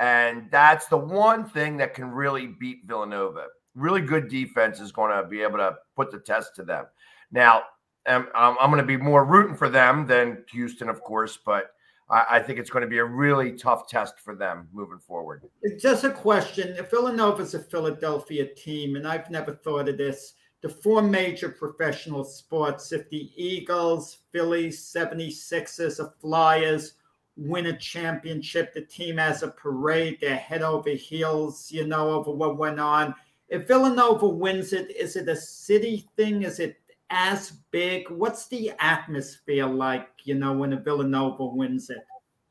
[0.00, 3.46] And that's the one thing that can really beat Villanova.
[3.74, 6.86] Really good defense is going to be able to put the test to them.
[7.30, 7.64] Now,
[8.06, 11.72] um, I'm, I'm going to be more rooting for them than Houston, of course, but
[12.10, 15.42] I, I think it's going to be a really tough test for them moving forward.
[15.62, 16.74] It's just a question.
[16.76, 22.24] If Villanova's a Philadelphia team, and I've never thought of this, the four major professional
[22.24, 26.94] sports, if the Eagles, Phillies, 76ers, or Flyers
[27.36, 32.32] win a championship, the team has a parade, they're head over heels, you know, over
[32.32, 33.14] what went on.
[33.48, 36.42] If Villanova wins it, is it a city thing?
[36.42, 36.76] Is it
[37.10, 38.10] as big?
[38.10, 41.98] What's the atmosphere like, you know, when a Villanova wins it?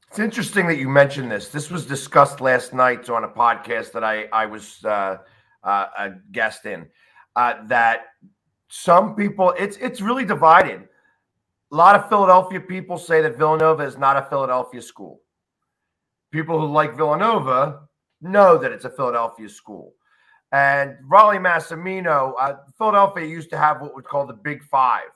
[0.10, 1.50] It's interesting that you mentioned this.
[1.50, 5.18] This was discussed last night on a podcast that I I was uh,
[5.64, 6.88] uh, a guest in.
[7.36, 8.06] Uh, that
[8.70, 10.88] some people it's it's really divided.
[11.72, 15.22] A lot of Philadelphia people say that Villanova is not a Philadelphia school.
[16.32, 17.82] People who like Villanova
[18.22, 19.94] know that it's a Philadelphia school.
[20.52, 25.10] And Rollie Massimino, uh, Philadelphia used to have what we call the Big Five,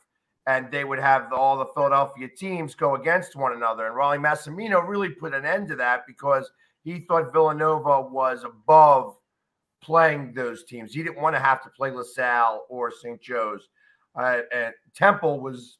[0.46, 3.88] and they would have all the Philadelphia teams go against one another.
[3.88, 6.52] And Rollie Massimino really put an end to that because
[6.84, 9.16] he thought Villanova was above
[9.82, 10.94] playing those teams.
[10.94, 13.22] He didn't want to have to play LaSalle or St.
[13.22, 13.70] Joe's.
[14.16, 15.78] Uh, and Temple was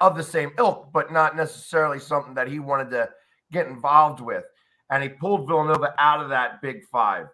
[0.00, 3.08] of the same ilk, but not necessarily something that he wanted to
[3.50, 4.44] get involved with.
[4.90, 7.26] And he pulled Villanova out of that Big Five.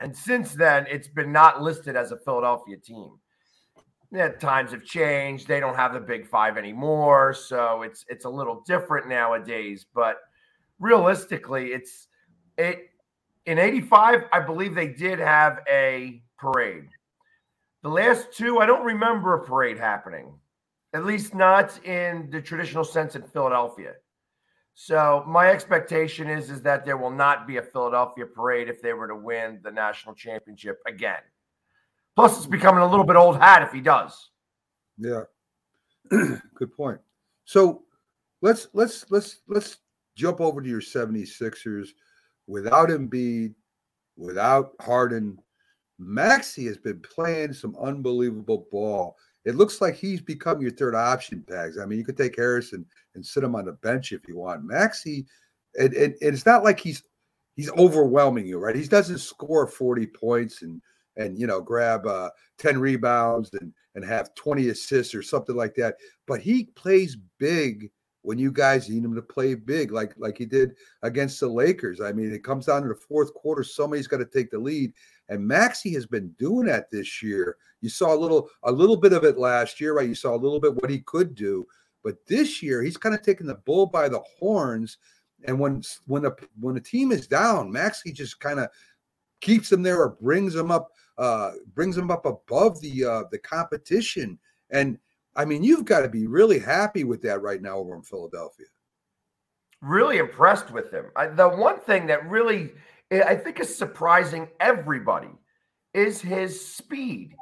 [0.00, 3.18] And since then, it's been not listed as a Philadelphia team.
[4.12, 5.48] Yeah, times have changed.
[5.48, 9.86] They don't have the Big Five anymore, so it's it's a little different nowadays.
[9.94, 10.18] But
[10.78, 12.08] realistically, it's
[12.56, 12.90] it
[13.46, 14.24] in '85.
[14.32, 16.88] I believe they did have a parade.
[17.82, 20.32] The last two, I don't remember a parade happening,
[20.92, 23.94] at least not in the traditional sense in Philadelphia.
[24.78, 28.92] So my expectation is is that there will not be a Philadelphia parade if they
[28.92, 31.20] were to win the national championship again.
[32.14, 34.30] Plus, it's becoming a little bit old hat if he does.
[34.98, 35.22] Yeah.
[36.10, 37.00] Good point.
[37.46, 37.84] So
[38.42, 39.78] let's let's let's let's
[40.14, 41.88] jump over to your 76ers
[42.46, 43.54] without Embiid,
[44.18, 45.38] without Harden.
[45.98, 49.16] Maxey has been playing some unbelievable ball.
[49.46, 51.80] It looks like he's become your third option, Pags.
[51.80, 54.64] I mean, you could take Harrison and sit him on the bench if you want.
[54.64, 55.24] Maxey,
[55.78, 57.04] and, and, and it's not like he's
[57.54, 58.74] he's overwhelming you, right?
[58.74, 60.82] He doesn't score 40 points and
[61.16, 62.28] and you know grab uh
[62.58, 65.94] 10 rebounds and and have 20 assists or something like that.
[66.26, 67.90] But he plays big
[68.22, 72.00] when you guys need him to play big, like like he did against the Lakers.
[72.00, 73.62] I mean, it comes down to the fourth quarter.
[73.62, 74.92] Somebody's got to take the lead,
[75.28, 77.56] and Maxey has been doing that this year.
[77.80, 80.08] You saw a little a little bit of it last year, right?
[80.08, 81.66] You saw a little bit what he could do,
[82.02, 84.98] but this year he's kind of taking the bull by the horns.
[85.44, 88.68] And when when the when the team is down, Maxey just kind of
[89.40, 93.38] keeps them there or brings them up uh brings them up above the uh the
[93.38, 94.38] competition
[94.70, 94.98] and
[95.34, 98.66] i mean you've got to be really happy with that right now over in philadelphia
[99.82, 101.06] Really impressed with him.
[101.16, 102.72] I, the one thing that really
[103.12, 105.30] I think is surprising everybody
[105.94, 107.34] is his speed.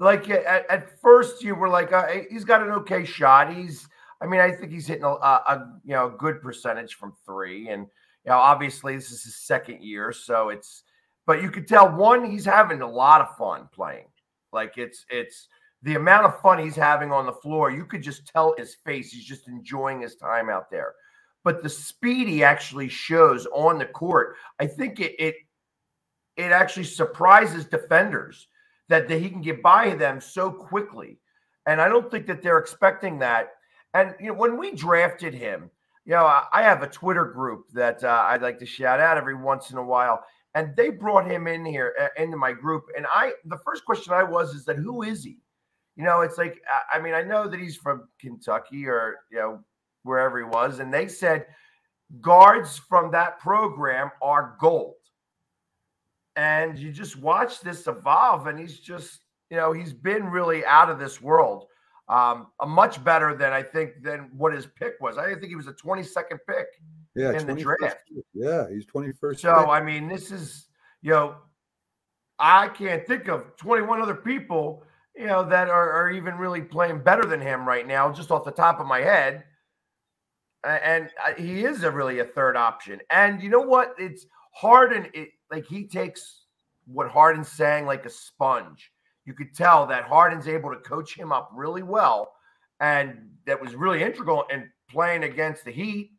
[0.00, 3.52] Like at, at first, you were like, uh, he's got an okay shot.
[3.52, 3.88] He's,
[4.20, 7.68] I mean, I think he's hitting a, a, a you know good percentage from three,
[7.68, 7.82] and
[8.24, 10.84] you know, obviously this is his second year, so it's.
[11.26, 14.06] But you could tell one, he's having a lot of fun playing.
[14.52, 15.48] Like it's it's
[15.82, 17.70] the amount of fun he's having on the floor.
[17.70, 19.12] You could just tell his face.
[19.12, 20.94] He's just enjoying his time out there.
[21.44, 25.34] But the speed he actually shows on the court, I think it it
[26.36, 28.46] it actually surprises defenders
[28.88, 31.18] that, that he can get by them so quickly.
[31.66, 33.50] And I don't think that they're expecting that.
[33.94, 35.70] And you know, when we drafted him,
[36.04, 39.18] you know, I, I have a Twitter group that uh, I'd like to shout out
[39.18, 40.24] every once in a while,
[40.54, 42.84] and they brought him in here uh, into my group.
[42.96, 45.38] And I, the first question I was is that who is he?
[45.96, 49.38] You know, it's like I- I mean, I know that he's from Kentucky or you
[49.38, 49.60] know
[50.02, 51.46] wherever he was, and they said
[52.20, 54.94] guards from that program are gold
[56.36, 59.20] and you just watch this evolve and he's just
[59.50, 61.66] you know he's been really out of this world
[62.08, 65.54] um a much better than i think than what his pick was i think he
[65.54, 66.66] was a 22nd pick
[67.14, 69.68] yeah in the draft yeah he's 21st so pick.
[69.68, 70.68] i mean this is
[71.02, 71.34] you know
[72.38, 74.84] I can't think of 21 other people,
[75.16, 78.44] you know, that are, are even really playing better than him right now, just off
[78.44, 79.44] the top of my head.
[80.64, 83.00] And uh, he is a really a third option.
[83.10, 83.94] And you know what?
[83.98, 85.06] It's Harden.
[85.14, 86.44] It like he takes
[86.86, 88.90] what Harden's saying like a sponge.
[89.24, 92.32] You could tell that Harden's able to coach him up really well,
[92.80, 96.12] and that was really integral in playing against the Heat.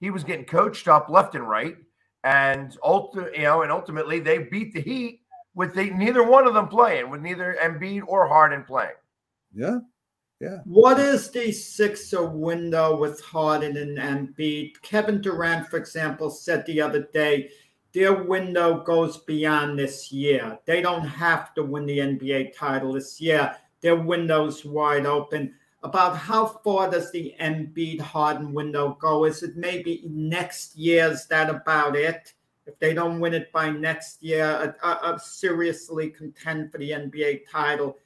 [0.00, 1.76] He was getting coached up left and right,
[2.24, 5.20] and ulti- you know, and ultimately they beat the Heat
[5.54, 8.90] with the, neither one of them playing, with neither Embiid or Harden playing.
[9.54, 9.78] Yeah,
[10.40, 10.58] yeah.
[10.64, 14.80] What is the Sixer window with Harden and Embiid?
[14.82, 17.50] Kevin Durant, for example, said the other day
[17.96, 20.58] their window goes beyond this year.
[20.66, 23.56] They don't have to win the NBA title this year.
[23.80, 25.54] Their window's wide open.
[25.82, 29.24] About how far does the Embiid Harden window go?
[29.24, 31.06] Is it maybe next year?
[31.06, 32.34] Is that about it?
[32.66, 37.48] If they don't win it by next year, uh, uh, seriously contend for the NBA
[37.50, 37.96] title,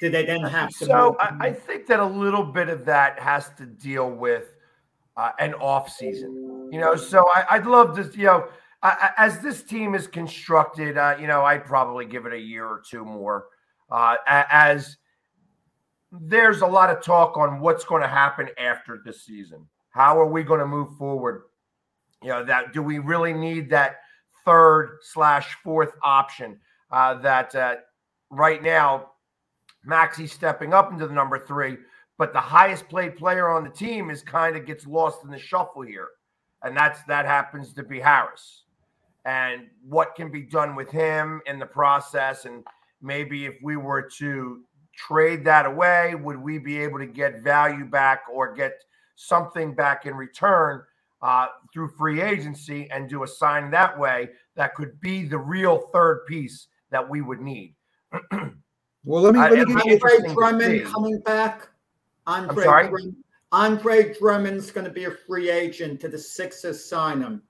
[0.00, 0.84] do they then have to?
[0.86, 4.54] So I, I think that a little bit of that has to deal with
[5.16, 6.68] uh, an off season.
[6.70, 8.48] You know, so I, I'd love to, you know,
[8.82, 12.66] I- as this team is constructed, uh, you know, I'd probably give it a year
[12.66, 13.46] or two more.
[13.90, 14.96] Uh, as
[16.12, 19.66] there's a lot of talk on what's going to happen after this season.
[19.90, 21.44] How are we going to move forward?
[22.22, 24.00] You know, that do we really need that
[24.44, 26.58] third slash fourth option?
[26.90, 27.76] Uh, that uh,
[28.30, 29.10] right now
[29.86, 31.76] Maxey stepping up into the number three,
[32.18, 35.38] but the highest played player on the team is kind of gets lost in the
[35.38, 36.08] shuffle here,
[36.62, 38.64] and that's that happens to be Harris.
[39.24, 42.64] And what can be done with him in the process, and
[43.02, 44.62] maybe if we were to
[44.96, 48.82] trade that away, would we be able to get value back or get
[49.16, 50.82] something back in return
[51.22, 55.78] uh, through free agency and do a sign that way that could be the real
[55.92, 57.74] third piece that we would need.
[59.06, 60.92] Well, let me, Uh, let me it'll give be you Andre Drummond see.
[60.92, 61.68] coming back.
[62.26, 62.88] Andre, sorry?
[62.88, 63.16] Drummond,
[63.52, 66.00] Andre Drummond's going to be a free agent.
[66.00, 67.42] To the Sixers sign him?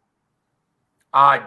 [1.15, 1.47] I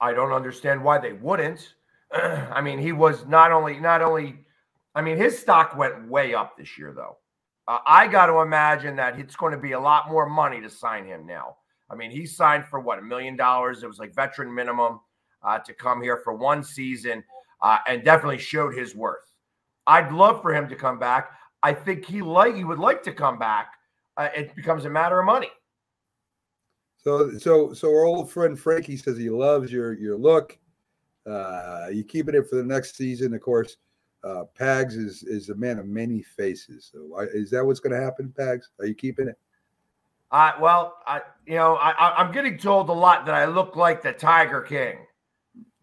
[0.00, 1.74] I don't understand why they wouldn't.
[2.12, 4.38] I mean, he was not only not only.
[4.94, 7.16] I mean, his stock went way up this year, though.
[7.66, 10.70] Uh, I got to imagine that it's going to be a lot more money to
[10.70, 11.56] sign him now.
[11.90, 13.82] I mean, he signed for what a million dollars.
[13.82, 15.00] It was like veteran minimum
[15.42, 17.24] uh, to come here for one season,
[17.62, 19.34] uh, and definitely showed his worth.
[19.86, 21.30] I'd love for him to come back.
[21.62, 23.72] I think he like he would like to come back.
[24.16, 25.50] Uh, it becomes a matter of money.
[26.98, 30.58] So, so, so our old friend Frankie says he loves your your look.
[31.26, 33.76] Uh, you keeping it for the next season, of course.
[34.22, 36.90] Uh, Pags is is a man of many faces.
[36.92, 38.64] So, I, is that what's going to happen, Pags?
[38.78, 39.38] Are you keeping it?
[40.30, 44.02] Uh, well, I, you know, I, I'm getting told a lot that I look like
[44.02, 44.96] the Tiger King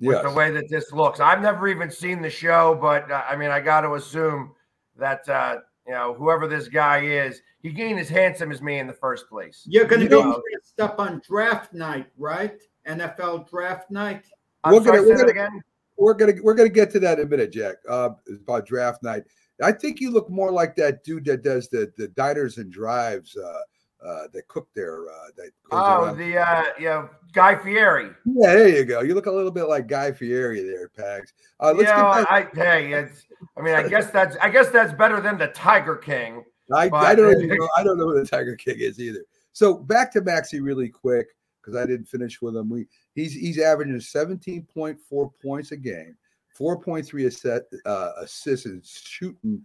[0.02, 0.23] Yes.
[0.23, 1.19] the way that this looks.
[1.19, 4.53] I've never even seen the show, but uh, I mean, I got to assume
[4.98, 8.88] that uh, you know whoever this guy is, he ain't as handsome as me in
[8.88, 9.64] the first place.
[9.68, 12.60] You're going to You be know, dressed up on draft night, right?
[12.88, 14.26] NFL draft night.
[14.64, 15.61] I'm We're gonna- say we're that gonna- again.
[15.98, 17.76] We're gonna we're gonna get to that in a minute, Jack.
[17.88, 18.10] Uh,
[18.44, 19.23] about draft night.
[19.61, 23.38] I think you look more like that dude that does the the diners and drives.
[23.38, 23.60] Uh,
[24.06, 25.03] uh, that cook there.
[25.10, 26.18] Uh, that Oh, around.
[26.18, 28.10] the uh, you know, Guy Fieri.
[28.26, 29.02] yeah, there you go.
[29.02, 31.34] You look a little bit like Guy Fieri there, Pags.
[31.60, 32.28] Uh, let's you know, back.
[32.30, 33.26] I, hey, it's.
[33.57, 34.36] I mean, I guess that's.
[34.41, 36.44] I guess that's better than the Tiger King.
[36.73, 37.69] I, I don't even know.
[37.78, 39.23] I don't know who the Tiger King is either.
[39.53, 41.28] So back to Maxey really quick
[41.61, 42.69] because I didn't finish with him.
[42.69, 46.15] We he's he's averaging 17.4 points a game,
[46.60, 49.64] 4.3 asset, uh, assists, and shooting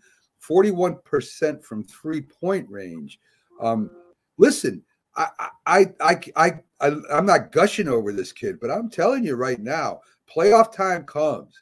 [0.48, 3.18] 41% from three point range.
[3.60, 3.90] Um,
[4.38, 4.82] listen,
[5.16, 5.28] I
[5.66, 9.60] I I I I I'm not gushing over this kid, but I'm telling you right
[9.60, 10.00] now,
[10.32, 11.54] playoff time comes.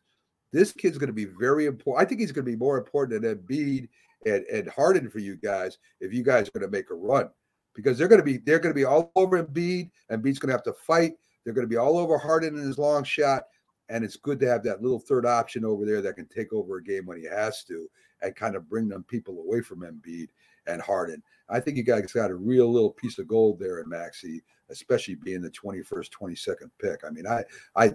[0.52, 2.04] This kid's going to be very important.
[2.04, 3.88] I think he's going to be more important than Embiid
[4.24, 7.28] and, and Harden for you guys if you guys are going to make a run
[7.74, 9.90] because they're going to be they're going to be all over Embiid.
[10.10, 11.14] Embiid's going to have to fight.
[11.44, 13.44] They're going to be all over Harden in his long shot,
[13.88, 16.78] and it's good to have that little third option over there that can take over
[16.78, 17.88] a game when he has to
[18.22, 20.28] and kind of bring them people away from Embiid
[20.66, 21.22] and Harden.
[21.48, 25.16] I think you guys got a real little piece of gold there in Maxey, especially
[25.16, 27.00] being the 21st, 22nd pick.
[27.06, 27.44] I mean, I
[27.76, 27.90] I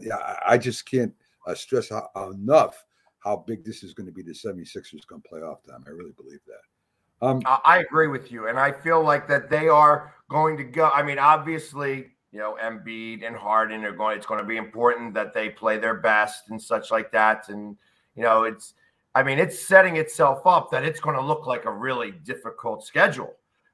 [0.48, 1.14] I just can't
[1.48, 2.84] uh, stress how, enough
[3.20, 5.84] how big this is going to be the 76ers come playoff time.
[5.88, 7.26] I really believe that.
[7.26, 10.64] Um, I I agree with you, and I feel like that they are going to
[10.64, 10.90] go.
[10.90, 14.16] I mean, obviously, you know, Embiid and Harden are going.
[14.18, 17.50] It's going to be important that they play their best and such like that.
[17.50, 17.76] And
[18.16, 18.74] you know, it's.
[19.20, 22.86] I mean, it's setting itself up that it's going to look like a really difficult
[22.86, 23.34] schedule,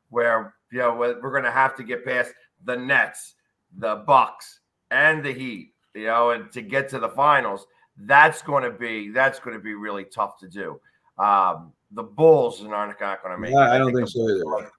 [0.09, 3.35] where you know we're going to have to get past the Nets,
[3.77, 5.73] the Bucks, and the Heat.
[5.93, 7.67] You know, and to get to the finals,
[7.97, 10.79] That's going to be that's going to be really tough to do.
[11.17, 13.51] Um, the Bulls are not, not going to make.
[13.51, 13.55] it.
[13.55, 14.71] I, I don't think the so either.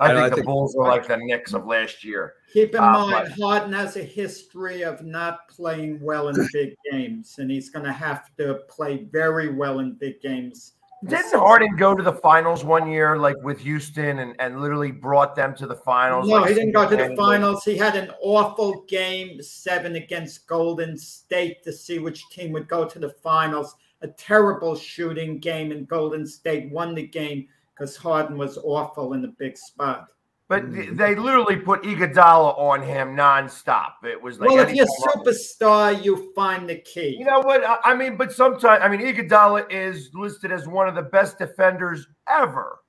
[0.00, 1.66] Are like- I I don't- I think the think- Bulls are like the Knicks of
[1.66, 2.34] last year.
[2.52, 6.74] Keep in Uh, mind, but- Harden has a history of not playing well in big
[6.90, 10.72] games, and he's going to have to play very well in big games.
[11.06, 15.36] Didn't Harden go to the finals one year, like with Houston, and, and literally brought
[15.36, 16.26] them to the finals?
[16.26, 17.62] No, like, he didn't go to the finals.
[17.62, 22.86] He had an awful game seven against Golden State to see which team would go
[22.88, 23.74] to the finals.
[24.00, 29.22] A terrible shooting game, and Golden State won the game because Harden was awful in
[29.22, 30.10] the big spot.
[30.46, 33.92] But th- they literally put Iguodala on him nonstop.
[34.04, 37.16] It was like well, if you're a superstar, you find the key.
[37.18, 37.64] You know what?
[37.64, 41.38] I, I mean, but sometimes I mean Iguodala is listed as one of the best
[41.38, 42.80] defenders ever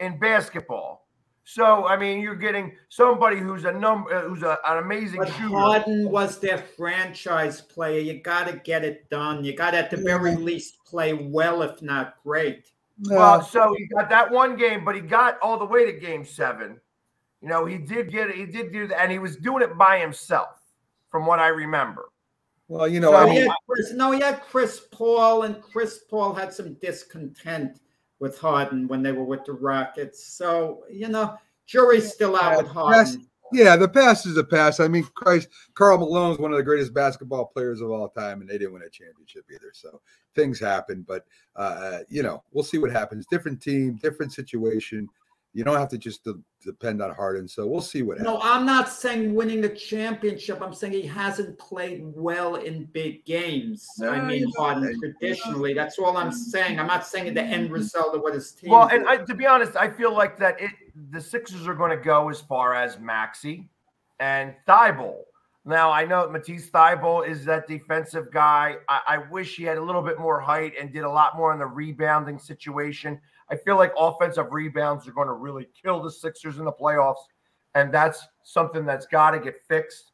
[0.00, 1.06] in basketball.
[1.44, 5.28] So I mean, you're getting somebody who's a number, uh, who's a, an amazing But
[5.28, 5.48] shooter.
[5.48, 8.00] Harden was their franchise player.
[8.00, 9.44] You got to get it done.
[9.44, 12.70] You got to, at the very least, play well, if not great.
[13.08, 16.24] Well, so he got that one game, but he got all the way to game
[16.24, 16.80] seven.
[17.40, 18.36] You know, he did get it.
[18.36, 20.60] He did do that, and he was doing it by himself,
[21.10, 22.10] from what I remember.
[22.68, 25.62] Well, you know, So I he mean, had Chris, no, he had Chris Paul, and
[25.62, 27.80] Chris Paul had some discontent
[28.18, 30.24] with Harden when they were with the Rockets.
[30.24, 31.36] So you know,
[31.66, 33.26] jury's still out with past, Harden.
[33.52, 34.80] Yeah, the past is the past.
[34.80, 38.40] I mean, Christ, Karl Malone is one of the greatest basketball players of all time,
[38.40, 39.72] and they didn't win a championship either.
[39.72, 40.00] So
[40.34, 41.24] things happen, but
[41.56, 43.26] uh, you know, we'll see what happens.
[43.26, 45.08] Different team, different situation.
[45.52, 47.48] You don't have to just de- depend on Harden.
[47.48, 48.34] So we'll see what happens.
[48.34, 50.62] No, I'm not saying winning the championship.
[50.62, 53.84] I'm saying he hasn't played well in big games.
[54.00, 55.74] I mean, he's- Harden traditionally.
[55.74, 56.78] That's all I'm saying.
[56.78, 58.70] I'm not saying the end result of what his team.
[58.70, 59.08] Well, and.
[59.08, 60.70] I, to be honest, I feel like that it
[61.10, 63.68] the Sixers are going to go as far as Maxey
[64.18, 65.22] and Thybulle.
[65.64, 68.76] Now I know Matisse Thybulle is that defensive guy.
[68.88, 71.52] I, I wish he had a little bit more height and did a lot more
[71.52, 73.20] in the rebounding situation.
[73.50, 77.24] I feel like offensive rebounds are going to really kill the Sixers in the playoffs,
[77.74, 80.12] and that's something that's got to get fixed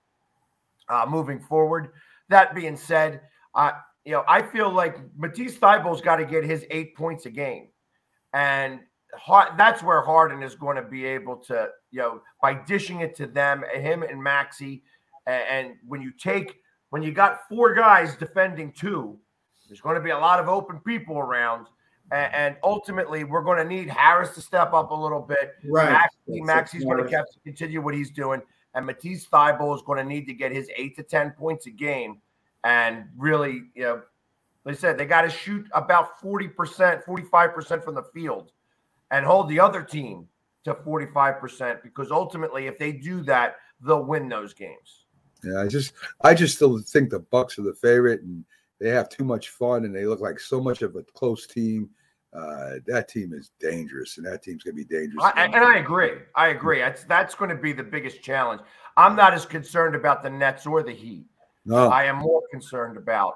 [0.88, 1.90] uh, moving forward.
[2.28, 3.20] That being said,
[3.54, 3.72] uh,
[4.04, 7.68] you know I feel like Matisse Thybulle's got to get his eight points a game,
[8.32, 8.80] and
[9.56, 13.26] That's where Harden is going to be able to, you know, by dishing it to
[13.26, 14.82] them, him and Maxey,
[15.26, 16.60] and, and when you take
[16.90, 19.18] when you got four guys defending two,
[19.68, 21.66] there's going to be a lot of open people around.
[22.12, 25.54] And, and ultimately, we're going to need Harris to step up a little bit.
[25.64, 25.90] Right.
[25.90, 28.40] Maxey, Maxey's going to continue what he's doing.
[28.74, 31.70] And Matisse Thybulle is going to need to get his eight to 10 points a
[31.70, 32.20] game.
[32.62, 34.02] And really, you know,
[34.64, 38.52] like I said, they got to shoot about 40%, 45% from the field
[39.10, 40.26] and hold the other team
[40.64, 45.06] to 45% because ultimately, if they do that, they'll win those games.
[45.44, 45.92] Yeah, I just
[46.22, 48.44] I just still think the Bucks are the favorite, and
[48.80, 51.90] they have too much fun, and they look like so much of a close team.
[52.32, 55.22] Uh, that team is dangerous, and that team's gonna be dangerous.
[55.22, 56.12] I, and I agree.
[56.34, 56.80] I agree.
[56.80, 58.62] That's that's going to be the biggest challenge.
[58.96, 61.26] I'm not as concerned about the Nets or the Heat.
[61.64, 61.88] No.
[61.88, 63.34] I am more concerned about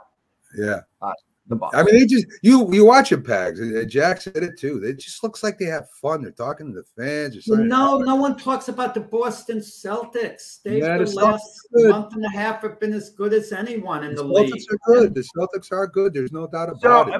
[0.57, 1.13] yeah, uh,
[1.51, 1.77] the Bucks.
[1.77, 3.59] I mean, they just you you watch them, Pags.
[3.61, 4.83] Uh, Jack said it too.
[4.83, 6.23] It just looks like they have fun.
[6.23, 7.45] They're talking to the fans.
[7.45, 10.63] They're no, no one talks about the Boston Celtics.
[10.63, 11.91] They've Yeah, the the last good.
[11.91, 14.67] month and a half have been as good as anyone in The the, Celtics league.
[14.73, 15.15] are good.
[15.15, 16.15] The Celtics are good.
[16.15, 17.15] There's no doubt So, about it.
[17.15, 17.19] uh,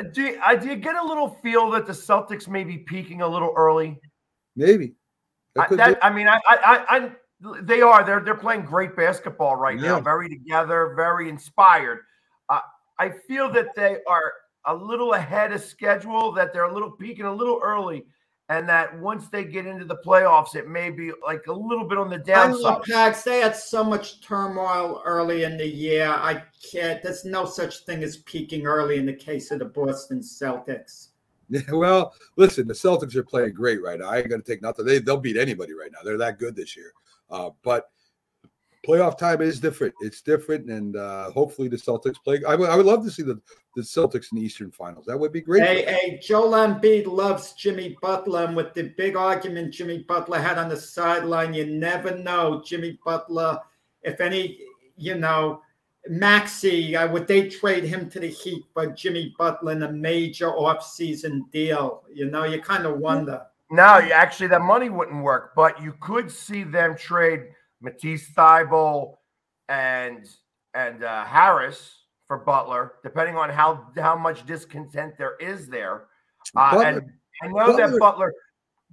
[0.00, 2.78] uh, do, you- uh, do you get a little feel that the Celtics may be
[2.78, 3.98] peaking a little early?
[4.56, 4.94] Maybe.
[5.54, 6.04] That I, that.
[6.04, 6.56] I mean, I, I,
[6.90, 7.10] I, I,
[7.62, 8.04] they are.
[8.04, 10.00] They're they're playing great basketball right now.
[10.00, 12.00] Very together, very inspired.
[12.98, 14.32] I feel that they are
[14.64, 16.32] a little ahead of schedule.
[16.32, 18.04] That they're a little peaking a little early,
[18.48, 21.98] and that once they get into the playoffs, it may be like a little bit
[21.98, 22.60] on the I downside.
[22.62, 23.22] love Pags.
[23.22, 26.08] They had so much turmoil early in the year.
[26.08, 27.02] I can't.
[27.02, 31.08] There's no such thing as peaking early in the case of the Boston Celtics.
[31.50, 34.08] Yeah, well, listen, the Celtics are playing great right now.
[34.08, 34.84] I ain't gonna take nothing.
[34.84, 35.98] They they'll beat anybody right now.
[36.04, 36.92] They're that good this year.
[37.30, 37.90] Uh, but
[38.86, 39.94] playoff time is different.
[40.00, 42.42] It's different, and uh, hopefully the Celtics play.
[42.46, 43.40] I would love to see the,
[43.76, 45.06] the Celtics in the Eastern Finals.
[45.06, 45.62] That would be great.
[45.62, 50.58] Hey, hey, Joel Embiid loves Jimmy Butler, and with the big argument Jimmy Butler had
[50.58, 52.62] on the sideline, you never know.
[52.64, 53.58] Jimmy Butler,
[54.02, 54.60] if any,
[54.96, 55.62] you know,
[56.08, 60.48] Maxey, uh, would they trade him to the Heat for Jimmy Butler in a major
[60.50, 62.04] offseason deal?
[62.12, 63.42] You know, you kind of wonder.
[63.70, 67.48] No, you- actually, that money wouldn't work, but you could see them trade
[67.80, 69.14] Matisse Thybulle
[69.68, 70.28] and
[70.74, 76.04] and uh, Harris for Butler, depending on how how much discontent there is there.
[76.56, 77.02] Uh, and
[77.42, 78.34] I know that Butler- Butler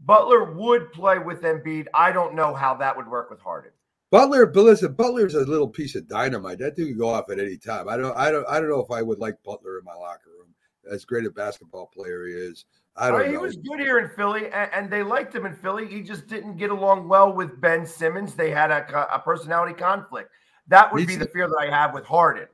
[0.03, 1.87] Butler would play with Embiid.
[1.93, 3.71] I don't know how that would work with Harden.
[4.11, 6.59] Butler, but listen, Butler's a little piece of dynamite.
[6.59, 7.89] That dude can go off at any time.
[7.89, 10.29] I don't, I don't, I don't know if I would like Butler in my locker
[10.37, 10.53] room.
[10.89, 12.65] As great a basketball player he is,
[12.97, 13.41] I don't Oh, he know.
[13.41, 15.87] was good here in Philly, and, and they liked him in Philly.
[15.87, 18.35] He just didn't get along well with Ben Simmons.
[18.35, 20.29] They had a, a personality conflict.
[20.67, 22.47] That would Needs be the fear that I have with Harden.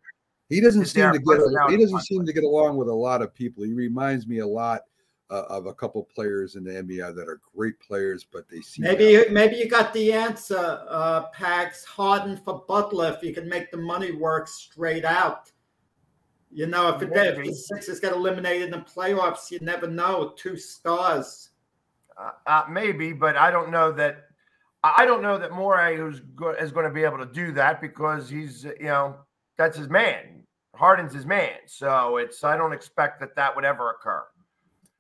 [0.50, 1.38] He doesn't seem to get.
[1.70, 2.06] He doesn't conflict?
[2.06, 3.64] seem to get along with a lot of people.
[3.64, 4.82] He reminds me a lot
[5.30, 8.86] uh, of a couple players in the NBA that are great players, but they seem
[8.86, 11.86] to Maybe maybe you got the answer, uh, Pags.
[11.86, 15.52] Harden for Butler if you can make the money work straight out.
[16.54, 20.34] You know, if, it, if the Sixers get eliminated in the playoffs, you never know.
[20.36, 21.50] Two stars.
[22.18, 24.26] Uh, uh, maybe, but I don't know that.
[24.84, 27.52] I I don't know that Morey who's go, is going to be able to do
[27.54, 29.16] that because he's uh, you know
[29.58, 30.44] that's his man.
[30.76, 34.24] Harden's his man, so it's I don't expect that that would ever occur.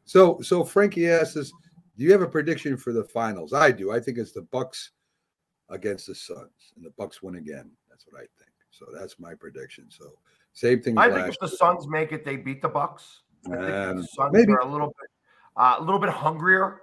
[0.05, 1.51] So, so Frankie asks us,
[1.97, 3.91] "Do you have a prediction for the finals?" I do.
[3.91, 4.91] I think it's the Bucks
[5.69, 7.71] against the Suns, and the Bucks win again.
[7.89, 8.51] That's what I think.
[8.71, 9.87] So that's my prediction.
[9.89, 10.13] So
[10.53, 10.97] same thing.
[10.97, 11.47] I think if the.
[11.47, 13.21] Suns make it, they beat the Bucks.
[13.45, 14.51] I think Um, the Suns maybe.
[14.53, 15.09] are a little bit
[15.57, 16.81] uh, a little bit hungrier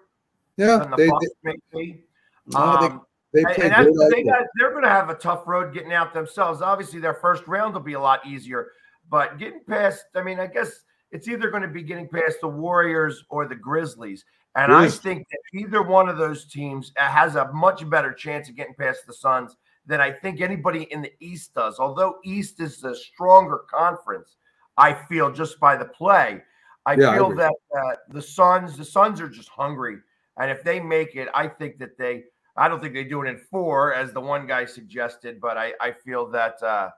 [0.56, 2.00] Yeah, the they- Bucks they- may.
[2.46, 3.72] No, they- Um, they and- play and
[4.12, 6.60] they out got, they're going to have a tough road getting out themselves.
[6.62, 8.72] Obviously, their first round will be a lot easier,
[9.10, 12.48] but getting past, I mean, I guess it's either going to be getting past the
[12.48, 14.24] Warriors or the Grizzlies.
[14.54, 18.56] And I think that either one of those teams has a much better chance of
[18.56, 19.56] getting past the Suns
[19.88, 21.78] than I think anybody in the East does.
[21.80, 24.36] Although East is a stronger conference,
[24.76, 26.42] I feel just by the play.
[26.86, 27.38] I Yeah, feel agree.
[27.38, 29.98] that uh, the Suns, the Suns are just hungry,
[30.36, 32.24] and if they make it, I think that they.
[32.56, 35.74] I don't think they do it in four, as the one guy suggested, but I,
[35.80, 36.90] I feel that uh,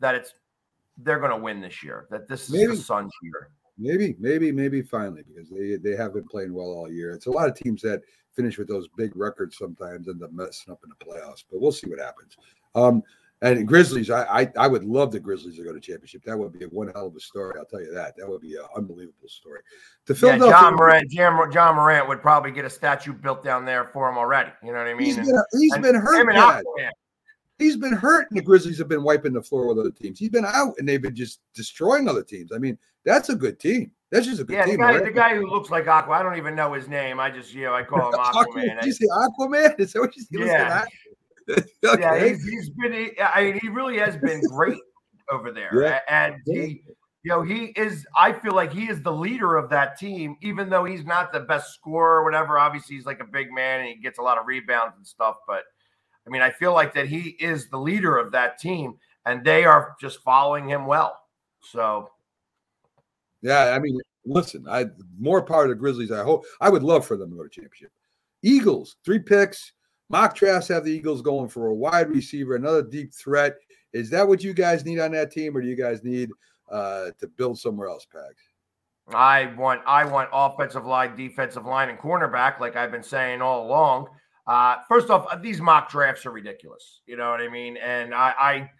[0.00, 0.34] that it's
[0.98, 2.06] they're going to win this year.
[2.10, 2.76] That this is Maybe.
[2.76, 3.50] the Suns' year.
[3.78, 7.12] Maybe, maybe, maybe finally because they they have been playing well all year.
[7.12, 8.02] It's a lot of teams that
[8.34, 11.72] finish with those big records sometimes end up messing up in the playoffs, but we'll
[11.72, 12.36] see what happens.
[12.74, 13.02] Um,
[13.42, 16.22] and Grizzlies, I, I I would love the Grizzlies to go to championship.
[16.24, 17.54] That would be one hell of a story.
[17.58, 18.14] I'll tell you that.
[18.16, 19.60] That would be an unbelievable story.
[20.06, 24.08] The Yeah, Ja Morant, Ja, Morant would probably get a statue built down there for
[24.08, 24.52] him already.
[24.62, 25.06] You know what I mean?
[25.06, 26.64] He's been he's and been hurt.
[27.58, 30.20] He's been hurt, and the Grizzlies have been wiping the floor with other teams.
[30.20, 32.52] He's been out, and they've been just destroying other teams.
[32.52, 33.90] I mean, that's a good team.
[34.12, 35.04] That's just a good Yeah, the guy, right?
[35.04, 36.12] the guy who looks like Aqua.
[36.14, 37.18] I don't even know his name.
[37.18, 38.44] I just, you know, I call him Aquaman.
[38.44, 38.80] Aquaman.
[38.82, 39.80] Did you say Aquaman?
[39.80, 40.84] Is that what you said?
[41.48, 41.64] Yeah.
[41.84, 42.00] okay.
[42.00, 42.92] Yeah, he's, he's been.
[42.92, 44.78] he- I mean, he really has been great
[45.30, 45.98] over there, Yeah.
[46.08, 46.84] And he,
[47.24, 48.06] you know, he is.
[48.16, 51.40] I feel like he is the leader of that team, even though he's not the
[51.40, 52.58] best scorer or whatever.
[52.58, 55.36] Obviously, he's like a big man and he gets a lot of rebounds and stuff.
[55.48, 55.64] But
[56.26, 58.94] I mean, I feel like that he is the leader of that team,
[59.26, 61.18] and they are just following him well.
[61.60, 62.08] So
[63.42, 64.86] Yeah, I mean, listen, I
[65.18, 66.12] more part of the Grizzlies.
[66.12, 67.90] I hope I would love for them to go to championship.
[68.42, 69.72] Eagles, three picks.
[70.08, 73.54] Mock drafts have the Eagles going for a wide receiver, another deep threat.
[73.92, 76.30] Is that what you guys need on that team, or do you guys need
[76.70, 79.14] uh, to build somewhere else, Pags?
[79.14, 83.66] I want I want offensive line, defensive line, and cornerback, like I've been saying all
[83.66, 84.08] along.
[84.46, 87.00] Uh, first off, these mock drafts are ridiculous.
[87.06, 87.76] You know what I mean?
[87.76, 88.70] And I, I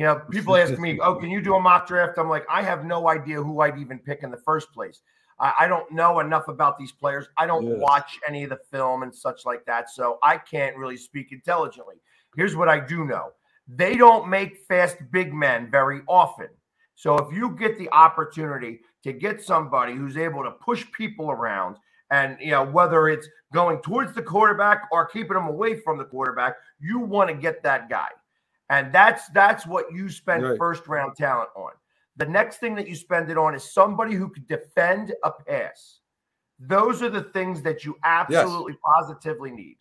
[0.00, 2.62] you know, people ask me, "Oh, can you do a mock draft?" I'm like, I
[2.62, 5.02] have no idea who I'd even pick in the first place.
[5.38, 7.28] I, I don't know enough about these players.
[7.36, 7.76] I don't Yes.
[7.82, 11.96] watch any of the film and such like that, so I can't really speak intelligently.
[12.34, 13.32] Here's what I do know:
[13.68, 16.48] they don't make fast big men very often.
[16.94, 21.76] So if you get the opportunity to get somebody who's able to push people around,
[22.10, 26.06] and you know whether it's going towards the quarterback or keeping them away from the
[26.06, 28.08] quarterback, you want to get that guy,
[28.70, 30.56] and that's that's what you spend Right.
[30.58, 31.72] first round talent on.
[32.16, 36.00] The next thing that you spend it on is somebody who could defend a pass.
[36.58, 39.76] Those are the things that you absolutely positively need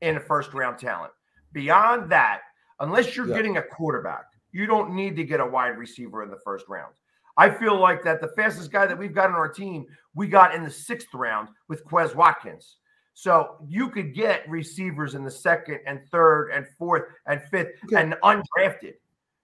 [0.00, 1.12] in a first round talent.
[1.52, 2.42] Beyond that,
[2.80, 3.36] unless you're Yeah.
[3.36, 6.94] getting a quarterback, you don't need to get a wide receiver in the first round.
[7.36, 10.54] I feel like that the fastest guy that we've got on our team, we got
[10.54, 12.76] in the sixth round with Quez Watkins.
[13.14, 18.14] So you could get receivers in the second and third and fourth and fifth and
[18.24, 18.94] undrafted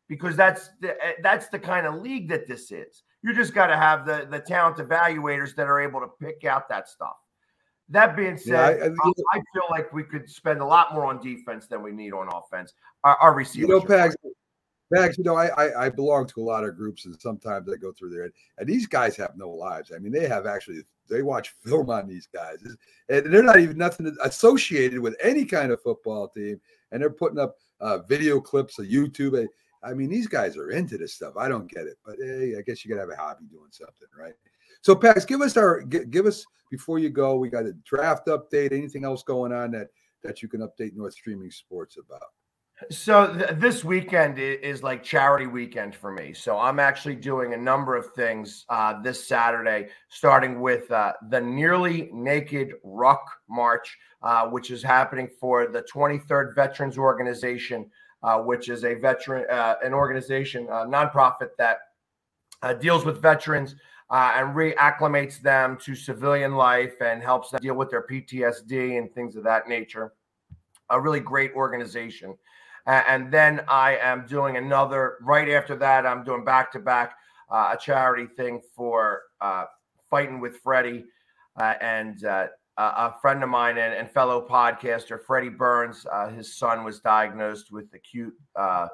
[0.09, 3.05] because that's the, eh, that's the kind of league that this is.
[3.23, 6.69] You just got to have the the talent evaluators that are able to pick out
[6.69, 7.17] that stuff.
[7.89, 10.93] That being Yeah, I- said, I- I, I feel like we could spend a lot
[10.93, 12.75] more on defense than we need on offense.
[13.05, 14.15] Our, our receivers, You know, Pags,
[14.93, 17.77] Pags, you know, I, I I belong to a lot of groups, and sometimes I
[17.77, 18.29] go through there,
[18.59, 19.93] and these guys have no lives.
[19.95, 22.59] I mean, they have actually they watch film on these guys,
[23.09, 26.61] and they're not even nothing associated with any kind of football team,
[26.93, 29.47] and they're putting up uh, video clips of YouTube.
[29.83, 31.35] I mean, these guys are into this stuff.
[31.37, 34.09] I don't get it, but hey, I guess you gotta have a hobby doing something,
[34.19, 34.35] right?
[34.83, 37.37] So, Pags, give us our give us before you go.
[37.37, 38.73] We got a draft update.
[38.73, 39.89] Anything else going on that
[40.23, 42.23] that you can update North Streaming Sports about?
[42.89, 46.33] So th- this weekend is like charity weekend for me.
[46.33, 51.41] So I'm actually doing a number of things uh, this Saturday, starting with uh, the
[51.41, 57.91] Nearly Naked Ruck March, uh, which is happening for the 23rd Veterans Organization,
[58.23, 61.79] uh, which is a veteran, uh, an organization, a nonprofit that
[62.63, 63.75] uh, deals with veterans
[64.11, 69.37] and reacclimates them to civilian life and helps them deal with their PTSD and things
[69.37, 70.15] of that nature.
[70.89, 72.37] A really great organization.
[72.87, 76.07] And then I am doing another right after that.
[76.07, 77.15] I'm doing back to back
[77.51, 79.65] a charity thing for uh,
[80.11, 81.05] fighting with Freddie
[81.59, 82.47] uh, and uh,
[82.77, 86.07] a a friend of mine and, and fellow podcaster Freddie Burns.
[86.11, 88.89] Uh, his son was diagnosed with acute uh,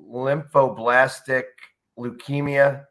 [0.00, 1.44] lymphoblastic
[1.98, 2.84] leukemia,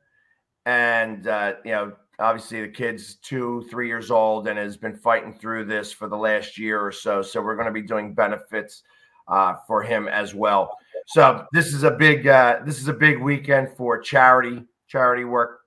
[0.65, 1.93] and uh, you know.
[2.19, 6.17] Obviously, the kid's two, three years old and has been fighting through this for the
[6.17, 7.21] last year or so.
[7.21, 8.81] So, we're going to be doing benefits
[9.27, 10.77] uh, for him as well.
[11.07, 15.59] So this is a big uh, this is a big weekend for charity charity work.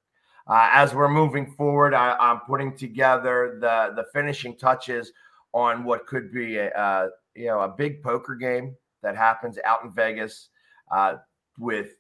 [0.46, 5.12] Uh, as we're moving forward, I, I'm putting together the the finishing touches
[5.52, 9.82] on what could be a uh, you know a big poker game that happens out
[9.84, 10.48] in Vegas
[10.90, 11.14] uh,
[11.58, 11.92] with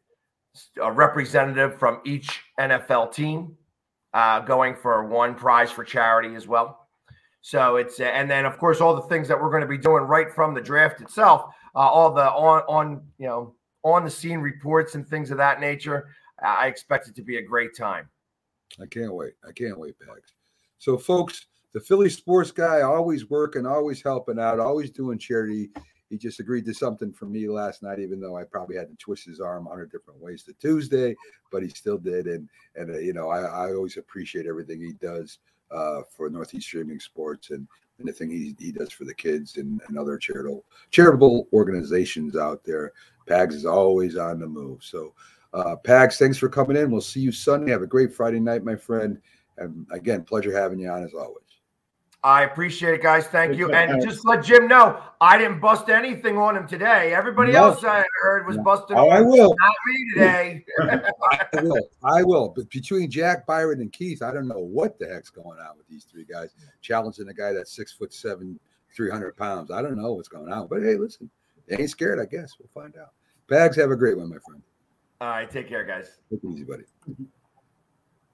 [0.82, 3.56] a representative from each NFL team
[4.12, 6.79] uh, going for one prize for charity as well.
[7.42, 10.04] So it's and then of course all the things that we're going to be doing
[10.04, 14.40] right from the draft itself, uh, all the on on you know on the scene
[14.40, 16.08] reports and things of that nature.
[16.42, 18.08] I expect it to be a great time.
[18.80, 19.34] I can't wait.
[19.46, 20.32] I can't wait, Pags.
[20.78, 25.70] So, folks, the Philly sports guy, always working, always helping out, always doing charity.
[26.08, 28.96] He just agreed to something for me last night, even though I probably had to
[28.96, 31.14] twist his arm a hundred different ways to Tuesday,
[31.52, 32.26] but he still did.
[32.26, 35.38] And and uh, you know, I, I always appreciate everything he does
[35.70, 37.66] uh, for Northeast Streaming Sports and
[38.06, 42.64] the thing he, he does for the kids and, and other charitable charitable organizations out
[42.64, 42.92] there.
[43.28, 44.82] Pags is always on the move.
[44.82, 45.12] So,
[45.52, 46.90] uh, Pags, thanks for coming in.
[46.90, 47.72] We'll see you Sunday.
[47.72, 49.20] Have a great Friday night, my friend.
[49.58, 51.49] And again, pleasure having you on as always.
[52.22, 53.26] I appreciate it, guys.
[53.26, 53.72] Thank you.
[53.72, 57.14] And just let Jim know, I didn't bust anything on him today.
[57.14, 57.68] Everybody No.
[57.68, 58.98] else I heard was busting.
[58.98, 59.54] Oh, I will.
[59.58, 60.64] Not me today.
[60.82, 61.88] I will.
[62.04, 62.52] I will.
[62.54, 65.88] But between Jack Byron and Keith, I don't know what the heck's going on with
[65.88, 66.50] these three guys
[66.82, 68.60] challenging a guy that's six foot seven,
[68.94, 69.70] 300 pounds.
[69.70, 70.66] I don't know what's going on.
[70.66, 71.30] But hey, listen,
[71.68, 72.56] they ain't scared, I guess.
[72.58, 73.12] We'll find out.
[73.48, 74.62] Pags, have a great one, my friend.
[75.22, 76.18] All right, take care, guys.
[76.30, 76.84] Take it easy, buddy.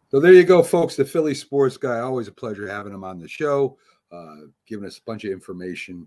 [0.09, 0.97] So there you go, folks.
[0.97, 1.99] The Philly sports guy.
[1.99, 3.77] Always a pleasure having him on the show,
[4.13, 6.07] uh, giving us a bunch of information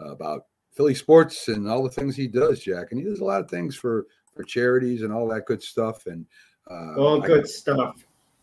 [0.00, 2.88] uh, about Philly sports and all the things he does, Jack.
[2.90, 6.06] And he does a lot of things for for charities and all that good stuff.
[6.06, 6.26] And
[6.70, 7.94] uh, All good stuff.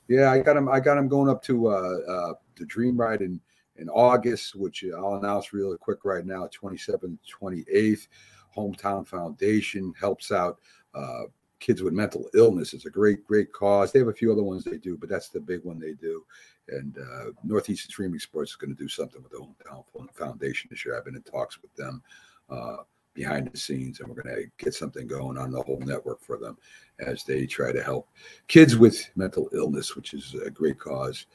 [0.07, 0.69] yeah, I got him.
[0.69, 3.39] I got him going up to uh, uh, the Dream Ride in
[3.77, 6.47] in August, which I'll announce really quick right now.
[6.47, 8.07] 27th, 28th.
[8.55, 10.59] Hometown Foundation helps out
[10.93, 11.23] uh,
[11.61, 12.73] kids with mental illness.
[12.73, 13.91] is a great, great cause.
[13.91, 16.25] They have a few other ones they do, but that's the big one they do.
[16.67, 20.83] And uh, Northeast Streaming Sports is going to do something with the Hometown Foundation this
[20.83, 20.97] year.
[20.97, 22.01] I've been in talks with them
[22.49, 22.77] uh,
[23.13, 26.37] behind the scenes, and we're going to get something going on the whole network for
[26.37, 26.57] them
[26.99, 28.09] as they try to help
[28.47, 31.27] kids with mental illness, which is a great cause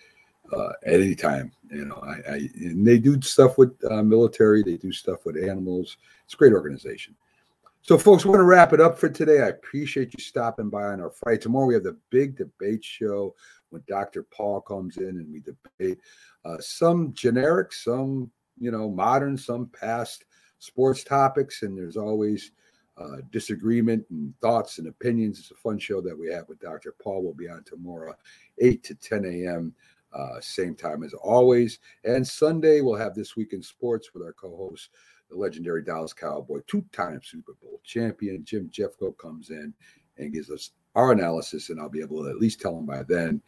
[0.53, 1.53] uh, at any time.
[1.71, 5.37] You know, I, I and they do stuff with uh, military, they do stuff with
[5.37, 5.99] animals.
[6.25, 7.15] It's a great organization.
[7.89, 9.43] So, folks, we're going to wrap it up for today.
[9.43, 11.39] I appreciate you stopping by on our Friday.
[11.39, 13.33] Tomorrow we have the big debate show
[13.71, 14.25] when Dr.
[14.25, 16.01] Paul comes in and we debate
[16.45, 20.25] uh, some generic, some you know modern, some past
[20.59, 22.51] sports topics, and there's always
[22.99, 25.39] uh, disagreement and thoughts and opinions.
[25.39, 26.93] It's a fun show that we have with Dr.
[27.01, 27.23] Paul.
[27.23, 28.17] We'll be on tomorrow,
[28.61, 29.73] 8 to 10 a.m.,
[30.13, 31.79] uh, same time as always.
[32.05, 34.91] And Sunday, we'll have This Week in Sports with our co host,
[35.31, 38.45] the legendary Dallas Cowboy, two time Super Bowl champion.
[38.45, 39.75] Jim Jeffcoat comes in
[40.19, 43.03] and gives us our analysis, and I'll be able to at least tell him by
[43.03, 43.43] then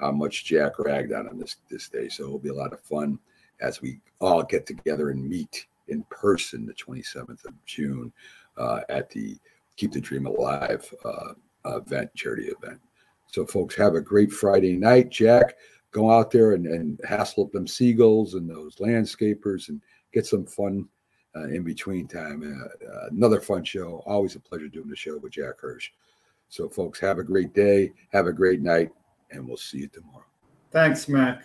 [0.00, 2.08] how much Jack ragged on him this, this day.
[2.08, 3.18] So it'll be a lot of fun
[3.60, 8.12] as we all get together and meet in person the 27th of June
[8.56, 9.36] uh, at the
[9.76, 11.32] Keep the Dream Alive uh,
[11.64, 12.80] event, charity event.
[13.28, 15.10] So, folks, have a great Friday night.
[15.10, 15.56] Jack,
[15.90, 19.80] go out there and, and hassle up them seagulls and those landscapers and
[20.12, 20.86] get some fun
[21.34, 22.42] uh, in between time.
[22.42, 24.02] Uh, another fun show.
[24.06, 25.90] Always a pleasure doing the show with Jack Hirsch.
[26.48, 27.92] So, folks, have a great day.
[28.12, 28.90] Have a great night,
[29.30, 30.24] and we'll see you tomorrow.
[30.70, 31.44] Thanks, Mac.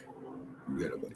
[0.70, 1.16] You got it, buddy.